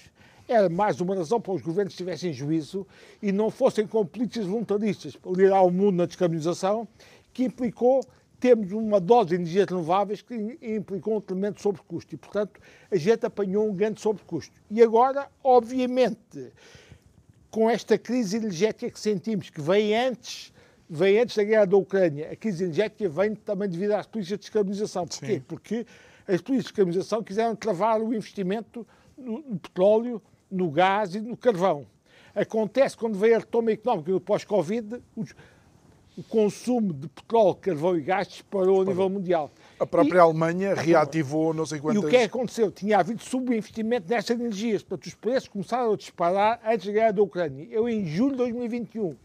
era 0.48 0.70
mais 0.70 1.02
uma 1.02 1.16
razão 1.16 1.42
para 1.42 1.54
os 1.54 1.62
governos 1.62 1.96
tivessem 1.96 2.32
juízo 2.32 2.88
e 3.22 3.32
não 3.32 3.52
fossem 3.52 3.86
com 3.86 4.06
políticas 4.06 4.48
voluntaristas 4.48 5.16
para 5.16 5.32
liderar 5.32 5.66
o 5.66 5.72
mundo 5.72 5.98
na 5.98 6.06
descarbonização, 6.06 6.88
que 7.34 7.44
implicou 7.44 8.06
termos 8.40 8.72
uma 8.72 9.00
dose 9.00 9.30
de 9.30 9.36
energias 9.36 9.68
renováveis 9.68 10.22
que 10.22 10.58
implicou 10.62 11.18
um 11.18 11.22
tremendo 11.22 11.60
sobrecusto. 11.60 12.16
E, 12.16 12.18
portanto, 12.18 12.60
a 12.90 12.96
gente 12.96 13.26
apanhou 13.26 13.70
um 13.70 13.74
grande 13.74 14.00
sobrecusto. 14.00 14.54
E 14.70 14.82
agora, 14.82 15.28
obviamente, 15.44 16.54
com 17.50 17.70
esta 17.70 17.98
crise 17.98 18.38
energética 18.38 18.90
que 18.90 19.00
sentimos, 19.00 19.50
que 19.50 19.60
vem 19.60 19.96
antes, 19.96 20.54
vem 20.90 21.20
antes 21.20 21.36
da 21.36 21.44
guerra 21.44 21.66
da 21.66 21.78
Ucrânia, 21.78 22.32
a 22.32 22.36
crise 22.36 22.64
energética 22.64 23.10
vem 23.10 23.36
também 23.36 23.68
devido 23.68 23.92
às 23.92 24.06
políticas 24.06 24.38
de 24.38 24.44
descarbonização. 24.44 25.08
Porquê? 25.08 25.34
Sim. 25.34 25.40
Porque 25.42 25.86
as 26.28 26.42
políticas 26.42 26.58
de 26.58 26.64
descarbonização 26.64 27.24
quiseram 27.24 27.56
travar 27.56 28.02
o 28.02 28.14
investimento 28.14 28.88
no 29.18 29.60
petróleo 29.60 30.22
no 30.50 30.70
gás 30.70 31.16
e 31.16 31.22
no 31.22 31.38
carvão. 31.38 31.86
Acontece 32.36 32.96
quando 32.96 33.18
veio 33.18 33.36
a 33.36 33.40
retoma 33.40 33.72
económica 33.72 34.12
do 34.12 34.22
pós-Covid, 34.22 35.02
o 36.18 36.24
consumo 36.24 36.94
de 36.94 37.08
petróleo, 37.08 37.56
carvão 37.56 37.96
e 37.96 38.02
gás 38.02 38.28
disparou 38.28 38.82
a 38.82 38.86
nível 38.86 39.08
mundial. 39.08 39.52
A 39.80 39.86
própria 39.86 40.18
e, 40.18 40.20
Alemanha 40.20 40.74
reativou 40.74 41.54
não 41.54 41.64
sei 41.64 41.80
quantas... 41.80 42.02
E 42.02 42.06
o 42.06 42.10
que 42.10 42.16
é 42.16 42.24
aconteceu? 42.24 42.72
Tinha 42.72 42.98
havido 42.98 43.22
subinvestimento 43.22 44.10
nestas 44.10 44.40
energias. 44.40 44.82
Portanto, 44.82 45.06
os 45.06 45.14
preços 45.14 45.48
começaram 45.48 45.94
a 45.94 45.96
disparar 45.96 46.60
antes 46.66 46.88
da 46.88 46.92
guerra 46.92 47.12
da 47.12 47.22
Ucrânia. 47.22 47.68
Eu, 47.70 47.88
em 47.88 48.04
julho 48.04 48.32
de 48.32 48.38
2021, 48.38 49.16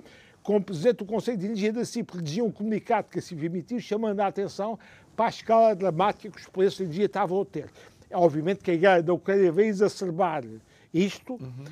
como 0.43 0.63
Presidente 0.63 0.97
do 0.97 1.07
Conselho 1.07 1.39
de 1.39 1.47
Energia 1.47 1.73
da 1.73 1.85
CIP, 1.85 2.15
redigi 2.15 2.43
um 2.43 2.51
comunicado 2.51 3.09
que 3.11 3.19
a 3.19 3.23
CIP 3.23 3.47
emitiu, 3.47 3.81
chamando 3.81 4.21
a 4.21 4.27
atenção 4.27 4.79
para 5.17 5.27
a 5.27 5.31
escala 5.31 5.75
dramática 5.75 6.31
que 6.31 6.41
os 6.41 6.49
preços 6.49 6.77
de 6.77 6.85
energia 6.85 7.07
estavam 7.07 7.41
a 7.41 7.45
ter. 7.45 7.71
Obviamente 8.13 8.59
que 8.59 8.71
a 8.71 8.77
guerra 8.77 9.03
da 9.03 9.15
Ucrânia 9.15 9.51
veio 9.51 9.69
exacerbar 9.69 10.45
isto, 10.93 11.35
uhum. 11.35 11.65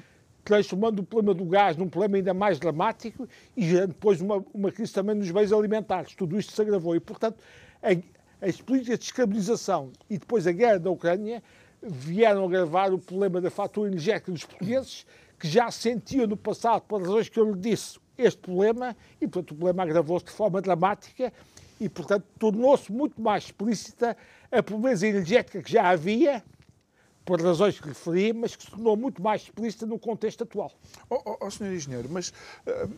transformando 0.45 1.01
o 1.01 1.05
problema 1.05 1.35
do 1.35 1.45
gás 1.45 1.77
num 1.77 1.89
problema 1.89 2.17
ainda 2.17 2.35
mais 2.35 2.59
dramático 2.59 3.29
e 3.57 3.69
gerando 3.69 3.89
depois 3.89 4.21
uma, 4.21 4.45
uma 4.53 4.73
crise 4.73 4.93
também 4.93 5.15
nos 5.15 5.31
bens 5.31 5.53
alimentares. 5.53 6.15
Tudo 6.15 6.39
isto 6.39 6.53
se 6.53 6.61
agravou 6.63 6.97
e, 6.97 7.01
portanto, 7.01 7.39
a, 7.83 8.47
as 8.47 8.61
políticas 8.61 8.99
de 8.99 9.05
desestabilização 9.05 9.93
e 10.09 10.19
depois 10.19 10.47
a 10.47 10.53
guerra 10.53 10.79
da 10.79 10.91
Ucrânia 10.91 11.43
vieram 11.83 12.45
agravar 12.45 12.93
o 12.93 12.99
problema 12.99 13.41
da 13.41 13.51
fatura 13.51 13.89
energética 13.89 14.33
dos 14.33 14.45
portugues, 14.45 15.07
que 15.39 15.49
já 15.49 15.71
sentiam 15.71 16.27
no 16.27 16.37
passado, 16.37 16.83
por 16.83 17.01
razões 17.01 17.29
que 17.29 17.41
eu 17.41 17.53
lhe 17.53 17.59
disse, 17.59 17.99
este 18.19 18.39
problema, 18.39 18.95
e 19.21 19.27
portanto 19.27 19.53
o 19.53 19.55
problema 19.55 19.83
agravou-se 19.83 20.27
de 20.27 20.33
forma 20.33 20.61
dramática 20.61 21.33
e, 21.81 21.89
portanto, 21.89 22.27
tornou-se 22.39 22.93
muito 22.93 23.21
mais 23.21 23.45
explícita 23.45 24.15
a 24.53 24.63
pobreza 24.63 25.07
energética 25.07 25.63
que 25.63 25.73
já 25.73 25.89
havia, 25.89 26.45
por 27.31 27.41
razões 27.41 27.79
que 27.79 27.87
referi, 27.87 28.33
mas 28.33 28.57
que 28.57 28.65
se 28.65 28.71
tornou 28.73 28.97
muito 28.97 29.23
mais 29.23 29.43
explícita 29.43 29.87
no 29.87 30.01
contexto 30.01 30.43
atual. 30.43 30.73
Ó 31.09 31.15
oh, 31.15 31.23
oh, 31.27 31.47
oh, 31.47 31.49
Sr. 31.49 31.75
Engenheiro, 31.75 32.09
mas 32.11 32.31
uh, 32.67 32.91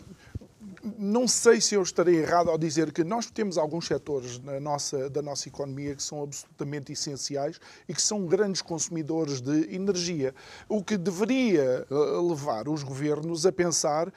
não 0.99 1.29
sei 1.29 1.61
se 1.61 1.75
eu 1.75 1.83
estarei 1.83 2.17
errado 2.17 2.51
ao 2.51 2.59
dizer 2.59 2.93
que 2.93 3.05
nós 3.05 3.27
temos 3.27 3.57
alguns 3.57 3.87
setores 3.87 4.41
nossa, 4.61 5.09
da 5.09 5.23
nossa 5.23 5.49
economia 5.49 5.95
que 5.95 6.03
são 6.03 6.23
absolutamente 6.23 6.93
essenciais 6.93 7.61
e 7.89 7.95
que 7.95 8.03
são 8.03 8.27
grandes 8.27 8.63
consumidores 8.63 9.41
de 9.41 9.75
energia, 9.75 10.35
o 10.69 10.83
que 10.83 10.97
deveria 10.97 11.87
eh, 11.89 11.95
levar 12.29 12.69
os 12.69 12.83
governos 12.83 13.47
a 13.47 13.53
pensar 13.53 14.13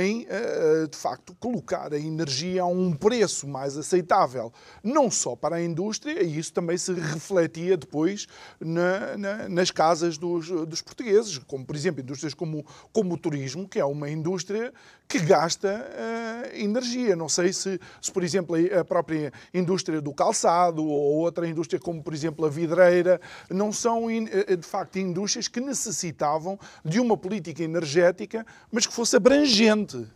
em, 0.00 0.26
eh, 0.28 0.86
de 0.90 0.96
facto, 0.96 1.34
colocar 1.38 1.92
a 1.92 1.98
energia 1.98 2.62
a 2.62 2.66
um 2.66 2.92
preço 2.92 3.46
mais 3.46 3.76
aceitável, 3.76 4.52
não 4.82 5.10
só 5.10 5.36
para 5.36 5.56
a 5.56 5.62
indústria, 5.62 6.22
e 6.22 6.38
isso 6.38 6.52
também 6.52 6.78
se 6.78 6.92
refletia 6.94 7.76
depois 7.76 8.26
na, 8.58 9.16
na, 9.16 9.48
nas 9.48 9.70
casas 9.70 10.16
dos, 10.16 10.48
dos 10.48 10.80
portugueses, 10.80 11.38
como, 11.38 11.64
por 11.64 11.76
exemplo, 11.76 12.00
indústrias 12.00 12.32
como, 12.32 12.64
como 12.92 13.14
o 13.14 13.18
turismo, 13.18 13.68
que 13.68 13.78
é 13.78 13.84
uma 13.84 14.08
indústria 14.08 14.72
que 15.08 15.18
gasta 15.20 15.68
uh, 15.68 16.56
energia. 16.56 17.14
Não 17.14 17.28
sei 17.28 17.52
se, 17.52 17.80
se, 18.00 18.12
por 18.12 18.24
exemplo, 18.24 18.56
a 18.78 18.84
própria 18.84 19.32
indústria 19.54 20.00
do 20.00 20.12
calçado 20.12 20.84
ou 20.84 21.16
outra 21.18 21.46
indústria 21.46 21.78
como, 21.78 22.02
por 22.02 22.12
exemplo, 22.12 22.44
a 22.44 22.48
vidreira, 22.48 23.20
não 23.50 23.72
são, 23.72 24.10
eh, 24.10 24.56
de 24.56 24.66
facto, 24.66 24.98
indústrias 24.98 25.48
que 25.48 25.60
necessitavam 25.60 26.58
de 26.84 26.98
uma 27.00 27.16
política 27.16 27.62
energética, 27.62 28.44
mas 28.70 28.86
que 28.86 28.92
fosse 28.92 29.16
abrangente. 29.16 30.06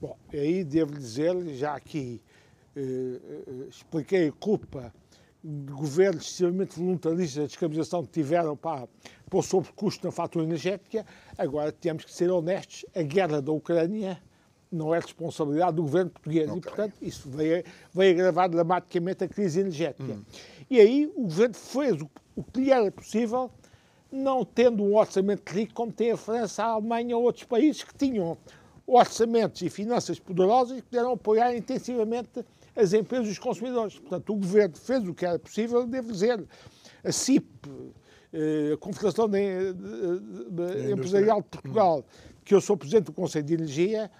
Bom, 0.00 0.16
aí 0.32 0.64
devo 0.64 0.94
dizer, 0.94 1.36
já 1.54 1.74
aqui 1.74 2.22
eh, 2.76 3.68
expliquei 3.68 4.28
a 4.28 4.32
culpa 4.32 4.92
de 5.42 5.72
governos 5.72 6.24
extremamente 6.24 6.78
voluntaristas 6.78 7.42
de 7.42 7.48
descarbonização 7.48 8.04
que 8.04 8.10
tiveram 8.10 8.56
para, 8.56 8.88
para 9.28 9.38
o 9.38 9.42
sobrecusto 9.42 10.06
na 10.06 10.12
fatura 10.12 10.44
energética, 10.44 11.06
agora 11.36 11.70
temos 11.70 12.04
que 12.04 12.12
ser 12.12 12.30
honestos, 12.30 12.84
a 12.94 13.02
guerra 13.02 13.40
da 13.40 13.52
Ucrânia 13.52 14.20
não 14.70 14.94
é 14.94 14.98
responsabilidade 14.98 15.76
do 15.76 15.82
governo 15.82 16.10
português 16.10 16.48
okay. 16.48 16.58
e, 16.58 16.62
portanto, 16.62 16.94
isso 17.00 17.28
veio, 17.28 17.64
veio 17.92 18.14
agravar 18.14 18.48
dramaticamente 18.48 19.24
a 19.24 19.28
crise 19.28 19.60
energética. 19.60 20.12
Hum. 20.12 20.22
E 20.70 20.80
aí 20.80 21.10
o 21.16 21.22
governo 21.22 21.54
fez 21.54 22.00
o, 22.00 22.10
o 22.36 22.42
que 22.42 22.60
lhe 22.60 22.70
era 22.70 22.90
possível, 22.90 23.50
não 24.10 24.44
tendo 24.44 24.82
um 24.82 24.96
orçamento 24.96 25.50
rico 25.50 25.74
como 25.74 25.92
tem 25.92 26.12
a 26.12 26.16
França, 26.16 26.64
a 26.64 26.68
Alemanha 26.68 27.16
ou 27.16 27.22
outros 27.24 27.44
países 27.44 27.82
que 27.82 27.94
tinham 27.94 28.36
orçamentos 28.86 29.60
e 29.60 29.68
finanças 29.68 30.18
poderosas 30.18 30.78
e 30.78 30.82
puderam 30.82 31.12
apoiar 31.12 31.54
intensivamente 31.54 32.44
as 32.74 32.92
empresas 32.92 33.28
e 33.28 33.32
os 33.32 33.38
consumidores. 33.38 33.98
Portanto, 33.98 34.32
o 34.32 34.36
governo 34.36 34.76
fez 34.76 35.06
o 35.06 35.12
que 35.12 35.26
era 35.26 35.38
possível, 35.38 35.86
devo 35.86 36.12
dizer. 36.12 36.42
A 37.04 37.12
CIP, 37.12 37.46
eh, 38.32 38.72
a 38.74 38.76
Confederação 38.78 39.28
de, 39.28 39.72
de, 39.72 40.84
de, 40.84 40.92
Empresarial 40.92 41.42
de 41.42 41.48
Portugal, 41.48 41.98
hum. 41.98 42.32
que 42.44 42.54
eu 42.54 42.60
sou 42.60 42.76
presidente 42.76 43.06
do 43.06 43.12
Conselho 43.12 43.44
de 43.44 43.54
Energia, 43.54 44.10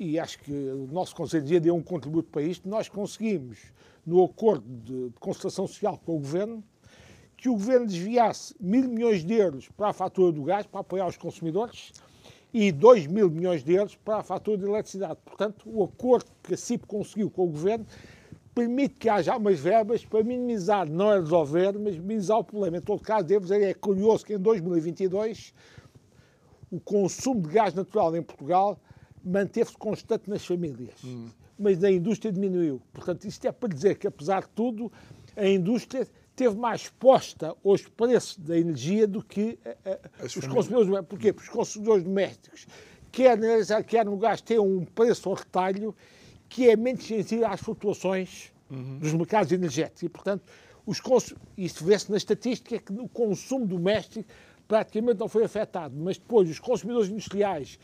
e 0.00 0.18
acho 0.18 0.38
que 0.38 0.50
o 0.50 0.88
nosso 0.90 1.14
Conselho 1.14 1.42
de 1.42 1.50
Dia 1.50 1.60
deu 1.60 1.76
um 1.76 1.82
contributo 1.82 2.30
para 2.30 2.40
isto, 2.40 2.66
nós 2.66 2.88
conseguimos, 2.88 3.58
no 4.04 4.24
acordo 4.24 4.64
de, 4.66 5.12
concertação 5.20 5.66
social 5.66 6.00
com 6.04 6.16
o 6.16 6.18
Governo, 6.18 6.64
que 7.36 7.50
o 7.50 7.52
Governo 7.52 7.86
desviasse 7.86 8.54
mil 8.58 8.88
milhões 8.88 9.22
de 9.22 9.34
euros 9.34 9.68
para 9.68 9.88
a 9.88 9.92
fatura 9.92 10.32
do 10.32 10.42
gás, 10.42 10.66
para 10.66 10.80
apoiar 10.80 11.06
os 11.06 11.18
consumidores, 11.18 11.92
e 12.52 12.72
2 12.72 13.06
mil 13.06 13.30
milhões 13.30 13.62
de 13.62 13.74
euros 13.74 13.94
para 13.94 14.16
a 14.16 14.22
fatura 14.22 14.56
de 14.56 14.64
eletricidade. 14.64 15.18
Portanto, 15.24 15.62
o 15.66 15.84
acordo 15.84 16.30
que 16.42 16.54
a 16.54 16.56
CIP 16.56 16.86
conseguiu 16.86 17.30
com 17.30 17.44
o 17.44 17.48
Governo 17.48 17.86
permite 18.54 18.94
que 18.94 19.08
haja 19.08 19.36
umas 19.36 19.60
verbas 19.60 20.04
para 20.04 20.24
minimizar, 20.24 20.88
não 20.90 21.12
é 21.12 21.20
resolver, 21.20 21.78
mas 21.78 21.96
minimizar 21.96 22.38
o 22.38 22.44
problema. 22.44 22.78
Em 22.78 22.80
todo 22.80 23.00
caso, 23.02 23.26
devo 23.26 23.42
dizer, 23.42 23.62
é 23.62 23.74
curioso 23.74 24.24
que 24.24 24.34
em 24.34 24.38
2022 24.38 25.54
o 26.70 26.80
consumo 26.80 27.42
de 27.42 27.50
gás 27.50 27.74
natural 27.74 28.16
em 28.16 28.22
Portugal 28.22 28.80
manteve-se 29.24 29.76
constante 29.76 30.28
nas 30.28 30.44
famílias, 30.44 31.02
hum. 31.04 31.28
mas 31.58 31.78
na 31.78 31.90
indústria 31.90 32.32
diminuiu. 32.32 32.80
Portanto, 32.92 33.24
isto 33.24 33.46
é 33.46 33.52
para 33.52 33.68
dizer 33.68 33.96
que, 33.96 34.06
apesar 34.06 34.42
de 34.42 34.48
tudo, 34.50 34.90
a 35.36 35.46
indústria 35.46 36.06
teve 36.34 36.56
mais 36.56 36.82
exposta 36.82 37.54
aos 37.64 37.82
preços 37.82 38.38
da 38.38 38.58
energia 38.58 39.06
do 39.06 39.22
que 39.22 39.58
a, 39.64 39.68
eh, 39.68 39.78
a, 39.84 39.90
eh, 39.90 40.24
os 40.24 40.46
consumidores. 40.46 41.06
Porquê? 41.06 41.32
Porque 41.32 41.48
os 41.48 41.54
consumidores 41.54 42.02
domésticos, 42.02 42.66
quer, 43.12 43.38
quer 43.84 44.06
no 44.06 44.16
gás, 44.16 44.40
têm 44.40 44.58
um 44.58 44.84
preço 44.84 45.28
ao 45.28 45.34
retalho 45.34 45.94
que 46.48 46.68
é 46.68 46.76
menos 46.76 47.04
sensível 47.04 47.46
às 47.46 47.60
flutuações 47.60 48.52
uhum. 48.70 48.98
dos 48.98 49.12
mercados 49.12 49.52
energéticos. 49.52 50.02
E, 50.02 50.08
portanto, 50.08 50.42
os 50.86 50.98
consum... 50.98 51.36
isso 51.56 51.84
vê-se 51.84 52.10
na 52.10 52.16
estatística 52.16 52.78
que 52.78 52.92
o 52.92 53.08
consumo 53.08 53.66
doméstico 53.66 54.28
praticamente 54.66 55.18
não 55.18 55.28
foi 55.28 55.44
afetado, 55.44 55.94
mas 55.96 56.16
depois 56.16 56.48
os 56.48 56.58
consumidores 56.58 57.10
industriais 57.10 57.78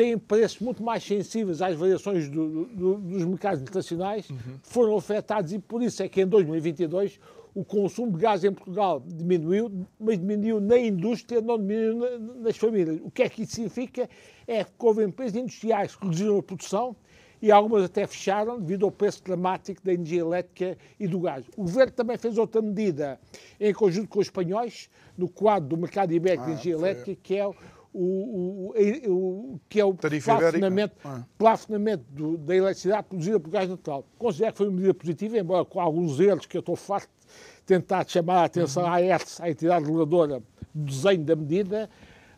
têm 0.00 0.16
preços 0.16 0.58
muito 0.60 0.82
mais 0.82 1.04
sensíveis 1.04 1.60
às 1.60 1.76
variações 1.76 2.26
do, 2.30 2.64
do, 2.64 2.94
dos 2.96 3.24
mercados 3.26 3.60
internacionais, 3.60 4.30
uhum. 4.30 4.38
foram 4.62 4.96
afetados 4.96 5.52
e 5.52 5.58
por 5.58 5.82
isso 5.82 6.02
é 6.02 6.08
que 6.08 6.22
em 6.22 6.26
2022 6.26 7.20
o 7.54 7.62
consumo 7.62 8.12
de 8.12 8.18
gás 8.18 8.42
em 8.42 8.50
Portugal 8.50 9.02
diminuiu, 9.04 9.86
mas 9.98 10.18
diminuiu 10.18 10.58
na 10.58 10.78
indústria, 10.78 11.42
não 11.42 11.58
diminuiu 11.58 12.18
nas 12.40 12.56
famílias. 12.56 12.98
O 13.04 13.10
que 13.10 13.24
é 13.24 13.28
que 13.28 13.42
isso 13.42 13.56
significa? 13.56 14.08
É 14.46 14.64
que 14.64 14.70
houve 14.78 15.04
empresas 15.04 15.36
industriais 15.36 15.94
que 15.94 16.02
reduziram 16.02 16.38
a 16.38 16.42
produção 16.42 16.96
e 17.42 17.52
algumas 17.52 17.84
até 17.84 18.06
fecharam 18.06 18.58
devido 18.58 18.86
ao 18.86 18.90
preço 18.90 19.22
dramático 19.22 19.84
da 19.84 19.92
energia 19.92 20.20
elétrica 20.20 20.78
e 20.98 21.06
do 21.06 21.20
gás. 21.20 21.44
O 21.58 21.62
governo 21.62 21.92
também 21.92 22.16
fez 22.16 22.38
outra 22.38 22.62
medida 22.62 23.20
em 23.58 23.74
conjunto 23.74 24.08
com 24.08 24.20
os 24.20 24.28
espanhóis, 24.28 24.88
no 25.14 25.28
quadro 25.28 25.68
do 25.68 25.76
mercado 25.76 26.12
ibérico 26.12 26.44
ah, 26.44 26.46
de 26.46 26.52
energia 26.52 26.72
elétrica, 26.72 27.20
que 27.22 27.36
é 27.36 27.50
o, 27.92 28.72
o, 28.72 29.54
o, 29.54 29.60
que 29.68 29.80
é 29.80 29.84
o 29.84 29.92
plafonamento, 29.92 30.94
ah. 31.04 31.24
plafonamento 31.36 32.04
do, 32.10 32.38
da 32.38 32.54
eletricidade 32.54 33.08
produzida 33.08 33.40
por 33.40 33.50
gás 33.50 33.68
natural. 33.68 34.04
Considero 34.18 34.52
que 34.52 34.58
foi 34.58 34.68
uma 34.68 34.74
medida 34.74 34.94
positiva, 34.94 35.38
embora 35.38 35.64
com 35.64 35.80
alguns 35.80 36.20
erros 36.20 36.46
que 36.46 36.56
eu 36.56 36.60
estou 36.60 36.76
farto 36.76 37.10
de 37.26 37.64
tentar 37.66 38.06
chamar 38.08 38.42
a 38.42 38.44
atenção 38.44 38.84
uhum. 38.84 38.92
à 38.92 39.02
ERTS, 39.02 39.40
à 39.40 39.50
entidade 39.50 39.84
reguladora, 39.84 40.42
do 40.72 40.84
desenho 40.84 41.24
da 41.24 41.34
medida, 41.34 41.90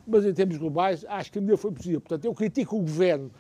mas 0.07 0.25
em 0.25 0.33
termos 0.33 0.57
globais 0.57 1.05
acho 1.09 1.31
que 1.31 1.39
a 1.39 1.41
medida 1.43 1.59
foi 1.59 1.71
positiva. 1.71 2.01
Portanto, 2.01 2.25
eu 2.25 2.35
critico 2.35 2.77
o 2.77 2.81
Governo 2.81 3.31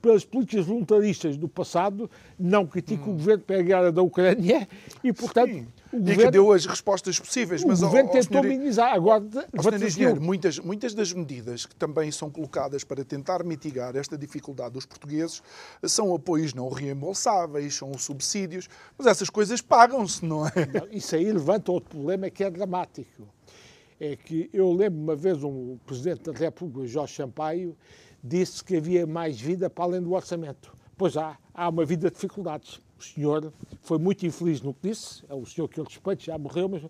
pelas 0.00 0.24
políticas 0.24 0.66
voluntaristas 0.66 1.36
do 1.36 1.48
passado, 1.48 2.10
não 2.38 2.66
critico 2.66 3.10
hum. 3.10 3.14
o 3.14 3.16
Governo 3.16 3.44
pela 3.44 3.62
guerra 3.62 3.92
da 3.92 4.02
Ucrânia 4.02 4.68
e, 5.02 5.12
portanto, 5.12 5.52
Sim 5.52 5.66
o 5.92 5.96
e 5.96 6.00
governo, 6.00 6.22
que 6.22 6.30
deu 6.30 6.52
as 6.52 6.66
respostas 6.66 7.18
possíveis. 7.18 7.62
O 7.64 7.68
mas, 7.68 7.80
governo 7.80 8.10
tentou 8.10 8.42
minimizar. 8.42 8.94
Agora, 8.94 9.24
engenheiro, 9.84 10.20
muitas, 10.20 10.58
muitas 10.58 10.94
das 10.94 11.12
medidas 11.12 11.66
que 11.66 11.74
também 11.74 12.10
são 12.12 12.30
colocadas 12.30 12.84
para 12.84 13.04
tentar 13.04 13.42
mitigar 13.44 13.96
esta 13.96 14.16
dificuldade 14.16 14.74
dos 14.74 14.86
portugueses 14.86 15.42
são 15.82 16.14
apoios 16.14 16.54
não 16.54 16.68
reembolsáveis, 16.68 17.74
são 17.74 17.92
subsídios, 17.98 18.68
mas 18.96 19.06
essas 19.06 19.28
coisas 19.28 19.60
pagam-se, 19.60 20.24
não 20.24 20.46
é? 20.46 20.52
Não, 20.72 20.86
isso 20.92 21.16
aí 21.16 21.30
levanta 21.30 21.72
outro 21.72 21.90
problema 21.90 22.30
que 22.30 22.44
é 22.44 22.50
dramático. 22.50 23.28
É 23.98 24.16
que 24.16 24.48
eu 24.52 24.72
lembro 24.72 24.98
uma 24.98 25.16
vez 25.16 25.42
um 25.42 25.76
Presidente 25.84 26.30
da 26.30 26.38
República, 26.38 26.86
Jorge 26.86 27.16
Sampaio, 27.16 27.76
disse 28.22 28.62
que 28.62 28.76
havia 28.76 29.06
mais 29.06 29.40
vida 29.40 29.68
para 29.70 29.84
além 29.84 30.02
do 30.02 30.12
orçamento. 30.12 30.72
Pois 30.96 31.16
há, 31.16 31.38
há 31.54 31.68
uma 31.68 31.84
vida 31.84 32.08
de 32.08 32.14
dificuldades 32.14 32.80
o 33.00 33.02
senhor 33.02 33.52
foi 33.80 33.98
muito 33.98 34.26
infeliz 34.26 34.60
no 34.60 34.74
que 34.74 34.90
disse, 34.90 35.24
é 35.28 35.34
o 35.34 35.46
senhor 35.46 35.66
que 35.68 35.80
eu 35.80 35.84
respeito, 35.84 36.22
já 36.22 36.36
morreu, 36.36 36.68
mas 36.68 36.82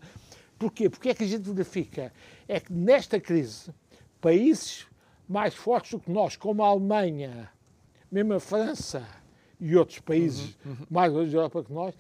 porquê? 0.59 0.91
Porque 0.91 1.11
é 1.11 1.15
que 1.15 1.23
a 1.23 1.27
gente 1.27 1.49
verifica? 1.49 2.13
É 2.49 2.59
que 2.59 2.73
nesta 2.73 3.21
crise, 3.21 3.71
países 4.21 4.87
mais 5.29 5.55
fortes 5.55 5.93
do 5.93 6.01
que 6.01 6.11
nós, 6.11 6.37
como 6.37 6.65
a 6.65 6.67
Alemanha, 6.67 7.49
mesmo 8.11 8.35
a 8.35 8.41
França 8.41 9.07
e 9.61 9.77
outros 9.77 10.01
países 10.01 10.57
uhum, 10.65 10.73
uhum. 10.73 10.87
mais 10.91 11.13
da 11.13 11.21
Europa 11.21 11.63
que 11.63 11.73
nós, 11.73 11.95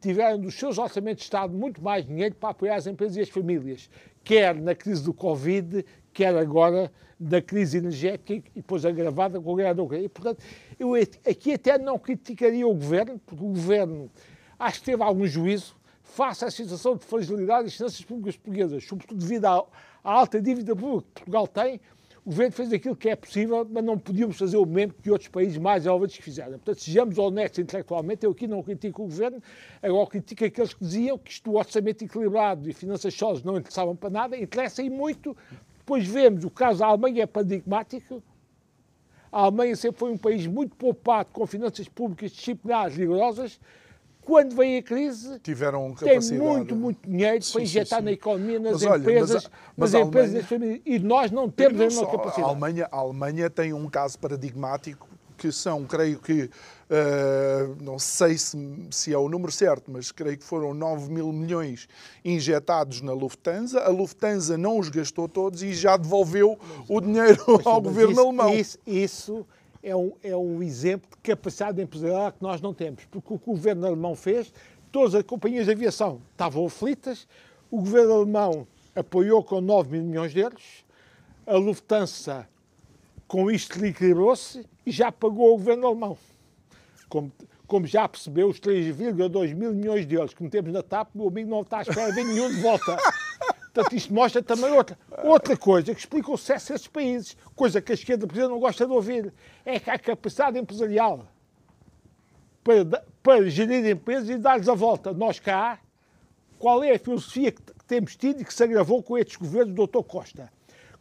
tiveram 0.00 0.40
dos 0.40 0.54
seus 0.54 0.78
orçamentos 0.78 1.18
de 1.18 1.24
Estado 1.24 1.52
muito 1.52 1.82
mais 1.82 2.06
dinheiro 2.06 2.34
para 2.36 2.50
apoiar 2.50 2.76
as 2.76 2.86
empresas 2.86 3.16
e 3.16 3.20
as 3.20 3.28
famílias, 3.28 3.90
quer 4.24 4.54
na 4.54 4.74
crise 4.74 5.02
do 5.02 5.12
Covid, 5.12 5.84
quer 6.12 6.34
agora 6.36 6.90
na 7.20 7.40
crise 7.40 7.78
energética 7.78 8.34
e 8.34 8.42
depois 8.56 8.84
agravada 8.84 9.40
com 9.40 9.52
a 9.52 9.56
guerra 9.56 9.74
da 9.74 9.82
Ucrânia. 9.82 10.08
Portanto, 10.08 10.42
eu 10.78 10.94
aqui 10.94 11.52
até 11.52 11.78
não 11.78 11.98
criticaria 11.98 12.66
o 12.66 12.74
governo, 12.74 13.20
porque 13.24 13.44
o 13.44 13.48
governo 13.48 14.10
acho 14.58 14.80
que 14.80 14.86
teve 14.86 15.02
algum 15.02 15.26
juízo 15.26 15.76
face 16.02 16.44
à 16.44 16.50
situação 16.50 16.96
de 16.96 17.04
fragilidade 17.04 17.64
das 17.64 17.74
finanças 17.74 18.00
públicas 18.02 18.36
portuguesas, 18.36 18.84
sobretudo 18.84 19.18
devido 19.18 19.46
à, 19.46 19.64
à 20.02 20.12
alta 20.12 20.40
dívida 20.40 20.74
pública 20.74 21.06
que 21.14 21.20
Portugal 21.22 21.46
tem, 21.46 21.80
o 22.24 22.30
governo 22.30 22.52
fez 22.52 22.72
aquilo 22.72 22.96
que 22.96 23.10
é 23.10 23.16
possível, 23.16 23.68
mas 23.70 23.84
não 23.84 23.98
podíamos 23.98 24.38
fazer 24.38 24.56
o 24.56 24.64
mesmo 24.64 24.94
que 24.94 25.10
outros 25.10 25.28
países 25.28 25.58
mais 25.58 25.82
desenvolvidos 25.82 26.16
fizeram. 26.16 26.52
Portanto, 26.52 26.80
sejamos 26.80 27.18
honestos 27.18 27.58
intelectualmente, 27.58 28.24
eu 28.24 28.30
aqui 28.30 28.46
não 28.46 28.62
critico 28.62 29.02
o 29.02 29.04
governo, 29.04 29.42
agora 29.82 30.06
critico 30.06 30.42
aqueles 30.42 30.72
que 30.72 30.82
diziam 30.82 31.18
que 31.18 31.30
isto, 31.30 31.50
o 31.50 31.56
orçamento 31.56 32.02
equilibrado 32.02 32.68
e 32.68 32.72
finanças 32.72 33.12
sólidas 33.12 33.44
não 33.44 33.58
interessavam 33.58 33.94
para 33.94 34.08
nada, 34.08 34.38
interessa 34.38 34.82
e 34.82 34.88
muito. 34.88 35.36
Depois 35.76 36.06
vemos 36.06 36.44
o 36.44 36.50
caso 36.50 36.78
da 36.78 36.86
Alemanha 36.86 37.24
é 37.24 37.26
paradigmático. 37.26 38.22
A 39.30 39.42
Alemanha 39.42 39.76
sempre 39.76 39.98
foi 39.98 40.10
um 40.10 40.16
país 40.16 40.46
muito 40.46 40.74
poupado, 40.76 41.28
com 41.30 41.46
finanças 41.46 41.88
públicas 41.88 42.30
disciplinares 42.30 42.96
rigorosas, 42.96 43.60
quando 44.24 44.56
vem 44.56 44.78
a 44.78 44.82
crise, 44.82 45.38
tiveram 45.40 45.92
capacidade. 45.92 46.28
tem 46.28 46.38
muito, 46.38 46.76
muito 46.76 47.08
dinheiro 47.08 47.42
sim, 47.42 47.52
para 47.52 47.62
injetar 47.62 47.86
sim, 47.86 47.96
sim. 47.96 48.04
na 48.04 48.12
economia, 48.12 48.58
nas 48.58 48.82
mas, 48.82 49.00
empresas, 49.00 49.44
olha, 49.44 49.52
mas, 49.76 49.92
mas 49.92 49.92
nas 49.92 50.06
empresas 50.06 50.52
Alemanha, 50.52 50.80
e 50.84 50.98
nós 50.98 51.30
não 51.30 51.50
temos 51.50 51.80
a 51.80 51.84
mesma 51.84 52.06
capacidade. 52.06 52.42
A 52.42 52.46
Alemanha, 52.46 52.88
a 52.90 52.96
Alemanha 52.96 53.50
tem 53.50 53.72
um 53.72 53.88
caso 53.88 54.18
paradigmático 54.18 55.08
que 55.36 55.50
são, 55.52 55.84
creio 55.84 56.18
que, 56.20 56.44
uh, 56.44 57.82
não 57.82 57.98
sei 57.98 58.38
se, 58.38 58.56
se, 58.90 59.12
é 59.12 59.18
o 59.18 59.28
número 59.28 59.52
certo, 59.52 59.90
mas 59.90 60.10
creio 60.10 60.38
que 60.38 60.44
foram 60.44 60.72
9 60.72 61.10
mil 61.10 61.32
milhões 61.32 61.88
injetados 62.24 63.00
na 63.00 63.12
Lufthansa. 63.12 63.80
A 63.80 63.88
Lufthansa 63.88 64.56
não 64.56 64.78
os 64.78 64.88
gastou 64.88 65.28
todos 65.28 65.62
e 65.62 65.74
já 65.74 65.96
devolveu 65.96 66.58
o 66.88 67.00
dinheiro 67.00 67.44
ao 67.64 67.80
governo 67.80 68.12
isso, 68.12 68.20
alemão. 68.20 68.54
Isso, 68.54 68.78
isso 68.86 69.46
é 69.84 69.94
um, 69.94 70.12
é 70.22 70.34
um 70.34 70.62
exemplo 70.62 71.08
de 71.10 71.16
capacidade 71.18 71.80
empresarial 71.80 72.32
que 72.32 72.42
nós 72.42 72.60
não 72.60 72.72
temos, 72.72 73.04
porque 73.04 73.34
o 73.34 73.38
que 73.38 73.50
o 73.50 73.52
governo 73.52 73.86
alemão 73.86 74.16
fez, 74.16 74.52
todas 74.90 75.14
as 75.14 75.22
companhias 75.22 75.66
de 75.66 75.72
aviação 75.72 76.22
estavam 76.32 76.64
aflitas, 76.64 77.28
o 77.70 77.76
governo 77.76 78.14
alemão 78.14 78.66
apoiou 78.96 79.44
com 79.44 79.60
9 79.60 79.90
mil 79.90 80.02
milhões 80.02 80.32
de 80.32 80.40
euros, 80.40 80.84
a 81.46 81.56
Lufthansa 81.56 82.48
com 83.28 83.50
isto 83.50 83.84
equilibrou-se 83.84 84.64
e 84.86 84.90
já 84.90 85.12
pagou 85.12 85.54
o 85.54 85.58
governo 85.58 85.86
alemão. 85.86 86.16
Como, 87.08 87.30
como 87.66 87.86
já 87.86 88.08
percebeu, 88.08 88.48
os 88.48 88.58
3,2 88.58 89.54
mil 89.54 89.74
milhões 89.74 90.06
de 90.06 90.14
euros 90.14 90.32
que 90.32 90.42
metemos 90.42 90.72
na 90.72 90.82
TAP, 90.82 91.14
o 91.14 91.28
amigo 91.28 91.50
não 91.50 91.60
está 91.60 91.78
à 91.78 91.82
espera 91.82 92.10
de 92.10 92.24
nenhum 92.24 92.48
de 92.48 92.60
volta. 92.62 92.96
Portanto, 93.74 93.96
isto 93.96 94.14
mostra 94.14 94.40
também 94.40 94.70
outra, 94.70 94.96
outra 95.24 95.56
coisa 95.56 95.92
que 95.92 95.98
explica 95.98 96.30
o 96.30 96.38
sucesso 96.38 96.72
desses 96.72 96.86
países, 96.86 97.36
coisa 97.56 97.82
que 97.82 97.90
a 97.90 97.94
esquerda 97.96 98.24
por 98.24 98.36
não 98.36 98.60
gosta 98.60 98.86
de 98.86 98.92
ouvir, 98.92 99.34
é 99.66 99.80
que 99.80 99.90
a 99.90 99.98
capacidade 99.98 100.56
empresarial 100.56 101.26
para, 102.62 103.04
para 103.20 103.50
gerir 103.50 103.84
empresas 103.84 104.30
e 104.30 104.38
dar-lhes 104.38 104.68
a 104.68 104.74
volta. 104.74 105.12
Nós 105.12 105.40
cá, 105.40 105.80
qual 106.56 106.84
é 106.84 106.94
a 106.94 106.98
filosofia 107.00 107.50
que, 107.50 107.60
que 107.60 107.84
temos 107.84 108.14
tido 108.14 108.42
e 108.42 108.44
que 108.44 108.54
se 108.54 108.62
agravou 108.62 109.02
com 109.02 109.18
estes 109.18 109.36
governos 109.36 109.74
do 109.74 109.86
Dr. 109.88 110.04
Costa? 110.04 110.52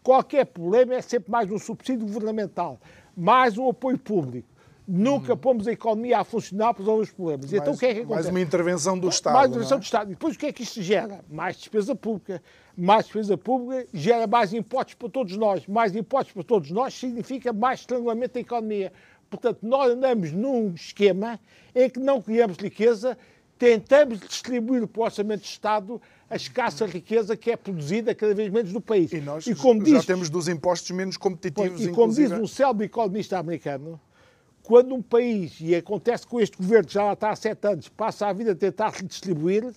Qualquer 0.02 0.48
problema 0.48 0.96
é 0.96 1.02
sempre 1.02 1.32
mais 1.32 1.52
um 1.52 1.60
subsídio 1.60 2.08
governamental, 2.08 2.80
mais 3.16 3.56
um 3.56 3.70
apoio 3.70 4.00
público. 4.00 4.50
Nunca 4.86 5.34
hum. 5.34 5.38
pomos 5.38 5.68
a 5.68 5.72
economia 5.72 6.20
a 6.20 6.24
funcionar 6.24 6.74
para 6.74 6.82
resolver 6.82 7.04
os 7.04 7.12
problemas. 7.12 7.52
Mais, 7.52 7.62
então 7.62 7.74
o 7.74 7.78
que 7.78 7.86
é 7.86 7.94
que 7.94 8.00
acontece? 8.02 8.16
Mais 8.16 8.30
uma 8.30 8.42
intervenção 8.42 9.00
do 9.00 9.08
Estado. 9.08 9.34
Mais 9.34 9.46
uma 9.46 9.52
intervenção 9.52 9.78
é? 9.78 9.80
do 9.80 9.84
Estado. 9.84 10.12
E 10.12 10.14
depois 10.16 10.36
o 10.36 10.40
que 10.40 10.46
é 10.48 10.52
que 10.52 10.64
isto 10.64 10.82
gera? 10.82 11.24
Mais 11.30 11.56
despesa 11.56 11.96
pública. 11.96 12.42
Mais 12.76 13.06
despesa 13.06 13.38
pública 13.38 13.88
gera 13.94 14.26
mais 14.26 14.54
impostos 14.54 14.96
para 14.96 15.10
todos 15.10 15.38
nós. 15.38 15.68
Mais 15.68 15.96
impostos 15.96 16.34
para 16.34 16.44
todos 16.44 16.72
nós 16.72 16.94
significa 16.94 17.54
mais 17.54 17.82
estrangulamento 17.82 18.34
da 18.34 18.40
economia. 18.40 18.92
Portanto, 19.30 19.60
nós 19.64 19.92
andamos 19.92 20.32
num 20.32 20.74
esquema 20.74 21.40
em 21.74 21.90
que 21.90 22.00
não 22.00 22.22
criamos 22.22 22.58
riqueza, 22.58 23.18
tentamos 23.58 24.20
distribuir 24.20 24.88
para 24.88 25.02
o 25.02 25.04
orçamento 25.06 25.42
de 25.42 25.48
Estado 25.48 26.02
a 26.30 26.36
escassa 26.36 26.86
riqueza 26.86 27.38
que 27.38 27.52
é 27.52 27.56
produzida 27.56 28.14
cada 28.16 28.34
vez 28.34 28.52
menos 28.52 28.74
no 28.74 28.82
país. 28.82 29.12
E 29.12 29.22
nós 29.22 29.46
e 29.46 29.56
como 29.56 29.86
já 29.86 29.98
diz, 29.98 30.06
temos 30.06 30.30
dos 30.30 30.48
impostos 30.48 30.92
menos 30.92 31.18
competitivos. 31.18 31.82
E 31.82 31.90
como 31.90 32.14
diz 32.14 32.32
um 32.32 32.48
célebre 32.48 32.88
economista 32.88 33.38
americano, 33.38 34.00
quando 34.64 34.96
um 34.96 35.02
país, 35.02 35.58
e 35.60 35.76
acontece 35.76 36.26
com 36.26 36.40
este 36.40 36.58
governo 36.58 36.88
que 36.88 36.94
já 36.94 37.04
lá 37.04 37.14
está 37.14 37.30
há 37.32 37.36
sete 37.36 37.68
anos, 37.68 37.90
passa 37.90 38.28
a 38.28 38.34
vida 38.34 38.54
a 38.54 38.56
tentar 38.56 38.90
redistribuir, 38.90 39.74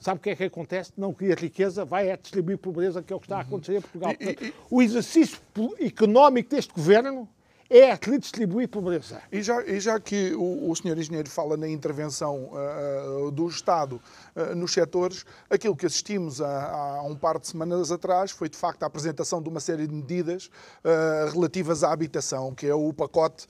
sabe 0.00 0.18
o 0.18 0.22
que 0.22 0.30
é 0.30 0.36
que 0.36 0.44
acontece? 0.44 0.92
Não 0.96 1.12
cria 1.12 1.34
riqueza, 1.34 1.84
vai 1.84 2.10
a 2.10 2.16
distribuir 2.16 2.58
pobreza, 2.58 3.02
que 3.02 3.12
é 3.12 3.16
o 3.16 3.20
que 3.20 3.26
está 3.26 3.38
a 3.38 3.40
acontecer 3.40 3.76
em 3.76 3.80
Portugal. 3.80 4.14
Portanto, 4.14 4.54
o 4.70 4.82
exercício 4.82 5.38
económico 5.78 6.50
deste 6.50 6.72
governo 6.72 7.28
é 7.70 7.96
redistribuir 8.02 8.68
pobreza. 8.68 9.22
E 9.30 9.40
já, 9.40 9.62
e 9.62 9.78
já 9.78 10.00
que 10.00 10.34
o, 10.34 10.68
o 10.68 10.74
senhor 10.74 10.98
engenheiro 10.98 11.30
fala 11.30 11.56
na 11.56 11.68
intervenção 11.68 12.50
uh, 12.50 13.30
do 13.30 13.46
Estado 13.46 14.02
uh, 14.34 14.56
nos 14.56 14.72
setores, 14.72 15.24
aquilo 15.48 15.76
que 15.76 15.86
assistimos 15.86 16.40
a, 16.40 17.00
um 17.06 17.14
par 17.14 17.38
de 17.38 17.46
semanas 17.46 17.92
atrás 17.92 18.32
foi 18.32 18.48
de 18.48 18.56
facto 18.56 18.82
a 18.82 18.86
apresentação 18.86 19.40
de 19.40 19.48
uma 19.48 19.60
série 19.60 19.86
de 19.86 19.94
medidas 19.94 20.50
uh, 20.84 21.30
relativas 21.32 21.84
à 21.84 21.92
habitação, 21.92 22.52
que 22.52 22.66
é 22.66 22.74
o 22.74 22.92
pacote 22.92 23.46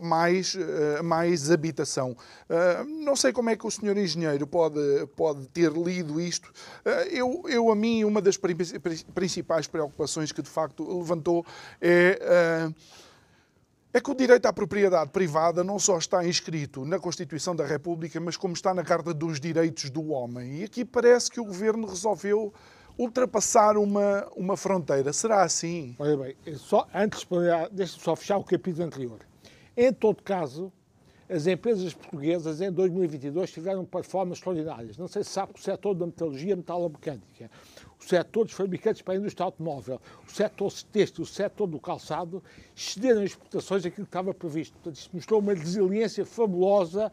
mais, 0.00 0.56
mais 1.02 1.50
habitação. 1.50 2.16
não 3.04 3.14
sei 3.16 3.32
como 3.32 3.50
é 3.50 3.56
que 3.56 3.66
o 3.66 3.70
senhor 3.70 3.96
engenheiro 3.96 4.46
pode, 4.46 4.80
pode 5.16 5.46
ter 5.48 5.70
lido 5.72 6.20
isto. 6.20 6.50
eu, 7.10 7.42
eu, 7.48 7.70
a 7.70 7.76
mim, 7.76 8.04
uma 8.04 8.22
das 8.22 8.38
principais 9.14 9.66
preocupações 9.66 10.32
que 10.32 10.40
de 10.40 10.48
facto 10.48 10.98
levantou 10.98 11.44
é 11.80 12.72
é 13.92 14.00
que 14.00 14.10
o 14.10 14.14
direito 14.14 14.46
à 14.46 14.52
propriedade 14.52 15.10
privada 15.10 15.64
não 15.64 15.78
só 15.78 15.96
está 15.96 16.26
inscrito 16.26 16.84
na 16.84 16.98
Constituição 16.98 17.56
da 17.56 17.64
República, 17.64 18.20
mas 18.20 18.36
como 18.36 18.54
está 18.54 18.74
na 18.74 18.84
Carta 18.84 19.14
dos 19.14 19.40
Direitos 19.40 19.88
do 19.88 20.08
Homem. 20.08 20.60
E 20.60 20.64
aqui 20.64 20.84
parece 20.84 21.30
que 21.30 21.40
o 21.40 21.44
governo 21.44 21.86
resolveu 21.86 22.52
ultrapassar 22.98 23.76
uma, 23.76 24.28
uma 24.36 24.56
fronteira. 24.56 25.12
Será 25.12 25.42
assim? 25.42 25.94
Olha 25.98 26.16
bem, 26.16 26.36
só, 26.56 26.86
antes, 26.94 27.26
deixa-me 27.70 28.02
só 28.02 28.14
fechar 28.14 28.36
o 28.36 28.44
capítulo 28.44 28.84
anterior. 28.84 29.20
Em 29.76 29.92
todo 29.92 30.22
caso, 30.22 30.72
as 31.28 31.46
empresas 31.46 31.92
portuguesas 31.92 32.60
em 32.60 32.72
2022 32.72 33.52
tiveram 33.52 33.84
performances 33.84 34.38
extraordinárias. 34.38 34.96
Não 34.96 35.08
sei 35.08 35.22
se 35.22 35.30
sabe 35.30 35.52
que 35.52 35.60
o 35.60 35.62
setor 35.62 35.94
da 35.94 36.06
metalurgia 36.06 36.56
metalomecânica 36.56 37.50
o 38.00 38.04
setor 38.04 38.44
dos 38.44 38.54
fabricantes 38.54 39.02
para 39.02 39.14
a 39.14 39.16
indústria 39.16 39.44
automóvel, 39.44 40.00
o 40.26 40.32
setor 40.32 40.72
têxtil, 40.92 41.24
o 41.24 41.26
setor 41.26 41.66
do 41.66 41.80
calçado, 41.80 42.42
excederam 42.74 43.22
as 43.22 43.30
exportações 43.30 43.84
aquilo 43.84 44.06
que 44.06 44.10
estava 44.10 44.32
previsto. 44.32 44.72
Portanto, 44.74 44.96
isto 44.96 45.14
mostrou 45.14 45.40
uma 45.40 45.52
resiliência 45.52 46.24
fabulosa 46.24 47.10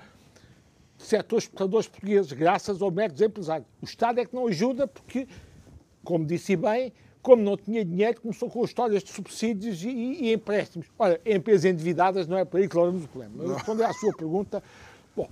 de 0.98 1.04
setores 1.04 1.46
exportadores 1.46 1.88
portugueses, 1.88 2.32
graças 2.32 2.82
ao 2.82 2.92
mérito 2.92 3.16
dos 3.16 3.22
empresários. 3.24 3.68
O 3.82 3.86
Estado 3.86 4.20
é 4.20 4.26
que 4.26 4.36
não 4.36 4.48
ajuda 4.48 4.88
porque, 4.88 5.28
como 6.04 6.26
disse 6.26 6.56
bem, 6.56 6.94
como 7.26 7.42
não 7.42 7.58
tinha 7.58 7.84
dinheiro, 7.84 8.22
começou 8.22 8.48
com 8.52 8.64
histórias 8.64 9.04
de 9.04 9.12
subsídios 9.12 9.84
e, 9.84 9.90
e, 9.90 10.32
empréstimos. 10.32 10.86
Olha, 11.00 11.20
empresas 11.26 11.66
endividadas 11.66 12.28
não 12.28 12.38
é 12.38 12.46
para 12.46 12.60
aí 12.60 12.70
que 12.70 12.78
o 12.78 12.94
problema. 13.08 13.34
Mas 13.36 13.52
responder 13.56 13.84
à 13.84 13.94
sua 13.94 14.14
pergunta, 14.16 14.62
bom, 15.18 15.28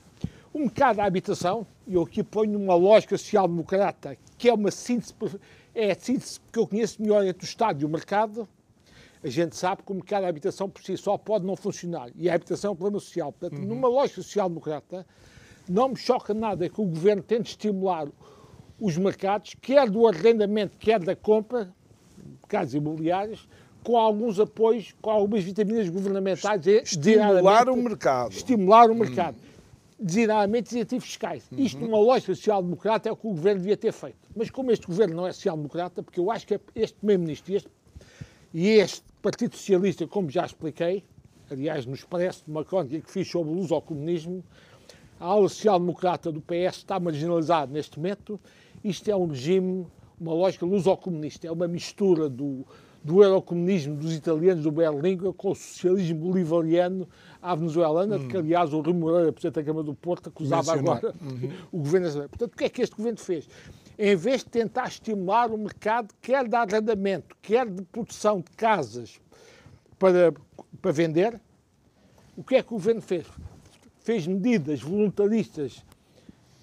o 0.52 0.58
mercado 0.58 0.96
da 0.96 1.06
habitação, 1.06 1.68
e 1.86 1.94
eu 1.94 2.02
aqui 2.02 2.24
ponho 2.24 2.58
uma 2.58 2.74
lógica 2.74 3.16
social-democrata, 3.16 4.18
que 4.40 4.50
é 4.50 4.54
uma 4.56 4.72
síntese, 4.72 5.14
é 5.76 5.92
a 5.92 5.96
síntese 5.96 6.40
que 6.52 6.58
eu 6.58 6.66
conheço 6.66 7.00
melhor 7.00 7.24
entre 7.28 7.46
o 7.46 7.48
Estado 7.48 7.80
e 7.84 7.86
o 7.86 7.90
mercado, 7.90 8.50
a 9.24 9.28
gente 9.30 9.56
sabe 9.56 9.84
que 9.84 9.92
o 9.92 9.96
mercado 9.96 10.24
da 10.24 10.30
habitação 10.30 10.68
por 10.68 10.82
si 10.82 10.98
só 10.98 11.16
pode 11.16 11.46
não 11.46 11.56
funcionar. 11.56 12.10
E 12.16 12.28
a 12.28 12.34
habitação 12.34 12.70
é 12.70 12.74
um 12.74 12.76
problema 12.76 13.00
social. 13.00 13.32
Portanto, 13.32 13.60
uhum. 13.60 13.68
numa 13.68 13.88
lógica 13.88 14.20
social-democrata, 14.24 15.06
não 15.70 15.90
me 15.90 15.96
choca 15.96 16.34
nada 16.34 16.68
que 16.68 16.82
o 16.82 16.86
governo 16.86 17.22
tente 17.22 17.52
estimular 17.52 18.08
os 18.80 18.98
mercados, 18.98 19.56
quer 19.62 19.88
do 19.92 20.08
arrendamento, 20.08 20.76
quer 20.80 21.00
da 21.00 21.16
compra, 21.16 21.72
casas 22.48 22.74
imobiliárias, 22.74 23.48
com 23.84 23.98
alguns 23.98 24.40
apoios, 24.40 24.94
com 25.02 25.10
algumas 25.10 25.44
vitaminas 25.44 25.90
governamentais. 25.90 26.66
Estimular 26.66 27.70
o 27.70 27.76
mercado. 27.76 28.32
Estimular 28.32 28.90
o 28.90 28.96
mercado. 28.96 29.36
Uhum 29.36 29.54
designadamente 30.04 30.76
incentivos 30.76 31.06
fiscais. 31.06 31.44
Uhum. 31.52 31.60
Isto, 31.60 31.80
numa 31.80 31.98
lógica 31.98 32.36
social-democrata, 32.36 33.10
é 33.10 33.12
o 33.12 33.16
que 33.16 33.26
o 33.26 33.32
governo 33.32 33.62
devia 33.62 33.78
ter 33.78 33.94
feito. 33.94 34.18
Mas 34.36 34.50
como 34.50 34.72
este 34.72 34.86
governo 34.86 35.16
não 35.16 35.26
é 35.26 35.32
social-democrata, 35.32 36.04
porque 36.04 36.20
eu 36.20 36.30
acho 36.30 36.46
que 36.46 36.60
este 36.76 36.96
primeiro-ministro 36.98 37.56
este, 37.56 37.70
e 38.54 38.68
este 38.68 39.04
Partido 39.22 39.56
Socialista, 39.56 40.06
como 40.06 40.30
já 40.30 40.46
expliquei, 40.46 41.04
aliás, 41.50 41.86
nos 41.86 42.04
parece 42.04 42.44
uma 42.48 42.66
crónica 42.66 43.00
que 43.00 43.10
fiz 43.10 43.28
sobre 43.28 43.54
o 43.54 43.58
uso 43.58 43.74
ao 43.74 43.82
comunismo, 43.82 44.44
a 45.20 45.26
aula 45.26 45.48
social-democrata 45.48 46.32
do 46.32 46.42
PS 46.42 46.78
está 46.78 47.00
marginalizada 47.00 47.72
neste 47.72 47.98
momento. 47.98 48.40
Isto 48.84 49.10
é 49.10 49.16
um 49.16 49.28
regime, 49.28 49.88
uma 50.24 50.34
lógica 50.34 50.66
luso-comunista, 50.66 51.46
é 51.46 51.52
uma 51.52 51.68
mistura 51.68 52.30
do, 52.30 52.66
do 53.04 53.22
eurocomunismo 53.22 53.96
dos 53.96 54.16
italianos 54.16 54.64
do 54.64 54.72
Berlíngua 54.72 55.34
com 55.34 55.52
o 55.52 55.56
socialismo 55.56 56.20
bolivariano 56.20 57.08
à 57.42 57.54
venezuelana, 57.54 58.16
hum. 58.16 58.28
que 58.30 58.38
aliás 58.38 58.72
o 58.74 58.80
Rui 58.80 58.94
Moreira, 58.94 59.34
Presidente 59.34 59.56
da 59.56 59.64
Câmara 59.64 59.84
do 59.84 59.94
Porto, 59.94 60.30
acusava 60.30 60.74
agora 60.74 61.14
uhum. 61.22 61.52
o 61.72 61.80
governo 61.80 62.06
brasileiro. 62.06 62.30
Portanto, 62.30 62.54
o 62.54 62.58
que 62.58 62.64
é 62.64 62.70
que 62.70 62.82
este 62.82 62.96
governo 62.96 63.20
fez? 63.20 63.48
Em 64.00 64.16
vez 64.16 64.40
de 64.44 64.50
tentar 64.50 64.88
estimular 64.88 65.52
o 65.52 65.58
mercado, 65.58 66.14
quer 66.22 66.48
de 66.48 66.56
arrendamento, 66.56 67.36
quer 67.42 67.70
de 67.70 67.84
produção 67.84 68.38
de 68.38 68.50
casas 68.56 69.20
para, 70.00 70.34
para 70.82 70.92
vender, 70.92 71.40
o 72.38 72.44
que 72.44 72.56
é 72.56 72.64
que 72.64 72.70
o 72.70 72.78
governo 72.78 73.02
fez? 73.02 73.26
Fez 74.00 74.26
medidas 74.26 74.82
voluntaristas, 74.82 75.84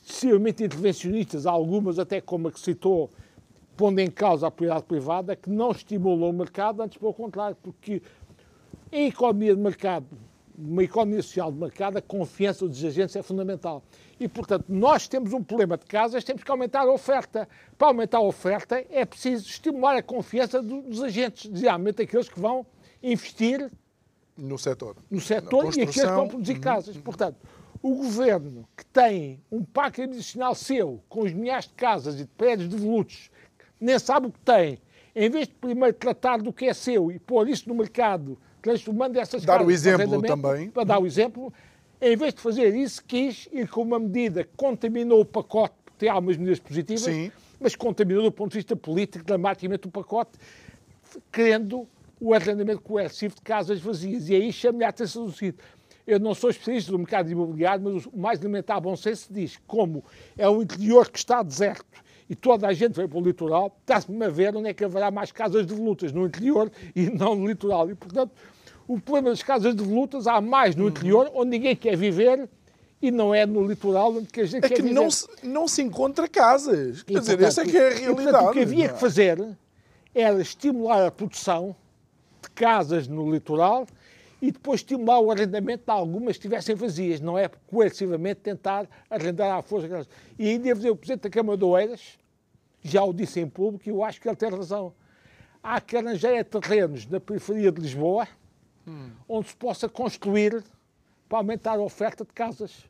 extremamente 0.05 0.65
intervencionistas, 0.65 1.47
algumas 1.47 1.99
até 1.99 2.21
como 2.21 2.49
a 2.49 2.53
que 2.53 2.59
citou, 2.59 3.11
pondo 3.81 3.99
em 3.99 4.11
causa 4.11 4.47
a 4.47 4.51
propriedade 4.51 4.85
privada, 4.85 5.35
que 5.35 5.49
não 5.49 5.71
estimulam 5.71 6.29
o 6.29 6.33
mercado, 6.35 6.83
antes 6.83 6.99
pelo 6.99 7.15
contrário, 7.15 7.57
porque 7.63 8.03
em 8.93 9.09
economia 9.09 9.57
de 9.57 9.63
mercado, 9.63 10.07
uma 10.55 10.85
economia 10.85 11.23
social 11.23 11.51
de 11.51 11.59
mercado, 11.59 11.97
a 11.97 12.03
confiança 12.03 12.69
dos 12.69 12.85
agentes 12.85 13.17
é 13.17 13.23
fundamental. 13.23 13.83
E, 14.21 14.29
portanto, 14.29 14.67
nós 14.69 15.09
temos 15.09 15.33
um 15.33 15.43
problema 15.43 15.79
de 15.79 15.87
casas, 15.87 16.23
temos 16.23 16.45
que 16.45 16.51
aumentar 16.51 16.81
a 16.81 16.93
oferta. 16.93 17.49
Para 17.79 17.89
aumentar 17.89 18.19
a 18.19 18.21
oferta 18.21 18.85
é 18.91 19.03
preciso 19.07 19.49
estimular 19.49 19.97
a 19.97 20.03
confiança 20.03 20.61
dos 20.61 21.03
agentes, 21.03 21.47
designadamente 21.51 22.03
aqueles 22.03 22.29
que 22.29 22.39
vão 22.39 22.67
investir 23.03 23.71
no 24.37 24.59
setor. 24.59 24.97
No 25.11 25.23
setor 25.23 25.65
e 25.65 25.69
aqueles 25.69 25.95
que 25.95 26.07
vão 26.07 26.29
produzir 26.29 26.57
uhum. 26.57 26.61
casas. 26.61 26.97
Portanto, 26.99 27.39
o 27.83 27.95
governo 27.95 28.69
que 28.77 28.85
tem 28.85 29.41
um 29.51 29.65
parque 29.65 30.03
habitacional 30.03 30.55
seu, 30.55 31.03
com 31.09 31.23
os 31.23 31.33
milhares 31.33 31.67
de 31.67 31.73
casas 31.73 32.17
e 32.17 32.25
de 32.25 32.27
prédios 32.27 32.69
devolutos, 32.69 33.31
nem 33.81 33.99
sabe 33.99 34.27
o 34.27 34.33
que 34.33 34.41
tem, 34.41 34.79
em 35.15 35.29
vez 35.29 35.49
de 35.49 35.55
primeiro 35.55 35.95
tratar 35.95 36.39
do 36.39 36.53
que 36.53 36.67
é 36.67 36.75
seu 36.75 37.11
e 37.11 37.19
pôr 37.19 37.49
isso 37.49 37.69
no 37.69 37.75
mercado, 37.75 38.39
transformando 38.63 39.17
essas. 39.19 39.45
Dar 39.45 39.63
o 39.63 39.71
exemplo 39.71 40.23
também. 40.23 40.71
Para 40.71 40.85
dar 40.85 40.99
o 40.99 41.07
exemplo, 41.07 41.53
em 42.01 42.17
vez 42.17 42.35
de 42.35 42.41
fazer 42.41 42.75
isso, 42.75 43.03
quis 43.05 43.49
ir 43.53 43.69
com 43.69 43.83
uma 43.83 43.99
medida 43.99 44.45
que 44.45 44.51
contaminou 44.57 45.21
o 45.21 45.25
pacote, 45.25 45.75
porque 45.85 45.99
tem 45.99 46.09
algumas 46.09 46.37
medidas 46.37 46.61
positivas, 46.61 47.03
Sim. 47.03 47.33
mas 47.59 47.75
contaminou 47.75 48.23
do 48.23 48.33
ponto 48.33 48.53
de 48.53 48.59
vista 48.59 48.77
político 48.77 49.25
dramaticamente 49.25 49.89
o 49.89 49.91
pacote, 49.91 50.33
querendo 51.33 51.89
o 52.21 52.35
arrendamento 52.35 52.83
coercivo 52.83 53.35
de 53.35 53.41
casas 53.41 53.81
vazias. 53.81 54.29
E 54.29 54.35
aí 54.35 54.53
chama-lhe 54.53 54.85
a 54.85 54.91
atenção 54.91 55.25
do 55.25 55.33
seguinte, 55.33 55.59
eu 56.07 56.19
não 56.19 56.35
sou 56.35 56.51
especialista 56.51 56.93
do 56.93 56.99
mercado 56.99 57.31
imobiliário, 57.31 57.83
mas 57.83 58.07
o 58.07 58.17
mais 58.17 58.41
elementar 58.41 58.81
bom 58.81 58.97
senso 58.97 59.33
diz 59.33 59.59
como 59.67 60.05
é 60.37 60.49
um 60.49 60.63
interior 60.63 61.11
que 61.11 61.19
está 61.19 61.43
deserto 61.43 62.03
e 62.31 62.37
toda 62.37 62.69
a 62.69 62.73
gente 62.73 62.95
vem 62.95 63.09
para 63.09 63.19
o 63.19 63.21
litoral, 63.21 63.77
está-se-me 63.81 64.25
a 64.25 64.29
ver 64.29 64.55
onde 64.55 64.69
é 64.69 64.73
que 64.73 64.85
haverá 64.85 65.11
mais 65.11 65.33
casas 65.33 65.67
de 65.67 65.75
volutas, 65.75 66.13
no 66.13 66.25
interior 66.25 66.71
e 66.95 67.11
não 67.11 67.35
no 67.35 67.45
litoral. 67.45 67.91
E, 67.91 67.95
portanto, 67.97 68.31
o 68.87 69.01
problema 69.01 69.31
das 69.31 69.43
casas 69.43 69.75
de 69.75 69.83
volutas 69.83 70.29
há 70.29 70.41
mais 70.41 70.77
no 70.77 70.89
interior, 70.89 71.29
onde 71.35 71.51
ninguém 71.51 71.75
quer 71.75 71.97
viver, 71.97 72.49
e 73.03 73.11
não 73.11 73.35
é 73.35 73.45
no 73.45 73.67
litoral 73.67 74.15
onde 74.15 74.29
a 74.41 74.45
gente 74.45 74.65
é 74.65 74.69
quer 74.69 74.77
que 74.77 74.83
viver. 74.83 74.95
Não 74.95 75.11
se, 75.11 75.27
não 75.43 75.67
se 75.67 75.83
encontra 75.83 76.29
casas. 76.29 77.03
Quer 77.03 77.19
dizer, 77.19 77.43
essa 77.43 77.63
é 77.63 77.65
que 77.65 77.77
é 77.77 77.89
a 77.89 77.95
realidade. 77.95 78.13
E, 78.13 78.23
portanto, 78.23 78.49
o 78.49 78.53
que 78.53 78.61
havia 78.61 78.89
que 78.91 79.01
fazer 79.01 79.59
era 80.15 80.41
estimular 80.41 81.07
a 81.07 81.11
produção 81.11 81.75
de 82.41 82.51
casas 82.51 83.09
no 83.09 83.29
litoral 83.29 83.89
e 84.41 84.53
depois 84.53 84.83
estimular 84.83 85.19
o 85.19 85.33
arrendamento 85.33 85.83
de 85.85 85.91
algumas 85.91 86.37
que 86.37 86.43
estivessem 86.47 86.77
vazias, 86.77 87.21
não 87.21 87.37
é 87.37 87.51
coercivamente 87.67 88.41
tentar 88.41 88.89
arrendar 89.11 89.59
à 89.59 89.63
força. 89.63 90.07
E 90.39 90.49
aí 90.49 90.59
devo 90.59 90.79
dizer, 90.79 90.91
o 90.91 90.97
Presidente 90.97 91.23
da 91.23 91.31
Câmara 91.31 91.59
de 91.59 91.65
Oeiras 91.65 92.20
já 92.83 93.03
o 93.03 93.13
disse 93.13 93.41
em 93.41 93.49
público 93.49 93.89
e 93.89 93.91
eu 93.91 94.03
acho 94.05 94.21
que 94.21 94.29
ele 94.29 94.37
tem 94.37 94.51
razão. 94.51 94.93
Há 95.63 95.81
que 95.81 95.97
arranjar 95.97 96.45
terrenos 96.45 97.07
na 97.07 97.21
periferia 97.21 97.71
de 97.71 97.81
Lisboa 97.81 98.27
hum. 98.87 99.11
onde 99.29 99.49
se 99.49 99.57
possa 99.57 99.89
construir 99.89 100.63
para 101.29 101.39
aumentar 101.39 101.75
a 101.79 101.83
oferta 101.83 102.25
de 102.25 102.33
casas. 102.33 102.89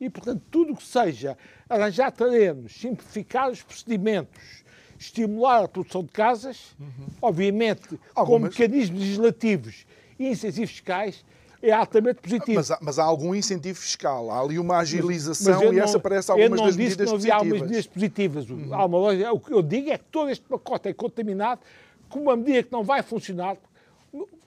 E, 0.00 0.08
portanto, 0.08 0.42
tudo 0.50 0.72
o 0.72 0.76
que 0.76 0.84
seja 0.84 1.36
arranjar 1.68 2.10
terrenos, 2.12 2.72
simplificar 2.72 3.50
os 3.50 3.62
procedimentos, 3.62 4.64
estimular 4.98 5.64
a 5.64 5.68
produção 5.68 6.02
de 6.02 6.12
casas, 6.12 6.74
uhum. 6.78 7.06
obviamente 7.20 7.98
Algumas... 8.14 8.54
com 8.54 8.62
mecanismos 8.62 9.00
legislativos 9.00 9.86
e 10.18 10.28
incentivos 10.28 10.70
fiscais, 10.70 11.24
é 11.62 11.72
altamente 11.72 12.20
positivo. 12.20 12.54
Mas 12.54 12.70
há, 12.70 12.78
mas 12.80 12.98
há, 12.98 13.04
algum 13.04 13.34
incentivo 13.34 13.78
fiscal, 13.78 14.30
há 14.30 14.40
ali 14.40 14.58
uma 14.58 14.78
agilização 14.78 15.62
e 15.64 15.76
não, 15.76 15.82
essa 15.82 15.98
parece 15.98 16.30
algumas 16.30 16.60
das 16.60 16.76
medidas 16.76 17.08
não 17.08 17.16
havia 17.16 17.34
algumas 17.34 17.60
medidas 17.62 17.86
positivas. 17.86 18.48
Uhum. 18.48 18.74
Há 18.74 18.84
uma 18.84 18.98
loja, 18.98 19.32
o 19.32 19.40
que 19.40 19.52
eu 19.52 19.62
digo 19.62 19.90
é 19.90 19.98
que 19.98 20.04
todo 20.04 20.30
este 20.30 20.44
pacote 20.46 20.88
é 20.88 20.94
contaminado 20.94 21.60
com 22.08 22.20
uma 22.20 22.36
medida 22.36 22.62
que 22.62 22.72
não 22.72 22.82
vai 22.82 23.02
funcionar. 23.02 23.56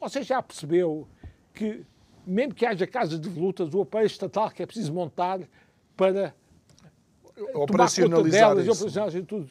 Você 0.01 0.23
já 0.23 0.41
percebeu 0.41 1.07
que, 1.53 1.85
mesmo 2.25 2.53
que 2.53 2.65
haja 2.65 2.87
casas 2.87 3.19
de 3.19 3.29
volutas, 3.29 3.73
o 3.73 3.81
aparelho 3.81 4.07
estatal 4.07 4.49
que 4.49 4.63
é 4.63 4.65
preciso 4.65 4.91
montar 4.91 5.39
para 5.95 6.33
operacionalizar 7.53 8.41
tomar 8.41 8.55
conta 8.55 8.63
delas, 8.63 8.63
isso. 8.63 8.71
operacionalizar 8.71 9.25
tudo 9.25 9.49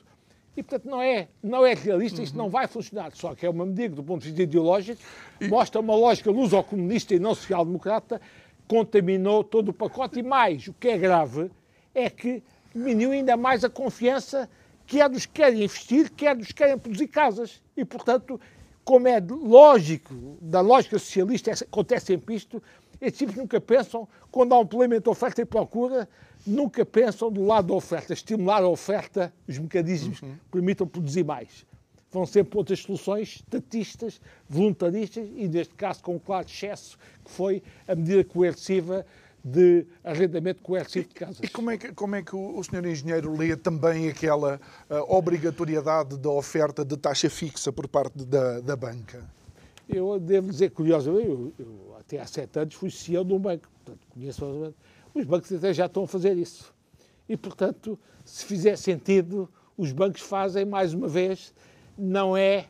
e, 0.57 0.63
portanto, 0.63 0.91
não 0.91 1.01
é, 1.01 1.29
não 1.43 1.65
é 1.65 1.75
realista, 1.75 2.19
uhum. 2.19 2.25
isto 2.25 2.37
não 2.37 2.51
vai 2.51 2.67
funcionar. 2.67 3.13
Só 3.15 3.35
que 3.35 3.47
é 3.47 3.51
uma 3.51 3.65
medida, 3.65 3.95
do 3.95 4.03
ponto 4.03 4.23
de 4.23 4.29
vista 4.29 4.43
ideológico, 4.43 5.01
e... 5.41 5.49
mostra 5.49 5.81
uma 5.81 5.95
lógica 5.95 6.31
luso-comunista 6.31 7.15
e 7.15 7.19
não 7.19 7.35
social-democrata, 7.35 8.21
contaminou 8.69 9.43
todo 9.43 9.71
o 9.71 9.73
pacote. 9.73 10.19
E 10.19 10.23
mais, 10.23 10.67
o 10.69 10.75
que 10.75 10.89
é 10.89 10.99
grave 10.99 11.51
é 11.95 12.11
que 12.11 12.43
diminuiu 12.75 13.13
ainda 13.13 13.37
mais 13.37 13.65
a 13.65 13.71
confiança 13.71 14.49
quer 14.87 15.09
dos 15.09 15.25
que 15.25 15.33
querem 15.33 15.65
investir, 15.65 16.11
quer 16.11 16.37
dos 16.37 16.49
que 16.49 16.55
querem 16.55 16.79
produzir 16.79 17.09
casas. 17.09 17.63
E, 17.77 17.85
portanto, 17.85 18.39
como 18.85 19.09
é 19.09 19.21
lógico, 19.21 20.37
da 20.41 20.61
lógica 20.61 20.99
socialista, 20.99 21.51
acontece 21.53 22.07
sempre 22.07 22.35
isto, 22.35 22.63
estes 23.03 23.19
tipos 23.19 23.35
nunca 23.35 23.61
pensam, 23.61 24.09
quando 24.31 24.55
há 24.55 24.61
um 24.61 24.67
problema 24.67 24.95
entre 24.95 25.11
oferta 25.11 25.43
e 25.43 25.45
procura, 25.45 26.09
nunca 26.47 26.87
pensam 26.87 27.33
do 27.33 27.45
lado 27.45 27.69
da 27.69 27.75
oferta, 27.75 28.13
estimular 28.13 28.63
a 28.63 28.69
oferta, 28.69 29.35
os 29.49 29.59
mecanismos 29.59 30.23
uhum. 30.23 30.37
permitam 30.53 30.87
produzir 30.87 31.25
mais. 31.25 31.67
Vão 32.13 32.25
sempre 32.25 32.57
outras 32.57 32.79
soluções 32.79 33.37
estatistas, 33.37 34.21
voluntaristas 34.49 35.29
e, 35.35 35.49
neste 35.49 35.75
caso, 35.75 36.01
com 36.01 36.15
um 36.15 36.19
claro 36.19 36.47
excesso, 36.47 36.97
que 37.25 37.31
foi 37.31 37.61
a 37.89 37.97
medida 37.97 38.23
coerciva 38.23 39.05
de 39.45 39.85
arrendamento 40.05 40.63
coercivo 40.63 41.09
de 41.09 41.15
casas. 41.15 41.41
E 41.43 41.49
como 41.49 41.73
é 41.73 41.79
que, 41.79 41.93
como 41.93 42.15
é 42.15 42.23
que 42.23 42.37
o, 42.37 42.57
o 42.57 42.63
senhor 42.63 42.87
engenheiro 42.87 43.37
lê 43.37 43.57
também 43.57 44.09
aquela 44.09 44.61
uh, 44.89 45.13
obrigatoriedade 45.13 46.17
da 46.17 46.31
oferta 46.31 46.85
de 46.85 46.97
taxa 46.97 47.29
fixa 47.29 47.73
por 47.73 47.89
parte 47.89 48.25
da, 48.25 48.61
da 48.61 48.77
banca? 48.77 49.29
Eu 49.93 50.19
devo 50.19 50.51
dizer, 50.51 50.71
curiosamente, 50.71 51.29
eu, 51.29 51.53
eu 51.59 51.97
até 51.99 52.19
há 52.19 52.27
sete 52.27 52.59
anos 52.59 52.75
fui 52.75 52.91
CEO 52.91 53.25
de 53.25 53.33
um 53.33 53.39
banco, 53.39 53.69
portanto 53.85 54.07
conheço 54.11 54.75
os 55.15 55.25
bancos 55.25 55.53
até 55.53 55.73
já 55.75 55.87
estão 55.87 56.05
a 56.05 56.07
fazer 56.07 56.37
isso. 56.37 56.73
E, 57.29 57.37
portanto, 57.37 57.99
se 58.25 58.45
fizer 58.45 58.77
sentido, 58.77 59.49
os 59.77 59.93
bancos 59.93 60.23
fazem, 60.23 60.65
mais 60.65 60.95
uma 60.95 61.09
vez, 61.09 61.55
não 61.97 62.37
é 62.37 62.67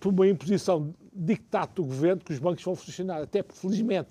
por 0.00 0.12
uma 0.12 0.26
imposição 0.26 0.94
dictato 1.12 1.82
do 1.82 1.88
governo 1.88 2.22
que 2.22 2.32
os 2.32 2.38
bancos 2.38 2.64
vão 2.64 2.74
funcionar. 2.74 3.22
Até 3.22 3.42
porque, 3.42 3.60
felizmente, 3.60 4.08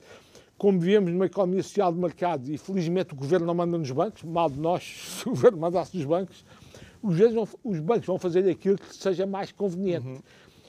como 0.58 0.80
vivemos 0.80 1.12
numa 1.12 1.26
economia 1.26 1.62
social 1.62 1.92
de 1.92 2.00
mercado 2.00 2.50
e, 2.50 2.58
felizmente, 2.58 3.14
o 3.14 3.18
governo 3.18 3.46
não 3.46 3.54
manda 3.54 3.78
nos 3.78 3.92
bancos, 3.92 4.24
mal 4.24 4.50
de 4.50 4.60
nós 4.60 4.84
se 5.20 5.28
o 5.28 5.32
governo 5.32 5.58
mandasse 5.58 5.96
nos 5.96 6.06
bancos, 6.06 6.46
os 7.02 7.80
bancos 7.82 8.06
vão 8.06 8.18
fazer 8.18 8.50
aquilo 8.50 8.78
que 8.78 8.96
seja 8.96 9.26
mais 9.26 9.52
conveniente. 9.52 10.08
Uhum. 10.08 10.22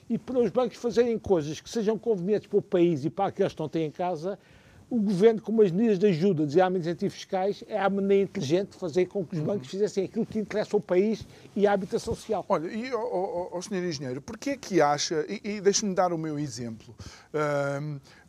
E 0.09 0.19
para 0.19 0.39
os 0.39 0.51
bancos 0.51 0.77
fazerem 0.77 1.19
coisas 1.19 1.61
que 1.61 1.69
sejam 1.69 1.99
convenientes 1.99 2.47
para 2.47 2.59
o 2.59 2.63
país 2.63 3.05
e 3.05 3.11
para 3.11 3.27
aqueles 3.27 3.53
que 3.55 3.61
não 3.61 3.69
têm 3.69 3.87
em 3.87 3.91
casa, 3.91 4.39
o 4.91 5.01
governo, 5.01 5.41
com 5.41 5.61
as 5.61 5.71
medidas 5.71 5.99
de 5.99 6.07
ajuda, 6.07 6.45
designadamente 6.45 6.87
incentivos 6.87 7.15
fiscais, 7.15 7.65
é 7.67 7.81
a 7.81 7.89
maneira 7.89 8.25
inteligente 8.25 8.71
de 8.71 8.77
fazer 8.77 9.07
com 9.07 9.25
que 9.25 9.35
os 9.35 9.41
bancos 9.41 9.69
fizessem 9.69 10.05
aquilo 10.05 10.27
que 10.27 10.39
interessa 10.39 10.77
ao 10.77 10.81
país 10.81 11.27
e 11.57 11.67
à 11.67 11.73
habitação 11.73 12.15
social. 12.15 12.45
Olha, 12.49 12.69
e 12.69 12.91
ao, 12.91 13.55
ao, 13.55 13.63
senhor 13.63 13.83
engenheiro, 13.85 14.21
porquê 14.21 14.51
é 14.51 14.57
que 14.57 14.81
acha, 14.81 15.25
e, 15.29 15.57
e 15.57 15.61
deixe-me 15.61 15.95
dar 15.95 16.13
o 16.13 16.19
meu 16.19 16.39
exemplo, 16.39 16.95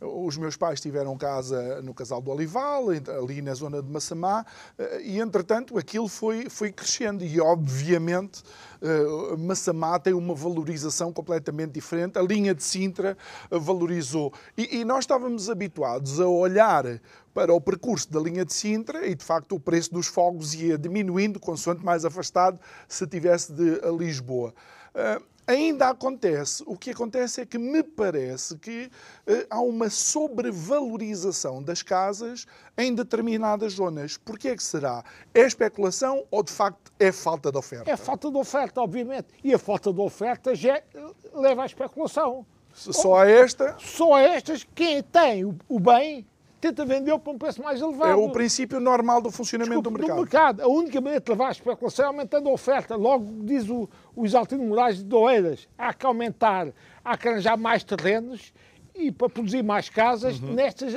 os 0.05 0.37
meus 0.37 0.55
pais 0.55 0.79
tiveram 0.79 1.17
casa 1.17 1.81
no 1.81 1.93
Casal 1.93 2.21
do 2.21 2.31
Olival, 2.31 2.85
ali 2.89 3.41
na 3.41 3.53
zona 3.53 3.81
de 3.81 3.89
Massamá, 3.89 4.45
uh, 4.77 5.01
e 5.01 5.19
entretanto 5.19 5.77
aquilo 5.77 6.07
foi, 6.07 6.49
foi 6.49 6.71
crescendo 6.71 7.23
e 7.23 7.39
obviamente 7.39 8.43
uh, 8.81 9.37
Massamá 9.37 9.99
tem 9.99 10.13
uma 10.13 10.35
valorização 10.35 11.11
completamente 11.11 11.71
diferente, 11.71 12.17
a 12.17 12.21
linha 12.21 12.53
de 12.53 12.63
Sintra 12.63 13.17
valorizou. 13.49 14.33
E, 14.57 14.79
e 14.79 14.85
nós 14.85 14.99
estávamos 14.99 15.49
habituados 15.49 16.19
a 16.19 16.27
olhar 16.27 16.85
para 17.33 17.53
o 17.53 17.59
percurso 17.59 18.09
da 18.11 18.19
linha 18.19 18.45
de 18.45 18.53
Sintra 18.53 19.05
e, 19.05 19.13
de 19.13 19.23
facto, 19.23 19.55
o 19.55 19.59
preço 19.59 19.93
dos 19.93 20.07
fogos 20.07 20.53
ia 20.53 20.77
diminuindo 20.77 21.39
consoante 21.39 21.83
mais 21.83 22.05
afastado 22.05 22.57
se 22.87 23.05
tivesse 23.05 23.51
de 23.51 23.81
Lisboa. 23.97 24.53
Ainda 25.47 25.89
acontece. 25.89 26.63
O 26.65 26.77
que 26.77 26.91
acontece 26.91 27.41
é 27.41 27.45
que 27.45 27.57
me 27.57 27.83
parece 27.83 28.57
que 28.57 28.89
uh, 29.27 29.45
há 29.49 29.59
uma 29.59 29.89
sobrevalorização 29.89 31.61
das 31.61 31.81
casas 31.81 32.45
em 32.77 32.93
determinadas 32.93 33.73
zonas. 33.73 34.17
Porquê 34.17 34.49
é 34.49 34.55
que 34.55 34.63
será? 34.63 35.03
É 35.33 35.41
especulação 35.41 36.25
ou 36.31 36.43
de 36.43 36.51
facto 36.51 36.91
é 36.99 37.11
falta 37.11 37.51
de 37.51 37.57
oferta? 37.57 37.89
É 37.89 37.97
falta 37.97 38.29
de 38.29 38.37
oferta, 38.37 38.81
obviamente. 38.81 39.27
E 39.43 39.53
a 39.53 39.59
falta 39.59 39.91
de 39.93 40.01
oferta 40.01 40.55
já 40.55 40.81
leva 41.33 41.63
à 41.63 41.65
especulação. 41.65 42.45
Só 42.73 43.19
a 43.19 43.29
esta? 43.29 43.75
Só 43.79 44.15
a 44.15 44.21
estas, 44.21 44.65
quem 44.75 45.01
tem 45.01 45.45
o, 45.45 45.57
o 45.69 45.79
bem 45.79 46.27
tenta 46.65 46.85
vendê-lo 46.85 47.19
por 47.19 47.35
um 47.35 47.37
preço 47.37 47.61
mais 47.61 47.79
elevado. 47.79 48.11
É 48.11 48.15
o 48.15 48.31
princípio 48.31 48.79
normal 48.79 49.21
do 49.21 49.29
funcionamento 49.29 49.83
do 49.83 49.91
mercado. 49.91 50.15
Do 50.15 50.21
mercado. 50.21 50.61
A 50.61 50.67
única 50.67 50.99
maneira 50.99 51.23
de 51.23 51.31
levar 51.31 51.49
a 51.49 51.51
especulação 51.51 52.05
é 52.05 52.07
aumentando 52.07 52.49
a 52.49 52.51
oferta. 52.51 52.95
Logo 52.95 53.43
diz 53.43 53.69
o, 53.69 53.87
o 54.15 54.25
Isaltino 54.25 54.63
Moraes 54.63 55.03
de 55.03 55.15
Oeiras, 55.15 55.67
há 55.77 55.93
que 55.93 56.05
aumentar, 56.05 56.73
há 57.03 57.17
que 57.17 57.27
arranjar 57.27 57.57
mais 57.57 57.83
terrenos 57.83 58.51
e 58.95 59.11
para 59.11 59.29
produzir 59.29 59.61
mais 59.61 59.89
casas 59.89 60.39
uhum. 60.39 60.53
nestas 60.53 60.93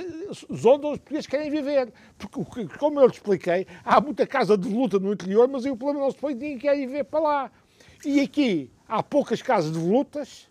zonas 0.54 0.78
onde 0.78 0.86
os 0.86 0.98
portugueses 0.98 1.26
querem 1.26 1.50
viver. 1.50 1.92
Porque, 2.16 2.66
como 2.78 3.00
eu 3.00 3.06
lhe 3.06 3.12
expliquei, 3.12 3.66
há 3.84 4.00
muita 4.00 4.26
casa 4.26 4.56
de 4.56 4.68
luta 4.68 4.98
no 4.98 5.12
interior, 5.12 5.48
mas 5.48 5.66
o 5.66 5.76
problema 5.76 6.04
não 6.04 6.10
se 6.10 6.16
põe, 6.16 6.32
ninguém 6.32 6.58
quer 6.58 6.78
ir 6.78 6.86
ver 6.86 7.04
para 7.04 7.20
lá. 7.20 7.50
E 8.04 8.20
aqui 8.20 8.70
há 8.88 9.02
poucas 9.02 9.42
casas 9.42 9.72
de 9.72 9.78
volutas, 9.78 10.48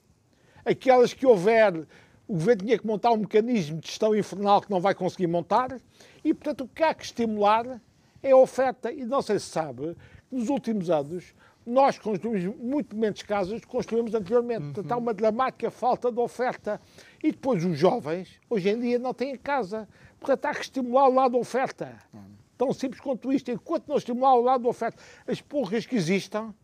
aquelas 0.65 1.13
que 1.13 1.26
houver, 1.26 1.88
o 2.28 2.34
governo 2.34 2.65
tinha 2.65 2.78
que 2.78 2.86
montar 2.86 3.11
um 3.11 3.17
mecanismo 3.17 3.80
de 3.80 3.88
gestão 3.88 4.15
infernal 4.15 4.61
que 4.61 4.69
não 4.69 4.82
vai 4.82 4.93
conseguir 4.93 5.28
montar, 5.28 5.80
e 6.23 6.34
portanto 6.34 6.65
o 6.65 6.67
que 6.67 6.84
há 6.84 6.93
que 6.93 7.05
estimular 7.05 7.82
é 8.21 8.32
a 8.32 8.38
oferta. 8.38 8.91
E 8.91 9.05
não 9.05 9.21
sei 9.21 9.39
se 9.39 9.45
sabe, 9.45 9.95
nos 10.30 10.49
últimos 10.49 10.89
anos 10.89 11.34
nós 11.65 11.99
construímos 11.99 12.55
muito 12.57 12.95
menos 12.95 13.21
casas 13.23 13.59
do 13.59 13.61
que 13.61 13.67
construímos 13.67 14.15
anteriormente. 14.15 14.61
Uhum. 14.61 14.73
Portanto, 14.73 14.91
há 14.93 14.97
uma 14.97 15.13
dramática 15.13 15.69
falta 15.69 16.09
de 16.09 16.17
oferta. 16.17 16.80
E 17.21 17.30
depois 17.30 17.63
os 17.65 17.78
jovens, 17.78 18.39
hoje 18.49 18.69
em 18.69 18.80
dia, 18.80 18.97
não 18.97 19.13
têm 19.13 19.36
casa. 19.38 19.86
Portanto, 20.17 20.45
há 20.45 20.55
que 20.55 20.61
estimular 20.61 21.09
o 21.09 21.13
lado 21.13 21.34
da 21.34 21.38
oferta. 21.38 21.97
Uhum. 22.13 22.21
Tão 22.57 22.73
simples 22.73 23.01
quanto 23.01 23.34
isto. 23.34 23.51
Enquanto 23.51 23.86
não 23.89 23.97
estimular 23.97 24.36
o 24.36 24.41
lado 24.41 24.63
da 24.63 24.69
oferta, 24.69 24.97
as 25.28 25.41
porras 25.41 25.86
que 25.86 25.97
existam 25.97 26.55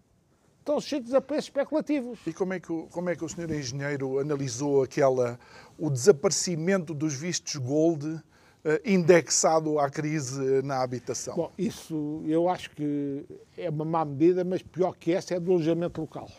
estão 0.64 0.80
sujeitas 0.80 1.14
a 1.14 1.20
preços 1.20 1.46
especulativos. 1.46 2.20
E 2.26 2.34
como 2.34 2.54
é, 2.54 2.60
que, 2.60 2.68
como 2.90 3.10
é 3.10 3.16
que 3.16 3.24
o 3.24 3.30
senhor 3.30 3.52
engenheiro 3.52 4.18
analisou 4.18 4.82
aquela, 4.82 5.38
o 5.78 5.90
desaparecimento 5.90 6.94
dos 6.94 7.14
vistos 7.14 7.58
gold 7.58 8.22
eh, 8.64 8.82
indexado 8.86 9.78
à 9.78 9.90
crise 9.90 10.62
na 10.64 10.82
habitação? 10.82 11.36
Bom, 11.36 11.52
isso 11.58 12.24
eu 12.26 12.48
acho 12.48 12.72
que 12.72 13.26
é 13.58 13.70
uma 13.70 13.84
má 13.84 14.06
medida, 14.06 14.44
mas 14.46 14.64
pior 14.64 14.96
que 14.96 15.12
essa 15.12 15.36
é 15.36 15.40
do 15.40 15.52
alojamento 15.52 16.00
local. 16.00 16.32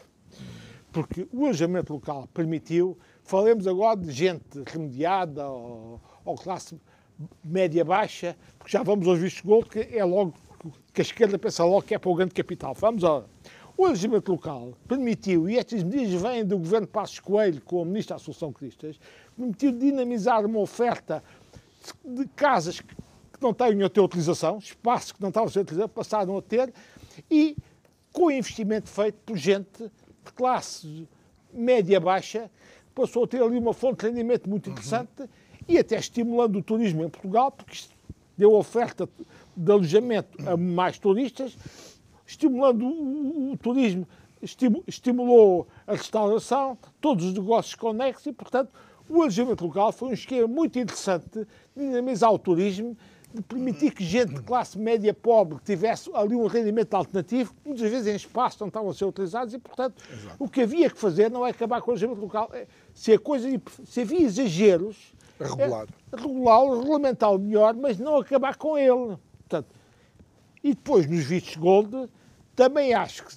Porque 0.91 1.29
o 1.31 1.45
alojamento 1.45 1.93
local 1.93 2.27
permitiu, 2.33 2.97
falemos 3.23 3.67
agora 3.67 4.01
de 4.01 4.11
gente 4.11 4.63
remediada 4.67 5.47
ou, 5.47 6.01
ou 6.25 6.35
classe 6.37 6.81
média-baixa, 7.45 8.37
porque 8.59 8.73
já 8.73 8.83
vamos 8.83 9.07
aos 9.07 9.19
vistos 9.19 9.43
gold, 9.43 9.69
que 9.69 9.81
é 9.81 10.05
logo 10.05 10.33
que 10.95 11.03
a 11.03 11.05
esquerda 11.05 11.39
pensa 11.39 11.63
logo 11.63 11.83
que 11.83 11.95
é 11.95 11.99
para 11.99 12.11
o 12.11 12.15
grande 12.15 12.33
capital. 12.33 12.73
Vamos 12.73 13.05
a 13.05 13.23
o 13.77 13.87
alojamento 13.87 14.31
local 14.31 14.73
permitiu, 14.87 15.49
e 15.49 15.59
estas 15.59 15.83
medidas 15.83 16.21
vêm 16.21 16.45
do 16.45 16.59
governo 16.59 16.87
Passos 16.87 17.19
Coelho 17.19 17.61
com 17.61 17.83
o 17.83 17.85
ministro 17.85 18.11
da 18.11 18.17
Assunção 18.17 18.53
Cristas, 18.53 18.99
permitiu 19.37 19.73
dinamizar 19.73 20.45
uma 20.47 20.61
oferta 20.61 21.23
de 22.05 22.27
casas 22.29 22.81
que 22.81 22.95
não 23.41 23.53
têm 23.53 23.83
a 23.83 23.89
ter 23.89 24.01
utilização, 24.01 24.59
espaços 24.59 25.13
que 25.13 25.21
não 25.21 25.29
estavam 25.29 25.49
a 25.49 25.53
ser 25.53 25.61
utilizados, 25.61 25.93
passaram 25.93 26.37
a 26.39 26.43
ter, 26.43 26.73
e 27.31 27.57
com 28.13 28.27
o 28.27 28.31
investimento 28.31 28.89
feito 28.89 29.17
por 29.27 29.37
gente 29.37 29.83
de 29.83 30.33
classe 30.35 31.09
média-baixa, 31.53 32.51
passou 32.95 33.25
a 33.25 33.27
ter 33.27 33.43
ali 33.43 33.59
uma 33.59 33.75
fonte 33.75 34.01
de 34.01 34.07
rendimento 34.07 34.49
muito 34.49 34.71
interessante 34.71 35.23
uhum. 35.23 35.29
e 35.67 35.79
até 35.79 35.97
estimulando 35.97 36.57
o 36.57 36.63
turismo 36.63 37.03
em 37.03 37.09
Portugal, 37.09 37.51
porque 37.51 37.75
isto 37.75 37.95
deu 38.37 38.55
oferta 38.55 39.09
de 39.57 39.73
alojamento 39.73 40.49
a 40.49 40.57
mais 40.57 40.99
turistas, 40.99 41.57
estimulando 42.27 42.85
o, 42.85 43.53
o, 43.53 43.57
turismo, 43.57 44.07
estimulou 44.87 45.67
a 45.87 45.93
restauração, 45.93 46.77
todos 47.01 47.25
os 47.27 47.35
negócios 47.35 47.75
conexos 47.75 48.27
e, 48.27 48.33
portanto, 48.33 48.71
o 49.09 49.23
alojamento 49.23 49.65
local 49.65 49.93
foi 49.93 50.11
um 50.11 50.13
esquema 50.13 50.47
muito 50.47 50.79
interessante 50.79 51.27
de 51.31 51.47
dinamizar 51.77 52.33
o 52.33 52.39
turismo, 52.39 52.97
de 53.35 53.43
permitir 53.43 53.93
que 53.93 54.05
gente 54.05 54.35
de 54.35 54.43
classe 54.43 54.79
média 54.79 55.13
pobre 55.13 55.59
tivesse 55.65 56.09
ali 56.15 56.37
um 56.37 56.47
rendimento 56.47 56.95
alternativo, 56.95 57.53
muitas 57.65 57.91
vezes 57.91 58.07
em 58.07 58.15
espaços 58.15 58.61
não 58.61 58.69
estavam 58.69 58.91
a 58.91 58.95
ser 58.95 59.05
utilizados, 59.05 59.53
e, 59.53 59.59
portanto, 59.59 60.03
Exato. 60.11 60.37
o 60.39 60.49
que 60.49 60.63
havia 60.63 60.89
que 60.89 60.99
fazer 60.99 61.31
não 61.31 61.45
é 61.45 61.51
acabar 61.51 61.83
com 61.83 61.91
o 61.91 61.93
alojamento 61.93 62.21
local. 62.21 62.49
É, 62.53 62.67
se, 62.95 63.13
a 63.13 63.19
coisa, 63.19 63.49
se 63.85 64.03
havia 64.03 64.21
exageros. 64.21 65.13
É, 65.41 66.17
regulá-lo, 66.17 66.81
regulamentá-lo 66.81 67.41
melhor, 67.41 67.75
mas 67.75 67.99
não 67.99 68.19
acabar 68.19 68.57
com 68.57 68.79
ele. 68.79 69.19
E 70.65 70.71
depois, 70.71 71.07
nos 71.07 71.25
vistos 71.25 71.57
gold, 71.57 72.09
também 72.57 72.95
acho 72.95 73.27
que 73.27 73.35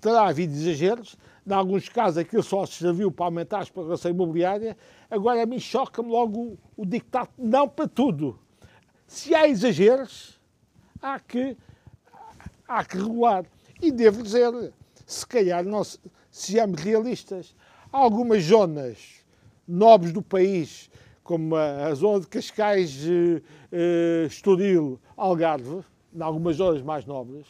terá 0.00 0.26
havido 0.28 0.54
exageros, 0.54 1.14
em 1.46 1.52
alguns 1.52 1.90
casos 1.90 2.16
aquilo 2.16 2.42
só 2.42 2.64
se 2.64 2.72
serviu 2.72 3.12
para 3.12 3.26
aumentar 3.26 3.58
a 3.58 3.62
especulação 3.62 4.10
imobiliária, 4.10 4.74
agora 5.10 5.42
a 5.42 5.46
mim 5.46 5.60
choca-me 5.60 6.08
logo 6.08 6.40
o, 6.40 6.58
o 6.78 6.86
dictato, 6.86 7.32
não 7.36 7.68
para 7.68 7.86
tudo. 7.86 8.38
Se 9.06 9.34
há 9.34 9.46
exageros, 9.46 10.40
há 11.02 11.20
que, 11.20 11.54
há 12.66 12.82
que 12.82 12.96
regular. 12.96 13.44
E 13.82 13.92
devo 13.92 14.22
dizer, 14.22 14.72
se 15.04 15.26
calhar, 15.26 15.62
não, 15.62 15.82
sejamos 16.30 16.80
realistas, 16.80 17.54
há 17.92 17.98
algumas 17.98 18.42
zonas 18.44 19.22
nobres 19.68 20.14
do 20.14 20.22
país, 20.22 20.90
como 21.22 21.56
a, 21.56 21.88
a 21.88 21.94
zona 21.94 22.20
de 22.20 22.26
Cascais, 22.26 23.04
eh, 23.04 23.42
eh, 23.70 24.26
Estoril, 24.26 24.98
Algarve, 25.14 25.84
em 26.14 26.22
algumas 26.22 26.56
zonas 26.56 26.82
mais 26.82 27.04
nobres, 27.04 27.46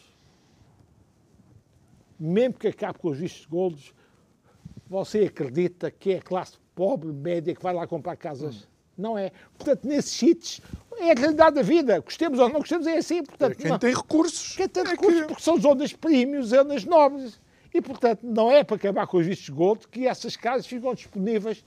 mesmo 2.18 2.54
que 2.54 2.68
acabe 2.68 2.98
com 2.98 3.08
os 3.08 3.18
vistos 3.18 3.46
goldos, 3.46 3.94
você 4.86 5.20
acredita 5.20 5.90
que 5.90 6.12
é 6.12 6.18
a 6.18 6.22
classe 6.22 6.58
pobre, 6.74 7.12
média, 7.12 7.54
que 7.54 7.62
vai 7.62 7.72
lá 7.72 7.86
comprar 7.86 8.16
casas? 8.16 8.56
Hum. 8.56 8.66
Não 8.98 9.16
é. 9.16 9.32
Portanto, 9.56 9.86
nesses 9.86 10.12
sítios, 10.12 10.60
é 10.98 11.12
a 11.12 11.14
realidade 11.14 11.56
da 11.56 11.62
vida. 11.62 12.00
Gostemos 12.00 12.38
ou 12.38 12.48
não 12.48 12.60
gostemos, 12.60 12.86
é 12.86 12.98
assim. 12.98 13.22
Portanto, 13.22 13.52
é 13.52 13.54
quem 13.54 13.70
não. 13.70 13.78
tem 13.78 13.94
recursos. 13.94 14.56
Quem 14.56 14.68
tem 14.68 14.82
é 14.82 14.86
recursos, 14.88 15.20
que... 15.20 15.26
porque 15.28 15.42
são 15.42 15.58
zonas 15.58 15.92
premium, 15.94 16.42
zonas 16.42 16.84
nobres. 16.84 17.40
E, 17.72 17.80
portanto, 17.80 18.20
não 18.24 18.50
é 18.50 18.62
para 18.62 18.76
acabar 18.76 19.06
com 19.06 19.16
os 19.16 19.26
vistos 19.26 19.48
gold 19.48 19.88
que 19.88 20.06
essas 20.06 20.36
casas 20.36 20.66
ficam 20.66 20.92
disponíveis 20.92 21.64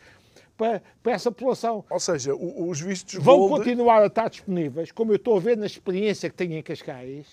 para, 0.58 0.82
para 1.02 1.14
essa 1.14 1.32
população. 1.32 1.84
Ou 1.90 2.00
seja, 2.00 2.36
os 2.36 2.80
vistos 2.80 3.16
Vão 3.16 3.40
gold... 3.40 3.64
continuar 3.64 4.02
a 4.02 4.08
estar 4.08 4.30
disponíveis, 4.30 4.92
como 4.92 5.12
eu 5.12 5.18
estou 5.18 5.38
a 5.38 5.40
ver 5.40 5.58
na 5.58 5.66
experiência 5.66 6.30
que 6.30 6.36
tenho 6.36 6.54
em 6.54 6.64
Cascais, 6.64 7.28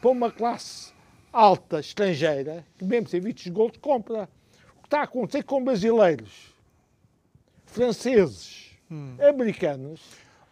para 0.00 0.10
uma 0.10 0.30
classe 0.30 0.92
alta 1.32 1.80
estrangeira, 1.80 2.64
que 2.78 2.84
mesmo 2.84 3.08
sem 3.08 3.20
vistos 3.20 3.46
gold, 3.48 3.78
compra. 3.78 4.28
O 4.78 4.82
que 4.82 4.86
está 4.86 5.00
a 5.00 5.04
acontecer 5.04 5.42
com 5.42 5.64
brasileiros, 5.64 6.54
franceses, 7.66 8.70
hum. 8.90 9.16
americanos, 9.20 10.00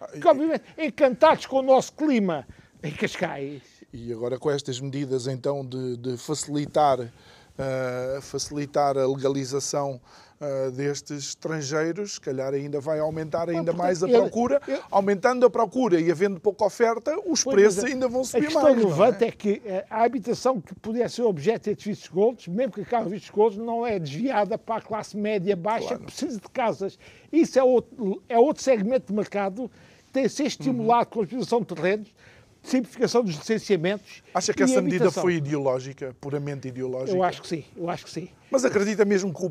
ah, 0.01 0.09
que 0.09 0.27
obviamente 0.27 0.65
encantados 0.77 1.47
com 1.47 1.59
o 1.59 1.63
nosso 1.63 1.93
clima 1.93 2.47
em 2.83 2.91
Cascais. 2.91 3.63
E 3.93 4.13
agora 4.13 4.39
com 4.39 4.51
estas 4.51 4.81
medidas 4.81 5.27
então 5.27 5.65
de, 5.65 5.97
de 5.99 6.17
facilitar, 6.17 6.99
uh, 7.01 8.23
facilitar 8.23 8.97
a 8.97 9.07
legalização 9.07 10.01
uh, 10.43 10.71
destes 10.73 11.29
estrangeiros, 11.29 12.15
se 12.15 12.21
calhar 12.21 12.53
ainda 12.53 12.81
vai 12.81 12.99
aumentar 12.99 13.49
ainda 13.49 13.71
ah, 13.71 13.75
mais 13.75 14.03
a 14.03 14.09
procura. 14.09 14.61
Aumentando 14.91 15.47
a 15.47 15.51
procura 15.51 16.01
e 16.01 16.11
havendo 16.11 16.41
pouca 16.41 16.65
oferta, 16.65 17.17
os 17.25 17.45
preços 17.45 17.85
ainda 17.85 18.09
vão 18.09 18.25
subir 18.25 18.53
mais. 18.53 18.57
A 18.57 18.61
questão 18.61 18.75
relevante 18.75 19.25
é? 19.25 19.29
é? 19.29 19.31
que 19.31 19.63
eh, 19.65 19.87
a 19.89 20.03
habitação 20.03 20.61
que 20.61 20.75
pudesse 20.75 21.17
ser 21.17 21.23
objeto 21.23 21.73
de 21.73 21.85
vistos 21.85 22.09
golds, 22.09 22.49
mesmo 22.49 22.73
que 22.73 22.83
vistos 23.09 23.31
golds, 23.31 23.59
não 23.59 23.87
é 23.87 23.99
desviada 23.99 24.59
para 24.59 24.77
a 24.77 24.81
classe 24.83 25.17
média 25.17 25.55
baixa 25.55 25.89
claro. 25.89 26.01
que 26.01 26.07
precisa 26.07 26.41
de 26.41 26.49
casas. 26.49 26.99
Isso 27.33 27.59
é 27.59 27.63
outro, 27.63 28.23
é 28.29 28.39
outro 28.39 28.63
segmento 28.63 29.07
de 29.07 29.13
mercado 29.13 29.71
que 30.07 30.13
tem 30.13 30.25
a 30.25 30.29
ser 30.29 30.45
estimulado 30.45 31.07
uhum. 31.07 31.11
com 31.11 31.21
a 31.21 31.23
utilização 31.23 31.61
de 31.61 31.67
terrenos, 31.67 32.15
simplificação 32.63 33.25
dos 33.25 33.37
licenciamentos. 33.37 34.23
Acha 34.35 34.53
que 34.53 34.63
essa 34.63 34.81
medida 34.81 35.11
foi 35.11 35.35
ideológica, 35.35 36.15
puramente 36.21 36.69
ideológica? 36.69 37.17
Eu 37.17 37.23
acho 37.23 37.43
que 37.43 37.49
sim, 37.49 37.65
eu 37.77 37.89
acho 37.89 38.05
que 38.05 38.11
sim. 38.11 38.29
Mas 38.51 38.65
acredita 38.65 39.05
mesmo 39.05 39.33
que 39.33 39.45
o 39.45 39.51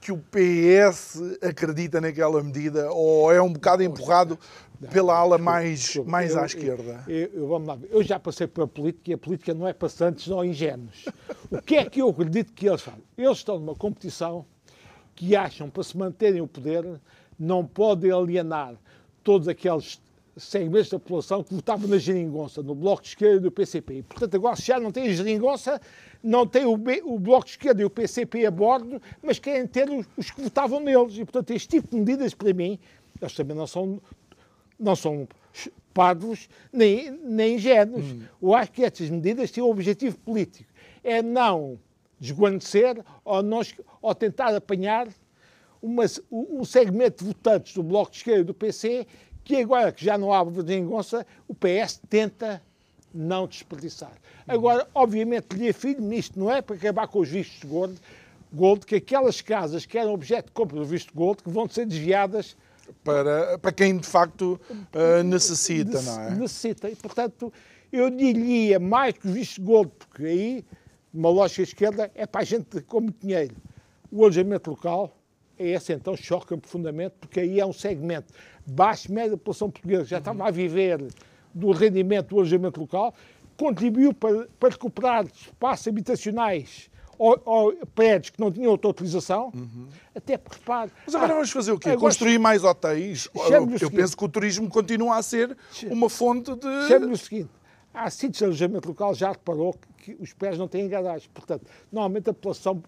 que 0.00 0.10
o 0.10 0.18
PS 0.18 1.20
acredita 1.42 2.00
naquela 2.00 2.42
medida 2.42 2.90
ou 2.90 3.30
é 3.30 3.40
um 3.40 3.52
bocado 3.52 3.82
empurrado 3.82 4.38
pela 4.90 5.14
ala 5.14 5.36
mais, 5.36 5.96
mais 5.96 6.34
à 6.34 6.46
esquerda? 6.46 7.04
Eu, 7.06 7.30
eu, 7.34 7.48
vamos 7.48 7.68
lá 7.68 7.78
Eu 7.90 8.02
já 8.02 8.18
passei 8.18 8.46
pela 8.46 8.66
política 8.66 9.10
e 9.10 9.14
a 9.14 9.18
política 9.18 9.52
não 9.52 9.68
é 9.68 9.74
para 9.74 9.90
santos 9.90 10.28
ou 10.28 10.42
ingênuos. 10.42 11.04
O 11.50 11.60
que 11.60 11.76
é 11.76 11.84
que 11.84 12.00
eu 12.00 12.08
acredito 12.08 12.52
que 12.54 12.66
eles 12.66 12.80
fazem? 12.80 13.02
Eles 13.16 13.38
estão 13.38 13.58
numa 13.58 13.74
competição 13.74 14.46
que 15.14 15.36
acham, 15.36 15.68
para 15.68 15.82
se 15.82 15.96
manterem 15.98 16.40
o 16.40 16.46
poder, 16.46 16.98
não 17.38 17.66
podem 17.66 18.10
alienar 18.10 18.74
todos 19.22 19.48
aqueles 19.48 20.00
segmentos 20.36 20.88
da 20.88 20.98
população 20.98 21.42
que 21.42 21.54
votavam 21.54 21.88
na 21.88 21.98
geringonça, 21.98 22.62
no 22.62 22.74
Bloco 22.74 23.02
de 23.02 23.08
Esquerda 23.08 23.36
e 23.36 23.40
do 23.40 23.50
PCP. 23.50 23.94
E, 23.94 24.02
portanto, 24.02 24.34
agora 24.34 24.56
se 24.56 24.62
já 24.62 24.78
não 24.78 24.90
tem 24.90 25.08
a 25.08 25.12
geringonça, 25.12 25.80
não 26.22 26.46
tem 26.46 26.64
o, 26.64 26.76
B, 26.76 27.02
o 27.04 27.18
Bloco 27.18 27.46
de 27.46 27.52
Esquerda 27.52 27.82
e 27.82 27.84
o 27.84 27.90
PCP 27.90 28.46
a 28.46 28.50
bordo, 28.50 29.00
mas 29.22 29.38
querem 29.38 29.66
ter 29.66 29.88
os, 29.90 30.06
os, 30.16 30.30
que 30.30 30.40
votavam 30.40 30.80
neles. 30.80 31.14
E, 31.14 31.24
portanto, 31.24 31.50
este 31.50 31.68
tipo 31.68 31.88
de 31.90 31.96
medidas, 31.96 32.34
para 32.34 32.52
mim, 32.52 32.78
eles 33.20 33.34
também 33.34 33.56
não 33.56 33.66
são, 33.66 34.00
não 34.78 34.96
são 34.96 35.28
parvos 35.92 36.48
nem, 36.72 37.10
nem 37.10 37.54
ingênuos. 37.56 38.04
Hum. 38.04 38.22
Eu 38.40 38.54
acho 38.54 38.72
que 38.72 38.84
estas 38.84 39.10
medidas 39.10 39.50
têm 39.50 39.62
um 39.62 39.70
objetivo 39.70 40.18
político. 40.18 40.70
É 41.02 41.22
não 41.22 41.78
desguarnecer 42.18 43.02
ou, 43.24 43.42
não, 43.42 43.60
ou 44.02 44.14
tentar 44.14 44.54
apanhar 44.54 45.08
uma, 45.82 46.04
um 46.30 46.64
segmento 46.64 47.24
de 47.24 47.28
votantes 47.28 47.74
do 47.74 47.82
Bloco 47.82 48.10
de 48.10 48.18
Esquerda 48.18 48.40
e 48.40 48.44
do 48.44 48.54
PC 48.54 49.06
que 49.44 49.56
agora 49.56 49.92
que 49.92 50.04
já 50.04 50.16
não 50.16 50.32
há 50.32 50.42
vergonha, 50.44 50.86
o 51.48 51.54
PS 51.54 52.00
tenta 52.08 52.62
não 53.12 53.46
desperdiçar. 53.46 54.12
Agora, 54.46 54.86
obviamente, 54.94 55.56
lhe 55.56 55.68
afirmo 55.68 56.12
isto 56.12 56.38
não 56.38 56.50
é 56.50 56.62
para 56.62 56.76
acabar 56.76 57.08
com 57.08 57.20
os 57.20 57.28
vistos 57.28 57.60
de 57.60 57.66
gold, 57.66 57.98
gold, 58.52 58.86
que 58.86 58.96
aquelas 58.96 59.40
casas 59.40 59.86
que 59.86 59.98
eram 59.98 60.12
objeto 60.12 60.46
de 60.46 60.52
compra 60.52 60.76
do 60.76 60.84
visto 60.84 61.14
gold, 61.14 61.42
que 61.42 61.50
vão 61.50 61.68
ser 61.68 61.86
desviadas 61.86 62.56
para, 63.04 63.58
para 63.58 63.72
quem 63.72 63.96
de 63.96 64.06
facto 64.06 64.60
uh, 64.70 65.22
necessita, 65.22 66.02
não 66.02 66.20
é? 66.20 66.30
Necessita. 66.30 66.90
E, 66.90 66.96
portanto, 66.96 67.52
eu 67.92 68.10
diria 68.10 68.78
mais 68.78 69.14
que 69.14 69.28
o 69.28 69.32
visto 69.32 69.60
gold, 69.62 69.90
porque 69.98 70.24
aí, 70.24 70.64
uma 71.12 71.30
lógica 71.30 71.62
esquerda, 71.62 72.10
é 72.14 72.26
para 72.26 72.40
a 72.40 72.44
gente 72.44 72.80
com 72.82 73.00
muito 73.00 73.20
dinheiro. 73.20 73.56
O 74.10 74.24
alojamento 74.24 74.70
local 74.70 75.16
é 75.58 75.68
esse, 75.68 75.92
então, 75.92 76.16
choca 76.16 76.56
profundamente, 76.56 77.14
porque 77.20 77.40
aí 77.40 77.60
é 77.60 77.66
um 77.66 77.72
segmento 77.72 78.32
baixo, 78.66 79.12
média 79.12 79.30
da 79.30 79.36
população 79.36 79.70
portuguesa, 79.70 80.04
já 80.04 80.18
estava 80.18 80.46
a 80.46 80.50
viver 80.50 81.06
do 81.54 81.70
rendimento 81.72 82.28
do 82.28 82.36
alojamento 82.36 82.80
local, 82.80 83.14
contribuiu 83.56 84.14
para, 84.14 84.48
para 84.58 84.70
recuperar 84.70 85.26
espaços 85.26 85.88
habitacionais 85.88 86.90
ou, 87.18 87.38
ou, 87.44 87.86
prédios 87.94 88.30
que 88.30 88.40
não 88.40 88.50
tinham 88.50 88.70
outra 88.70 88.88
utilização, 88.88 89.52
uhum. 89.54 89.88
até 90.14 90.38
porque, 90.38 90.58
repare... 90.58 90.90
Mas 91.04 91.14
agora 91.14 91.34
vamos 91.34 91.50
fazer 91.50 91.72
o 91.72 91.78
quê? 91.78 91.94
Construir 91.94 92.38
mais 92.38 92.64
hotéis? 92.64 93.28
Eu, 93.34 93.68
eu 93.78 93.90
penso 93.90 94.16
que 94.16 94.24
o 94.24 94.28
turismo 94.28 94.70
continua 94.70 95.18
a 95.18 95.22
ser 95.22 95.54
uma 95.90 96.08
fonte 96.08 96.54
de... 96.54 96.88
Chame-me 96.88 97.12
o 97.12 97.18
seguinte, 97.18 97.50
há 97.92 98.08
sítios 98.08 98.38
de 98.38 98.44
alojamento 98.44 98.88
local, 98.88 99.14
já 99.14 99.32
reparou 99.32 99.74
que, 99.98 100.14
que 100.14 100.22
os 100.22 100.32
prédios 100.32 100.58
não 100.58 100.66
têm 100.66 100.88
garagem. 100.88 101.28
Portanto, 101.34 101.66
normalmente 101.92 102.30
a 102.30 102.32
população 102.32 102.82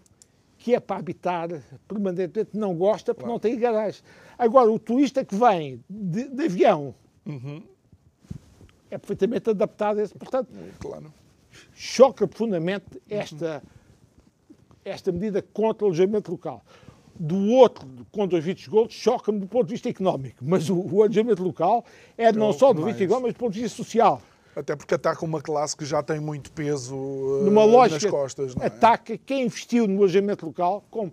que 0.62 0.76
é 0.76 0.78
para 0.78 0.98
habitar 0.98 1.48
permanentemente 1.88 2.56
não 2.56 2.72
gosta 2.76 3.12
porque 3.12 3.24
claro. 3.24 3.32
não 3.32 3.40
tem 3.40 3.58
garagem. 3.58 4.00
Agora, 4.38 4.70
o 4.70 4.78
turista 4.78 5.24
que 5.24 5.34
vem 5.34 5.82
de, 5.90 6.28
de 6.28 6.44
avião 6.44 6.94
uhum. 7.26 7.64
é 8.88 8.96
perfeitamente 8.96 9.50
adaptado 9.50 9.98
a 9.98 10.04
esse. 10.04 10.14
Portanto, 10.14 10.48
claro. 10.78 11.12
choca 11.74 12.28
profundamente 12.28 13.02
esta, 13.10 13.60
esta 14.84 15.10
medida 15.10 15.42
contra 15.42 15.84
o 15.84 15.88
alojamento 15.88 16.30
local. 16.30 16.64
Do 17.18 17.50
outro, 17.50 17.88
contra 18.12 18.38
os 18.38 18.44
vistos 18.44 18.68
gold, 18.68 18.94
choca-me 18.94 19.40
do 19.40 19.48
ponto 19.48 19.66
de 19.66 19.72
vista 19.72 19.88
económico. 19.88 20.38
Mas 20.42 20.70
o, 20.70 20.78
o 20.78 21.02
alojamento 21.02 21.42
local 21.42 21.84
é 22.16 22.30
não 22.30 22.50
é 22.50 22.52
só 22.52 22.72
do 22.72 22.84
visto 22.84 23.02
económico, 23.02 23.26
mas 23.26 23.34
do 23.34 23.38
ponto 23.38 23.52
de 23.52 23.62
vista 23.62 23.76
social. 23.76 24.22
Até 24.54 24.76
porque 24.76 24.94
ataca 24.94 25.24
uma 25.24 25.40
classe 25.40 25.76
que 25.76 25.84
já 25.84 26.02
tem 26.02 26.20
muito 26.20 26.52
peso 26.52 26.94
uh, 26.94 27.44
Numa 27.44 27.64
lógica, 27.64 28.04
nas 28.04 28.10
costas. 28.10 28.54
Não 28.54 28.62
é? 28.62 28.66
Ataca 28.66 29.16
quem 29.18 29.46
investiu 29.46 29.86
no 29.86 29.98
alojamento 29.98 30.44
local, 30.44 30.84
com 30.90 31.10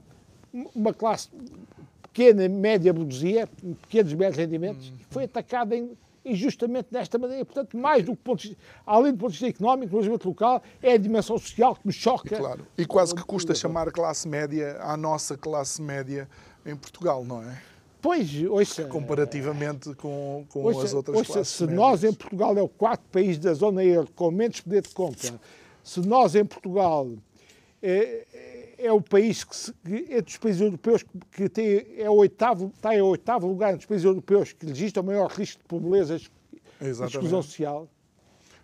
uma 0.75 0.93
classe 0.93 1.29
pequena, 2.01 2.49
média 2.49 2.91
burguesia, 2.91 3.47
pequenos 3.83 4.13
médios 4.13 4.37
rendimentos, 4.37 4.89
hum. 4.89 4.97
foi 5.09 5.23
atacada 5.23 5.75
em, 5.75 5.91
injustamente 6.25 6.87
desta 6.91 7.17
maneira. 7.17 7.45
Portanto, 7.45 7.77
mais 7.77 8.03
do 8.03 8.15
que 8.15 8.21
ponto 8.21 8.41
de, 8.41 8.57
além 8.85 9.13
do 9.13 9.17
ponto 9.17 9.31
de 9.31 9.39
vista 9.39 9.47
económico, 9.47 9.93
o 9.93 9.97
alojamento 9.97 10.27
local 10.27 10.61
é 10.81 10.93
a 10.93 10.97
dimensão 10.97 11.37
social 11.37 11.75
que 11.75 11.87
me 11.87 11.93
choca. 11.93 12.35
E, 12.35 12.37
claro. 12.37 12.67
e 12.77 12.85
quase 12.85 13.15
que 13.15 13.23
custa 13.23 13.55
chamar 13.55 13.91
classe 13.91 14.27
média 14.27 14.77
à 14.81 14.97
nossa 14.97 15.37
classe 15.37 15.81
média 15.81 16.27
em 16.65 16.75
Portugal, 16.75 17.23
não 17.23 17.41
é? 17.41 17.61
Pois, 18.01 18.29
ouça. 18.45 18.85
Comparativamente 18.85 19.93
com, 19.95 20.45
com 20.49 20.63
ouça, 20.63 20.85
as 20.85 20.93
outras 20.93 21.17
ouça, 21.17 21.33
classes. 21.33 21.53
Se 21.53 21.63
médias. 21.63 21.77
nós 21.77 22.03
em 22.03 22.13
Portugal 22.13 22.57
é 22.57 22.61
o 22.61 22.69
quarto 22.69 23.03
país 23.11 23.37
da 23.37 23.53
zona 23.53 23.83
euro 23.83 24.09
com 24.15 24.31
menos 24.31 24.61
poder 24.61 24.81
de 24.81 24.89
compra, 24.89 25.39
se 25.83 25.99
nós 26.01 26.35
em 26.35 26.45
Portugal 26.45 27.09
é, 27.81 28.25
é 28.77 28.91
o 28.91 29.01
país 29.01 29.43
que, 29.43 29.55
se, 29.55 29.73
entre 29.85 30.31
os 30.31 30.37
países 30.37 30.61
europeus 30.61 31.03
que 31.31 31.49
tem, 31.49 31.85
é 31.97 32.09
o 32.09 32.13
oitavo, 32.13 32.71
está 32.73 32.95
em 32.95 33.01
oitavo 33.01 33.47
lugar 33.47 33.73
entre 33.73 33.81
os 33.81 33.85
países 33.85 34.05
europeus 34.05 34.53
que 34.53 34.65
existe 34.65 34.97
o 34.99 35.03
maior 35.03 35.29
risco 35.29 35.61
de 35.61 35.67
pobreza 35.67 36.15
e 36.81 36.85
exclusão 36.85 37.41
social. 37.41 37.87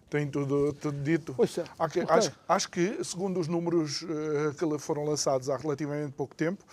Tem 0.09 0.27
tudo, 0.27 0.71
tudo 0.73 1.01
dito. 1.01 1.35
Ouça, 1.37 1.65
acho, 1.77 2.31
acho, 2.47 2.69
que, 2.69 3.03
segundo 3.03 3.39
os 3.39 3.49
números 3.49 4.03
uh, 4.03 4.53
que 4.57 4.79
foram 4.79 5.03
lançados 5.03 5.49
há 5.49 5.57
relativamente 5.57 6.13
pouco 6.13 6.33
tempo, 6.35 6.63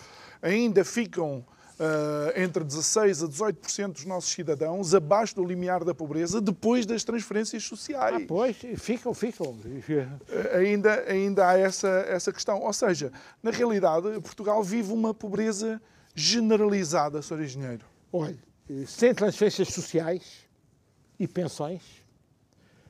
ainda 0.41 0.85
ficam 0.85 1.43
Uh, 1.73 2.39
entre 2.39 2.63
16% 2.63 3.25
a 3.25 3.27
18% 3.27 3.93
dos 3.93 4.05
nossos 4.05 4.31
cidadãos 4.31 4.93
abaixo 4.93 5.35
do 5.35 5.43
limiar 5.43 5.83
da 5.83 5.93
pobreza 5.93 6.39
depois 6.39 6.85
das 6.85 7.03
transferências 7.03 7.63
sociais. 7.63 8.15
Ah, 8.15 8.25
pois, 8.27 8.55
ficam, 8.77 9.11
ficam. 9.11 9.47
Uh, 9.47 10.57
ainda, 10.57 11.03
ainda 11.09 11.49
há 11.49 11.57
essa, 11.57 11.87
essa 12.07 12.31
questão. 12.31 12.61
Ou 12.61 12.71
seja, 12.73 13.11
na 13.41 13.49
realidade, 13.49 14.07
Portugal 14.21 14.63
vive 14.63 14.93
uma 14.93 15.15
pobreza 15.15 15.81
generalizada, 16.13 17.21
Sr. 17.23 17.41
Engenheiro. 17.41 17.85
Olha, 18.11 18.37
sem 18.85 19.13
transferências 19.13 19.69
sociais 19.69 20.45
e 21.19 21.27
pensões, 21.27 21.81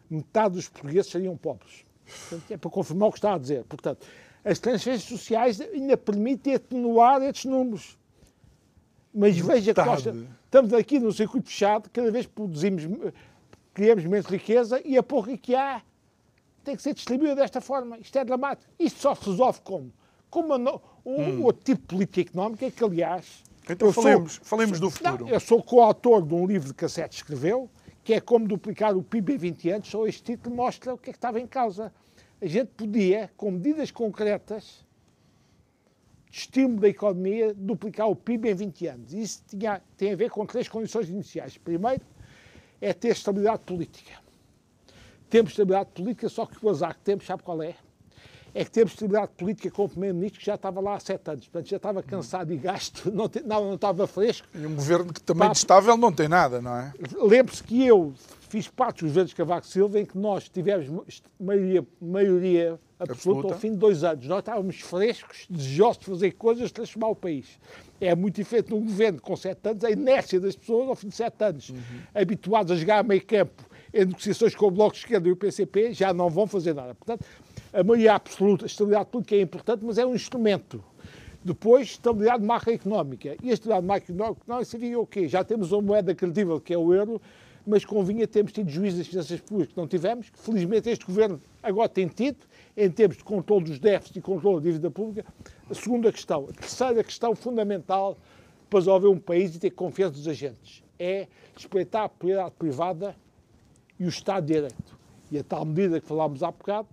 metade 0.10 0.56
dos 0.56 0.68
portugueses 0.68 1.10
seriam 1.10 1.38
pobres. 1.38 1.86
Portanto, 2.06 2.52
é 2.52 2.58
para 2.58 2.70
confirmar 2.70 3.10
o 3.10 3.12
que 3.12 3.18
está 3.18 3.34
a 3.34 3.38
dizer. 3.38 3.64
Portanto, 3.64 4.06
as 4.44 4.60
transferências 4.60 5.10
sociais 5.10 5.62
ainda 5.62 5.96
permitem 5.96 6.56
atenuar 6.56 7.22
estes 7.22 7.46
números. 7.46 7.98
Mas 9.14 9.38
veja 9.38 9.74
que 9.74 9.82
nós 9.82 10.04
estamos 10.46 10.74
aqui 10.74 11.00
no 11.00 11.12
circuito 11.12 11.48
fechado, 11.48 11.90
cada 11.92 12.12
vez 12.12 12.26
produzimos, 12.26 12.84
criamos 13.74 14.04
menos 14.06 14.26
riqueza 14.26 14.82
e 14.84 14.98
a 14.98 15.04
pouco 15.04 15.38
que 15.38 15.54
há 15.54 15.82
tem 16.64 16.76
que 16.76 16.82
ser 16.82 16.94
distribuída 16.94 17.36
desta 17.36 17.62
forma. 17.62 17.98
Isto 18.00 18.18
é 18.18 18.26
dramático. 18.26 18.72
Isto 18.80 19.02
só 19.02 19.16
se 19.16 19.30
resolve 19.30 19.60
como? 19.64 19.92
Como 20.30 20.56
um, 20.56 20.80
hum. 21.06 21.44
outro 21.44 21.64
tipo 21.64 21.82
de 21.82 21.88
política 21.88 22.32
económica 22.32 22.72
que, 22.72 22.84
aliás... 22.84 23.44
Então 23.70 23.94
falemos, 23.94 24.34
sou, 24.34 24.46
falemos 24.46 24.80
do 24.80 24.90
futuro. 24.90 25.26
Não, 25.26 25.30
eu 25.30 25.40
sou 25.40 25.62
coautor 25.62 26.26
de 26.26 26.34
um 26.34 26.46
livro 26.46 26.68
de 26.68 26.74
cassete 26.74 27.18
escreveu, 27.18 27.70
que 28.04 28.14
é 28.14 28.20
como 28.20 28.48
duplicar 28.48 28.96
o 28.96 29.02
PIB 29.02 29.36
em 29.36 29.38
20 29.38 29.70
anos, 29.70 29.88
só 29.88 30.06
este 30.06 30.24
título 30.24 30.56
mostra 30.56 30.94
o 30.94 30.98
que 30.98 31.10
é 31.10 31.14
que 31.14 31.18
estava 31.18 31.40
em 31.40 31.48
causa. 31.48 31.94
A 32.42 32.46
gente 32.46 32.72
podia, 32.76 33.32
com 33.38 33.52
medidas 33.52 33.90
concretas, 33.90 34.86
estímulo 36.34 36.82
da 36.82 36.90
economia 36.90 37.54
duplicar 37.54 38.10
o 38.10 38.16
PIB 38.16 38.50
em 38.50 38.56
20 38.56 38.88
anos. 38.88 39.14
Isso 39.14 39.44
tinha, 39.48 39.80
tem 39.96 40.14
a 40.14 40.16
ver 40.16 40.32
com 40.32 40.44
três 40.48 40.68
condições 40.68 41.08
iniciais. 41.08 41.60
Primeiro, 41.60 42.02
é 42.82 42.92
ter 42.92 43.10
estabilidade 43.10 43.62
política. 43.64 44.14
Temos 45.30 45.52
estabilidade 45.52 45.92
política, 45.92 46.28
só 46.28 46.48
que 46.48 46.58
o 46.66 46.70
azar 46.70 46.96
que 46.96 47.02
temos, 47.02 47.26
sabe 47.26 47.44
qual 47.44 47.62
é? 47.62 47.76
É 48.54 48.64
que 48.64 48.72
temos 48.72 48.94
estabilidade 48.94 49.32
política 49.36 49.72
com 49.72 49.86
o 49.86 49.90
Primeiro-Ministro 49.90 50.40
que 50.40 50.46
já 50.46 50.56
estava 50.56 50.80
lá 50.80 50.96
há 50.96 51.00
sete 51.00 51.30
anos. 51.30 51.48
Portanto, 51.48 51.70
já 51.70 51.78
estava 51.78 52.04
cansado 52.04 52.54
e 52.54 52.58
gasto, 52.58 53.10
não, 53.14 53.30
não, 53.46 53.66
não 53.68 53.76
estava 53.76 54.06
fresco. 54.06 54.48
E 54.54 54.66
um 54.66 54.76
governo 54.76 55.12
que 55.12 55.22
também 55.22 55.48
Papo. 55.48 55.58
estável 55.58 55.98
não 55.98 56.12
tem 56.12 56.28
nada, 56.28 56.62
não 56.62 56.76
é? 56.76 56.94
Lembre-se 57.20 57.64
que 57.64 57.86
eu 57.86 58.14
fiz 58.54 58.68
parte 58.68 59.00
dos 59.00 59.10
governos 59.10 59.32
de 59.32 59.36
Cavaco 59.36 59.66
Silva 59.66 60.00
em 60.00 60.06
que 60.06 60.16
nós 60.16 60.48
tivemos 60.48 60.88
maioria, 61.40 61.84
maioria 62.00 62.80
absoluta, 63.00 63.12
absoluta 63.12 63.54
ao 63.56 63.60
fim 63.60 63.72
de 63.72 63.78
dois 63.78 64.04
anos. 64.04 64.28
Nós 64.28 64.40
estávamos 64.40 64.80
frescos, 64.80 65.48
desejosos 65.50 65.98
de 65.98 66.06
fazer 66.06 66.32
coisas, 66.34 66.72
transformar 66.72 67.08
o 67.08 67.16
país. 67.16 67.60
É 68.00 68.14
muito 68.16 68.36
diferente 68.36 68.70
num 68.70 68.82
governo 68.82 69.20
com 69.20 69.36
sete 69.36 69.70
anos, 69.70 69.84
a 69.84 69.90
inércia 69.90 70.40
das 70.40 70.56
pessoas 70.56 70.88
ao 70.88 70.96
fim 70.96 71.08
de 71.08 71.16
sete 71.16 71.44
anos, 71.44 71.70
uhum. 71.70 71.78
habituados 72.14 72.72
a 72.72 72.76
jogar 72.76 73.00
a 73.00 73.04
meio 73.04 73.26
campo 73.26 73.64
em 73.94 74.06
negociações 74.06 74.56
com 74.56 74.66
o 74.66 74.72
Bloco 74.72 74.94
de 74.94 75.00
Esquerda 75.00 75.30
e 75.30 75.32
o 75.32 75.36
PCP, 75.36 75.94
já 75.94 76.12
não 76.12 76.30
vão 76.30 76.48
fazer 76.48 76.74
nada. 76.74 76.96
Portanto, 76.96 77.24
a 77.74 77.84
maioria 77.84 78.14
absoluta, 78.14 78.66
a 78.66 78.68
estabilidade 78.68 79.10
política 79.10 79.36
é 79.36 79.42
importante, 79.42 79.84
mas 79.84 79.98
é 79.98 80.06
um 80.06 80.14
instrumento. 80.14 80.84
Depois, 81.44 81.90
estabilidade 81.90 82.44
macroeconómica. 82.44 83.36
E 83.42 83.50
a 83.50 83.54
estabilidade 83.54 83.86
macroeconómica 83.86 84.66
seria 84.66 85.00
o 85.00 85.08
quê? 85.08 85.28
Já 85.28 85.44
temos 85.44 85.72
uma 85.72 85.82
moeda 85.82 86.14
credível, 86.14 86.62
que 86.62 86.74
é 86.74 86.78
o 86.78 86.94
euro, 86.94 87.20
mas 87.66 87.84
convinha 87.84 88.28
termos 88.28 88.52
tido 88.52 88.70
juízo 88.70 88.98
das 88.98 89.08
finanças 89.08 89.40
públicas 89.42 89.74
que 89.74 89.80
não 89.80 89.88
tivemos, 89.88 90.30
que 90.30 90.38
felizmente 90.38 90.90
este 90.90 91.06
governo 91.06 91.42
agora 91.62 91.90
tem 91.90 92.08
tido, 92.08 92.38
em 92.78 92.90
termos 92.90 93.18
de 93.18 93.24
controle 93.24 93.66
dos 93.66 93.80
déficits 93.80 94.18
e 94.18 94.22
controle 94.22 94.58
da 94.58 94.64
dívida 94.64 94.92
pública. 94.92 95.26
A 95.70 95.74
segunda 95.74 96.12
questão, 96.12 96.48
a 96.50 96.54
terceira 96.54 97.04
questão 97.04 97.36
fundamental 97.36 98.18
para 98.70 98.80
resolver 98.80 99.08
um 99.08 99.20
país 99.20 99.56
e 99.56 99.60
ter 99.60 99.72
confiança 99.72 100.14
dos 100.14 100.28
agentes 100.28 100.84
é 101.00 101.28
respeitar 101.56 102.04
a 102.04 102.10
propriedade 102.10 102.52
privada 102.58 103.16
e 104.00 104.06
o 104.06 104.10
Estado 104.10 104.46
de 104.46 104.54
Direito. 104.54 105.00
E 105.32 105.40
a 105.40 105.44
tal 105.44 105.66
medida 105.66 106.00
que 106.00 106.08
falámos 106.08 106.44
há 106.44 106.52
bocado, 106.52 106.88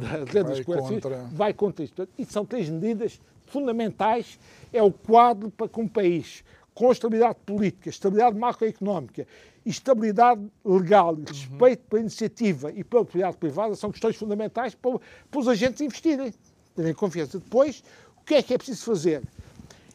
das 0.00 0.28
rendas 0.30 0.60
contra... 0.64 1.16
vai 1.32 1.52
contra 1.54 1.84
isto. 1.84 2.08
E 2.18 2.24
são 2.24 2.44
três 2.44 2.68
medidas 2.68 3.20
fundamentais, 3.46 4.38
é 4.72 4.82
o 4.82 4.92
quadro 4.92 5.50
para 5.50 5.68
que 5.68 5.80
um 5.80 5.88
país 5.88 6.44
com 6.72 6.90
estabilidade 6.90 7.36
política, 7.44 7.90
estabilidade 7.90 8.38
macroeconómica 8.38 9.26
estabilidade 9.64 10.40
legal 10.64 11.16
e 11.18 11.24
respeito 11.24 11.80
uhum. 11.80 11.88
pela 11.88 12.00
iniciativa 12.00 12.70
e 12.72 12.82
pela 12.82 13.04
propriedade 13.04 13.36
privada 13.36 13.74
são 13.74 13.90
questões 13.90 14.16
fundamentais 14.16 14.74
para, 14.74 14.98
para 15.30 15.40
os 15.40 15.48
agentes 15.48 15.80
investirem, 15.80 16.32
terem 16.74 16.94
confiança. 16.94 17.38
Depois, 17.38 17.82
o 18.20 18.24
que 18.24 18.34
é 18.34 18.42
que 18.42 18.54
é 18.54 18.58
preciso 18.58 18.84
fazer? 18.84 19.22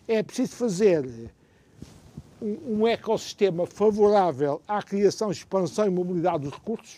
É 0.08 0.22
preciso 0.22 0.56
fazer 0.56 1.32
um, 2.42 2.82
um 2.82 2.88
ecossistema 2.88 3.66
favorável 3.66 4.62
à 4.68 4.82
criação, 4.84 5.32
expansão 5.32 5.86
e 5.86 5.90
mobilidade 5.90 6.44
dos 6.44 6.54
recursos, 6.54 6.98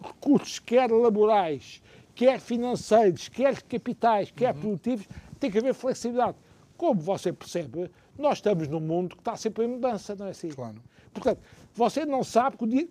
recursos 0.00 0.58
quer 0.58 0.90
laborais, 0.90 1.82
quer 2.16 2.40
financeiros, 2.40 3.28
quer 3.28 3.62
capitais, 3.62 4.32
quer 4.34 4.54
uhum. 4.54 4.60
produtivos, 4.60 5.06
tem 5.38 5.50
que 5.50 5.58
haver 5.58 5.74
flexibilidade. 5.74 6.36
Como 6.76 7.00
você 7.00 7.32
percebe, 7.32 7.90
Nós 8.18 8.38
estamos 8.38 8.66
num 8.66 8.80
mundo 8.80 9.14
que 9.14 9.20
está 9.20 9.36
sempre 9.36 9.66
em 9.66 9.68
mudança, 9.68 10.16
não 10.18 10.26
é 10.26 10.30
assim? 10.30 10.48
Claro. 10.48 10.82
Portanto, 11.12 11.38
você 11.74 12.06
não 12.06 12.24
sabe 12.24 12.56
que 12.56 12.64
o 12.64 12.66
dia, 12.66 12.88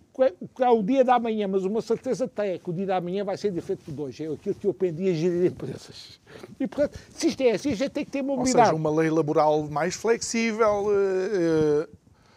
que 0.56 0.64
é 0.64 0.70
o 0.70 0.84
dia 0.84 1.04
da 1.04 1.20
manhã, 1.20 1.48
mas 1.48 1.66
uma 1.66 1.82
certeza 1.82 2.28
tem 2.28 2.52
é 2.52 2.58
que 2.60 2.70
o 2.70 2.74
dia 2.74 2.86
da 2.86 3.02
manhã 3.02 3.24
vai 3.24 3.36
ser 3.36 3.52
diferente 3.52 3.92
do 3.92 4.04
hoje. 4.04 4.24
É 4.24 4.32
aquilo 4.32 4.56
que 4.56 4.68
eu 4.68 4.72
aprendi 4.72 5.10
a 5.10 5.14
gerir 5.14 5.52
empresas. 5.52 6.20
E, 6.60 6.68
portanto, 6.68 7.00
se 7.10 7.28
isto 7.28 7.42
é 7.42 7.52
assim, 7.52 7.72
a 7.72 7.76
gente 7.76 7.92
tem 7.92 8.06
que 8.06 8.12
ter 8.12 8.22
mobilidade. 8.22 8.58
Ou 8.58 8.66
seja, 8.66 8.76
uma 8.76 9.02
lei 9.02 9.10
laboral 9.10 9.68
mais 9.68 9.96
flexível. 9.96 10.86
Uh, 10.86 11.88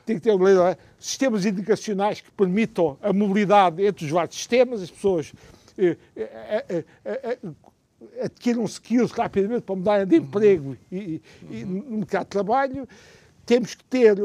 tem 0.07 0.16
que 0.16 0.22
ter 0.22 0.30
uma 0.30 0.45
lei, 0.45 0.76
sistemas 0.99 1.45
educacionais 1.45 2.22
que 2.22 2.30
permitam 2.30 2.97
a 3.03 3.12
mobilidade 3.12 3.84
entre 3.84 4.07
os 4.07 4.11
vários 4.11 4.36
sistemas, 4.36 4.80
as 4.80 4.91
pessoas 4.91 5.32
uh, 5.32 5.34
uh, 5.34 5.57
adquiram 8.22 8.64
skills 8.64 9.11
rapidamente 9.11 9.62
para 9.62 9.76
mudar 9.76 10.05
de 10.05 10.16
emprego 10.16 10.76
e, 10.91 11.20
e, 11.51 11.64
no 11.64 11.99
mercado 11.99 12.24
de 12.24 12.31
trabalho. 12.31 12.89
Temos 13.45 13.74
que 13.74 13.85
ter 13.85 14.22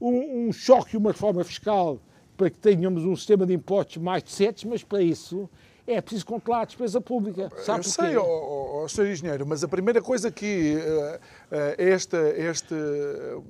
um, 0.00 0.48
um 0.48 0.52
choque 0.52 0.94
e 0.94 0.98
uma 0.98 1.12
reforma 1.12 1.44
fiscal 1.44 2.00
para 2.36 2.48
que 2.48 2.56
tenhamos 2.58 3.04
um 3.04 3.14
sistema 3.14 3.44
de 3.44 3.52
impostos 3.52 3.98
mais 3.98 4.22
decentes, 4.22 4.64
mas 4.64 4.82
para 4.82 5.02
isso 5.02 5.48
é 5.86 6.00
preciso 6.00 6.24
controlar 6.24 6.62
a 6.62 6.64
despesa 6.64 7.00
pública. 7.00 7.50
Sabe 7.58 7.80
Eu 7.80 7.84
sei, 7.84 8.16
oh, 8.16 8.82
oh, 8.82 8.88
Sr. 8.88 9.10
Engenheiro, 9.10 9.46
mas 9.46 9.64
a 9.64 9.68
primeira 9.68 10.00
coisa 10.00 10.30
que 10.30 10.76
uh, 10.76 11.16
uh, 11.16 11.74
este, 11.76 12.16
este 12.16 12.74
uh, 12.74 13.44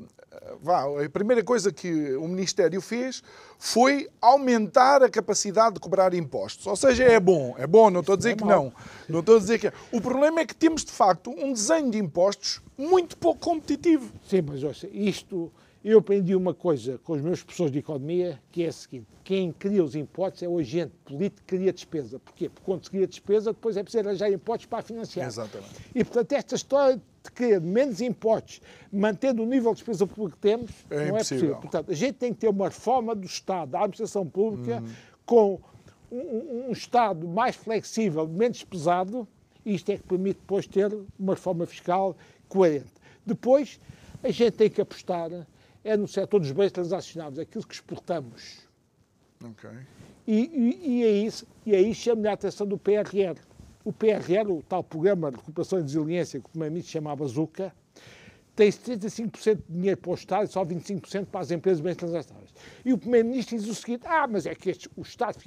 vá, 0.60 0.84
a 1.04 1.08
primeira 1.10 1.42
coisa 1.42 1.72
que 1.72 2.14
o 2.16 2.28
Ministério 2.28 2.80
fez 2.80 3.22
foi 3.58 4.08
aumentar 4.20 5.02
a 5.02 5.08
capacidade 5.08 5.74
de 5.74 5.80
cobrar 5.80 6.14
impostos. 6.14 6.66
Ou 6.66 6.76
seja, 6.76 7.04
é 7.04 7.18
bom, 7.18 7.54
é 7.58 7.66
bom, 7.66 7.90
não 7.90 8.00
estou 8.00 8.14
a 8.14 8.16
dizer 8.16 8.30
é 8.30 8.36
que 8.36 8.44
não. 8.44 8.72
Não 9.08 9.20
estou 9.20 9.36
a 9.36 9.38
dizer 9.38 9.58
que 9.58 9.66
é. 9.68 9.72
O 9.92 10.00
problema 10.00 10.40
é 10.40 10.46
que 10.46 10.54
temos, 10.54 10.84
de 10.84 10.92
facto, 10.92 11.30
um 11.30 11.52
desenho 11.52 11.90
de 11.90 11.98
impostos 11.98 12.60
muito 12.76 13.16
pouco 13.16 13.40
competitivo. 13.40 14.12
Sim, 14.28 14.42
mas 14.42 14.62
ouça, 14.62 14.88
isto 14.92 15.52
eu 15.82 15.98
aprendi 15.98 16.34
uma 16.34 16.52
coisa 16.52 16.98
com 16.98 17.14
os 17.14 17.22
meus 17.22 17.42
professores 17.42 17.72
de 17.72 17.78
economia, 17.78 18.40
que 18.52 18.64
é 18.64 18.68
a 18.68 18.72
seguinte: 18.72 19.06
quem 19.24 19.50
cria 19.50 19.82
os 19.82 19.94
impostos 19.94 20.42
é 20.42 20.48
o 20.48 20.58
agente 20.58 20.92
político 21.04 21.42
que 21.46 21.56
cria 21.56 21.72
despesa. 21.72 22.18
Porquê? 22.18 22.48
Porque 22.48 22.64
quando 22.64 22.84
se 22.84 22.90
cria 22.90 23.06
despesa, 23.06 23.52
depois 23.52 23.76
é 23.76 23.82
preciso 23.82 24.06
arranjar 24.06 24.30
impostos 24.30 24.66
para 24.66 24.82
financiar. 24.82 25.26
Exatamente. 25.26 25.74
E, 25.94 26.04
portanto, 26.04 26.32
esta 26.32 26.54
história 26.54 27.00
de 27.22 27.30
criar 27.30 27.60
menos 27.60 28.00
impostos, 28.00 28.60
mantendo 28.92 29.42
o 29.42 29.46
nível 29.46 29.72
de 29.72 29.78
despesa 29.78 30.06
pública 30.06 30.36
que 30.36 30.42
temos, 30.42 30.70
é 30.90 30.96
não 30.96 31.16
impossível. 31.16 31.16
é 31.16 31.18
possível. 31.18 31.56
Portanto, 31.56 31.90
a 31.90 31.94
gente 31.94 32.14
tem 32.14 32.32
que 32.32 32.40
ter 32.40 32.48
uma 32.48 32.68
reforma 32.68 33.14
do 33.14 33.26
Estado, 33.26 33.72
da 33.72 33.78
administração 33.78 34.26
pública, 34.26 34.80
uhum. 34.80 34.92
com 35.26 35.60
um, 36.10 36.68
um, 36.68 36.72
Estado 36.72 37.28
mais 37.28 37.56
flexível, 37.56 38.26
menos 38.26 38.64
pesado, 38.64 39.28
e 39.64 39.74
isto 39.74 39.90
é 39.90 39.96
que 39.96 40.02
permite 40.02 40.38
depois 40.40 40.66
ter 40.66 40.90
uma 41.18 41.34
reforma 41.34 41.66
fiscal 41.66 42.16
coerente. 42.48 42.92
Depois, 43.24 43.78
a 44.22 44.30
gente 44.30 44.52
tem 44.52 44.70
que 44.70 44.80
apostar 44.80 45.30
é 45.82 45.96
no 45.96 46.06
setor 46.06 46.40
dos 46.40 46.52
bens 46.52 46.72
transacionados, 46.72 47.38
aquilo 47.38 47.66
que 47.66 47.74
exportamos. 47.74 48.58
Ok. 49.42 49.70
E, 50.26 50.34
e, 50.34 50.88
e, 50.88 51.04
é 51.04 51.10
isso, 51.10 51.46
e 51.64 51.74
aí 51.74 51.94
chama-lhe 51.94 52.28
a 52.28 52.32
atenção 52.32 52.66
do 52.66 52.76
PRR. 52.76 53.38
O 53.84 53.92
PRR, 53.92 54.50
o 54.50 54.62
tal 54.62 54.84
Programa 54.84 55.30
de 55.30 55.38
Recuperação 55.38 55.78
e 55.78 55.82
Resiliência, 55.82 56.38
que 56.38 56.46
o 56.46 56.50
Primeiro-Ministro 56.50 56.92
chamava 56.92 57.26
ZUCA, 57.26 57.72
tem 58.54 58.68
75% 58.68 59.56
de 59.56 59.62
dinheiro 59.68 59.96
para 59.96 60.10
o 60.10 60.14
Estado 60.14 60.44
e 60.44 60.48
só 60.48 60.64
25% 60.64 61.26
para 61.26 61.40
as 61.40 61.50
empresas 61.50 61.78
de 61.78 61.84
bens 61.84 61.96
transacionados. 61.96 62.52
E 62.84 62.92
o 62.92 62.98
Primeiro-Ministro 62.98 63.56
diz 63.56 63.66
o 63.68 63.74
seguinte, 63.74 64.02
ah, 64.06 64.26
mas 64.26 64.44
é 64.44 64.54
que 64.54 64.68
este, 64.68 64.90
o 64.96 65.02
Estado 65.02 65.38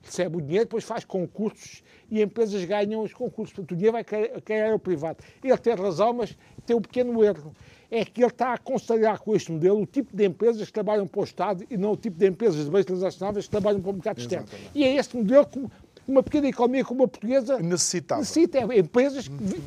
recebe 0.00 0.36
o 0.36 0.40
dinheiro, 0.40 0.64
depois 0.64 0.84
faz 0.84 1.04
concursos 1.04 1.82
e 2.10 2.22
empresas 2.22 2.64
ganham 2.64 3.02
os 3.02 3.12
concursos. 3.12 3.54
Portanto, 3.54 3.72
o 3.72 3.76
dinheiro 3.76 3.92
vai 3.92 4.04
cair 4.04 4.72
ao 4.72 4.78
privado. 4.78 5.22
Ele 5.44 5.58
tem 5.58 5.74
razão, 5.74 6.14
mas 6.14 6.36
tem 6.64 6.74
um 6.74 6.80
pequeno 6.80 7.22
erro 7.22 7.54
é 7.90 8.04
que 8.04 8.20
ele 8.20 8.30
está 8.30 8.52
a 8.52 8.58
considerar 8.58 9.18
com 9.18 9.34
este 9.34 9.50
modelo 9.50 9.80
o 9.80 9.86
tipo 9.86 10.14
de 10.14 10.24
empresas 10.26 10.66
que 10.66 10.72
trabalham 10.72 11.06
para 11.06 11.20
o 11.20 11.24
Estado 11.24 11.64
e 11.70 11.76
não 11.76 11.92
o 11.92 11.96
tipo 11.96 12.18
de 12.18 12.26
empresas 12.26 12.64
de 12.64 12.70
bens 12.70 12.84
transacionáveis 12.84 13.46
que 13.46 13.50
trabalham 13.50 13.80
para 13.80 13.90
o 13.90 13.94
mercado 13.94 14.18
externo. 14.18 14.46
E 14.74 14.84
é 14.84 14.96
este 14.96 15.16
modelo 15.16 15.46
que 15.46 15.66
uma 16.08 16.22
pequena 16.22 16.48
economia 16.48 16.84
como 16.84 17.04
a 17.04 17.08
portuguesa 17.08 17.58
Necessitava. 17.58 18.20
necessita. 18.22 18.58
É 18.58 18.78
empresas 18.78 19.28
que 19.28 19.62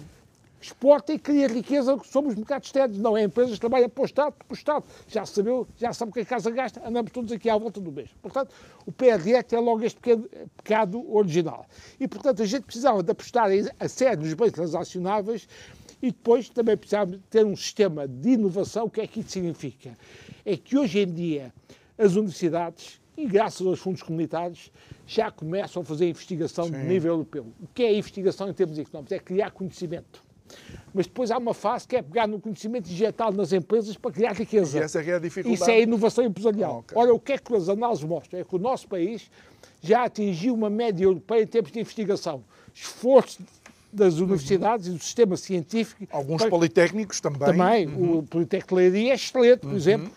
exportam 0.60 1.16
e 1.16 1.20
criam 1.20 1.50
riqueza 1.50 1.98
sobre 2.04 2.32
os 2.32 2.36
mercados 2.36 2.68
externos. 2.68 2.98
Não 2.98 3.16
é 3.16 3.24
empresas 3.24 3.54
que 3.54 3.60
trabalham 3.60 3.90
para 3.90 4.02
o 4.02 4.06
Estado, 4.06 4.34
porque 4.34 4.54
o 4.54 4.56
Estado 4.56 4.86
já 5.08 5.26
sabeu, 5.26 5.68
já 5.78 5.94
sabe 5.94 6.12
o 6.12 6.14
que 6.14 6.20
a 6.22 6.26
casa 6.26 6.50
gasta, 6.52 6.82
andamos 6.88 7.12
todos 7.12 7.32
aqui 7.32 7.50
à 7.50 7.58
volta 7.58 7.80
do 7.80 7.92
mês. 7.92 8.10
Portanto, 8.22 8.54
o 8.86 8.92
PRD 8.92 9.42
tem 9.44 9.60
logo 9.60 9.84
este 9.84 10.00
pequeno, 10.00 10.28
pecado 10.58 11.14
original. 11.14 11.66
E, 12.00 12.08
portanto, 12.08 12.42
a 12.42 12.46
gente 12.46 12.64
precisava 12.64 13.02
de 13.02 13.12
apostar 13.12 13.50
a 13.80 13.88
sério 13.88 14.24
nos 14.24 14.34
bens 14.34 14.52
transacionáveis 14.52 15.48
e 16.02 16.08
depois 16.08 16.50
também 16.50 16.78
precisamos 16.78 17.20
ter 17.30 17.46
um 17.46 17.56
sistema 17.56 18.08
de 18.08 18.30
inovação. 18.30 18.86
O 18.86 18.90
que 18.90 19.02
é 19.02 19.08
que 19.08 19.20
isso 19.22 19.30
significa? 19.32 19.94
É 20.46 20.56
que 20.58 20.78
hoje 20.78 21.00
em 21.00 21.12
dia 21.12 21.54
as 21.98 22.16
universidades, 22.16 23.01
e 23.18 23.26
graças 23.26 23.66
aos 23.66 23.80
fundos 23.80 24.02
comunitários, 24.02 24.72
já 25.06 25.30
começam 25.30 25.82
a 25.82 25.86
fazer 25.86 26.10
investigação 26.10 26.66
Sim. 26.66 26.72
de 26.72 26.84
nível 26.84 27.14
europeu. 27.14 27.48
O 27.62 27.68
que 27.68 27.84
é 27.84 27.94
investigação 27.94 28.50
em 28.50 28.54
termos 28.54 28.80
económicos? 28.80 29.12
É 29.12 29.20
criar 29.20 29.52
conhecimento. 29.52 30.24
Mas 30.94 31.08
depois 31.08 31.32
há 31.32 31.38
uma 31.38 31.54
fase 31.54 31.88
que 31.88 31.96
é 31.96 32.02
pegar 32.02 32.28
no 32.28 32.40
conhecimento 32.40 32.90
e 32.90 32.94
injetá-lo 32.94 33.36
nas 33.36 33.54
empresas 33.54 33.96
para 33.96 34.12
criar 34.12 34.34
riqueza. 34.34 34.80
E 34.80 34.82
essa 34.82 35.02
é, 35.02 35.16
a 35.16 35.20
dificuldade. 35.20 35.62
Isso 35.62 35.70
é 35.70 35.82
inovação 35.82 36.26
empresarial. 36.26 36.76
Oh, 36.76 36.80
okay. 36.80 36.98
Ora, 36.98 37.14
o 37.14 37.20
que 37.20 37.34
é 37.34 37.38
que 37.38 37.56
as 37.56 37.70
análises 37.70 38.04
mostram? 38.04 38.40
É 38.40 38.44
que 38.44 38.56
o 38.56 38.60
nosso 38.60 38.88
país 38.88 39.30
já 39.82 40.04
atingiu 40.04 40.54
uma 40.54 40.70
média 40.70 41.06
europeia 41.06 41.44
em 41.44 41.48
termos 41.48 41.72
de 41.72 41.80
investigação. 41.80 42.44
Esforço 42.74 43.42
das 43.92 44.16
universidades 44.16 44.88
e 44.88 44.92
do 44.92 45.00
sistema 45.00 45.36
científico. 45.36 46.08
Alguns 46.12 46.42
para... 46.42 46.50
politécnicos 46.50 47.20
também. 47.20 47.40
Também. 47.40 47.88
Uhum. 47.88 48.20
O 48.20 48.24
Politécnico 48.24 48.76
de 48.76 48.82
Leiria 48.82 49.12
é 49.12 49.16
excelente, 49.16 49.60
por 49.60 49.72
uhum. 49.72 49.76
exemplo. 49.76 50.12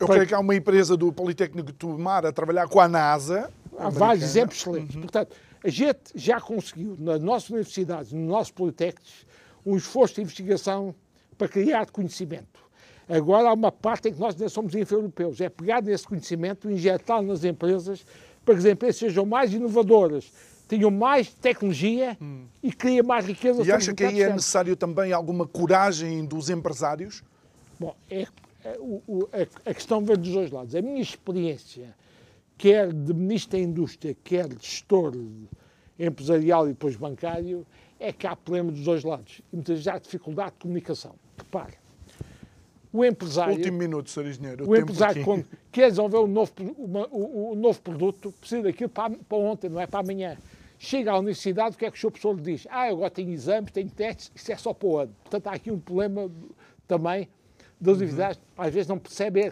Eu 0.00 0.08
creio 0.08 0.26
que 0.26 0.34
há 0.34 0.40
uma 0.40 0.54
empresa 0.54 0.96
do 0.96 1.12
Politécnico 1.12 1.70
de 1.70 1.74
Tomar 1.74 2.24
a 2.24 2.32
trabalhar 2.32 2.66
com 2.66 2.80
a 2.80 2.88
NASA. 2.88 3.50
Há 3.78 3.90
vários 3.90 4.24
exemplos 4.24 4.58
excelentes. 4.58 4.94
Uhum. 4.94 5.02
Portanto, 5.02 5.36
a 5.62 5.68
gente 5.68 6.00
já 6.14 6.40
conseguiu, 6.40 6.96
nas 6.98 7.20
nossas 7.20 7.50
universidades, 7.50 8.10
nos 8.12 8.26
nossos 8.26 8.50
politécnicos, 8.50 9.26
um 9.64 9.76
esforço 9.76 10.14
de 10.14 10.22
investigação 10.22 10.94
para 11.36 11.48
criar 11.48 11.90
conhecimento. 11.90 12.60
Agora 13.06 13.48
há 13.48 13.52
uma 13.52 13.70
parte 13.70 14.08
em 14.08 14.12
que 14.14 14.20
nós 14.20 14.34
ainda 14.34 14.48
somos 14.48 14.74
infra-europeus. 14.74 15.40
É 15.40 15.48
pegar 15.50 15.82
nesse 15.82 16.06
conhecimento 16.06 16.70
e 16.70 16.74
injetá-lo 16.74 17.26
nas 17.26 17.44
empresas 17.44 18.04
para 18.44 18.54
que 18.54 18.60
as 18.60 18.66
empresas 18.66 18.96
sejam 18.96 19.26
mais 19.26 19.52
inovadoras, 19.52 20.32
tenham 20.66 20.90
mais 20.90 21.28
tecnologia 21.34 22.16
hum. 22.22 22.46
e 22.62 22.72
criam 22.72 23.04
mais 23.04 23.26
riqueza. 23.26 23.62
E 23.62 23.70
acha 23.70 23.92
que 23.92 24.04
aí 24.04 24.22
é 24.22 24.32
necessário 24.32 24.74
também 24.76 25.12
alguma 25.12 25.46
coragem 25.46 26.24
dos 26.24 26.48
empresários? 26.48 27.22
Bom, 27.78 27.94
é 28.08 28.26
o, 28.78 29.02
o, 29.06 29.28
a, 29.32 29.70
a, 29.70 29.74
questão 29.74 30.04
vem 30.04 30.16
dos 30.16 30.32
dois 30.32 30.50
lados. 30.50 30.74
A 30.74 30.82
minha 30.82 31.00
experiência, 31.00 31.94
quer 32.58 32.92
de 32.92 33.14
ministro 33.14 33.58
da 33.58 33.64
Indústria, 33.64 34.16
quer 34.22 34.48
de 34.48 34.64
gestor 34.64 35.14
empresarial 35.98 36.66
e 36.66 36.70
depois 36.70 36.96
bancário, 36.96 37.66
é 37.98 38.12
que 38.12 38.26
há 38.26 38.34
problema 38.34 38.70
dos 38.72 38.84
dois 38.84 39.04
lados. 39.04 39.40
E 39.52 39.56
muitas 39.56 39.76
vezes 39.76 39.88
há 39.88 39.98
dificuldade 39.98 40.52
de 40.52 40.58
comunicação. 40.58 41.14
Repare, 41.36 41.74
o 42.92 43.04
empresário. 43.04 43.54
Último 43.54 43.78
minuto, 43.78 44.10
Sr. 44.10 44.26
Engenheiro. 44.26 44.66
O, 44.66 44.70
o 44.70 44.76
empresário, 44.76 45.24
quando 45.24 45.46
quer 45.70 45.90
desenvolver 45.90 46.18
um 46.18 46.26
novo, 46.26 46.52
uma, 46.76 47.06
novo 47.54 47.80
produto, 47.80 48.32
precisa 48.32 48.62
daquilo 48.62 48.90
para, 48.90 49.14
para 49.14 49.38
ontem, 49.38 49.68
não 49.68 49.80
é 49.80 49.86
para 49.86 50.00
amanhã. 50.00 50.36
Chega 50.78 51.12
à 51.12 51.18
universidade, 51.18 51.76
o 51.76 51.78
que 51.78 51.84
é 51.84 51.90
que 51.90 51.96
o 51.96 52.00
seu 52.00 52.10
professor 52.10 52.34
lhe 52.34 52.42
diz? 52.42 52.66
Ah, 52.70 52.84
agora 52.84 53.10
tenho 53.10 53.30
exames, 53.30 53.70
tenho 53.70 53.90
testes, 53.90 54.32
isso 54.34 54.50
é 54.50 54.56
só 54.56 54.72
para 54.72 54.88
o 54.88 54.98
ano. 54.98 55.14
Portanto, 55.22 55.46
há 55.46 55.52
aqui 55.52 55.70
um 55.70 55.78
problema 55.78 56.30
também 56.88 57.28
das 57.80 57.96
universidades, 57.96 58.38
uhum. 58.38 58.64
às 58.64 58.74
vezes 58.74 58.88
não 58.88 58.98
percebem 58.98 59.50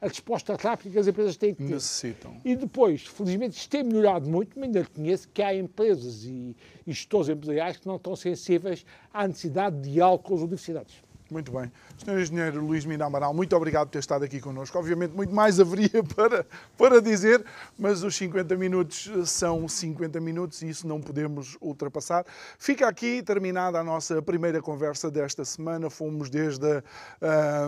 a, 0.00 0.06
resposta 0.06 0.54
rápida 0.54 0.90
que 0.90 0.98
as 0.98 1.06
empresas 1.06 1.36
têm 1.36 1.54
que 1.54 1.64
ter. 1.64 1.74
Necessitam. 1.74 2.36
E 2.44 2.54
depois, 2.54 3.06
felizmente, 3.06 3.56
isto 3.56 3.70
tem 3.70 3.82
melhorado 3.82 4.28
muito, 4.28 4.50
mas 4.56 4.66
ainda 4.66 4.82
reconheço 4.82 5.28
que 5.32 5.40
há 5.40 5.54
empresas 5.54 6.24
e, 6.24 6.54
e 6.86 6.92
gestores 6.92 7.30
empresariais 7.30 7.78
que 7.78 7.86
não 7.86 7.96
estão 7.96 8.14
sensíveis 8.14 8.84
à 9.12 9.26
necessidade 9.26 9.80
de 9.80 9.92
diálogo 9.92 10.22
com 10.22 10.34
as 10.34 10.40
universidades. 10.40 11.02
Muito 11.32 11.50
bem. 11.50 11.72
Sr. 11.96 12.20
Engenheiro 12.20 12.62
Luís 12.62 12.84
Mina 12.84 13.06
Amaral, 13.06 13.32
muito 13.32 13.56
obrigado 13.56 13.86
por 13.86 13.92
ter 13.92 14.00
estado 14.00 14.22
aqui 14.22 14.38
connosco. 14.38 14.78
Obviamente, 14.78 15.12
muito 15.12 15.34
mais 15.34 15.58
haveria 15.58 16.04
para, 16.14 16.44
para 16.76 17.00
dizer, 17.00 17.42
mas 17.78 18.02
os 18.02 18.14
50 18.16 18.54
minutos 18.54 19.10
são 19.24 19.66
50 19.66 20.20
minutos 20.20 20.60
e 20.60 20.68
isso 20.68 20.86
não 20.86 21.00
podemos 21.00 21.56
ultrapassar. 21.58 22.26
Fica 22.58 22.86
aqui 22.86 23.22
terminada 23.22 23.80
a 23.80 23.82
nossa 23.82 24.20
primeira 24.20 24.60
conversa 24.60 25.10
desta 25.10 25.42
semana. 25.42 25.88
Fomos 25.88 26.28
desde, 26.28 26.84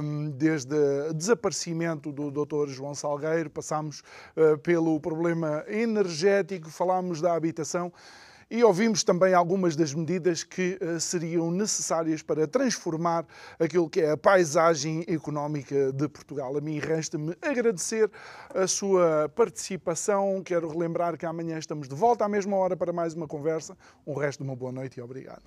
um, 0.02 0.28
desde 0.28 0.76
o 1.08 1.14
desaparecimento 1.14 2.12
do 2.12 2.30
Dr. 2.30 2.68
João 2.68 2.94
Salgueiro, 2.94 3.48
passámos 3.48 4.02
uh, 4.36 4.58
pelo 4.58 5.00
problema 5.00 5.64
energético, 5.66 6.68
falámos 6.68 7.22
da 7.22 7.32
habitação 7.32 7.90
e 8.54 8.62
ouvimos 8.62 9.02
também 9.02 9.34
algumas 9.34 9.74
das 9.74 9.92
medidas 9.92 10.44
que 10.44 10.78
uh, 10.80 11.00
seriam 11.00 11.50
necessárias 11.50 12.22
para 12.22 12.46
transformar 12.46 13.26
aquilo 13.58 13.90
que 13.90 14.00
é 14.00 14.12
a 14.12 14.16
paisagem 14.16 15.04
económica 15.08 15.92
de 15.92 16.08
Portugal. 16.08 16.56
A 16.56 16.60
mim 16.60 16.78
resta-me 16.78 17.36
agradecer 17.42 18.08
a 18.54 18.68
sua 18.68 19.28
participação. 19.34 20.40
Quero 20.44 20.68
relembrar 20.68 21.18
que 21.18 21.26
amanhã 21.26 21.58
estamos 21.58 21.88
de 21.88 21.96
volta 21.96 22.26
à 22.26 22.28
mesma 22.28 22.56
hora 22.56 22.76
para 22.76 22.92
mais 22.92 23.12
uma 23.14 23.26
conversa. 23.26 23.76
Um 24.06 24.14
resto 24.14 24.44
de 24.44 24.48
uma 24.48 24.54
boa 24.54 24.70
noite 24.70 24.98
e 24.98 25.02
obrigado. 25.02 25.42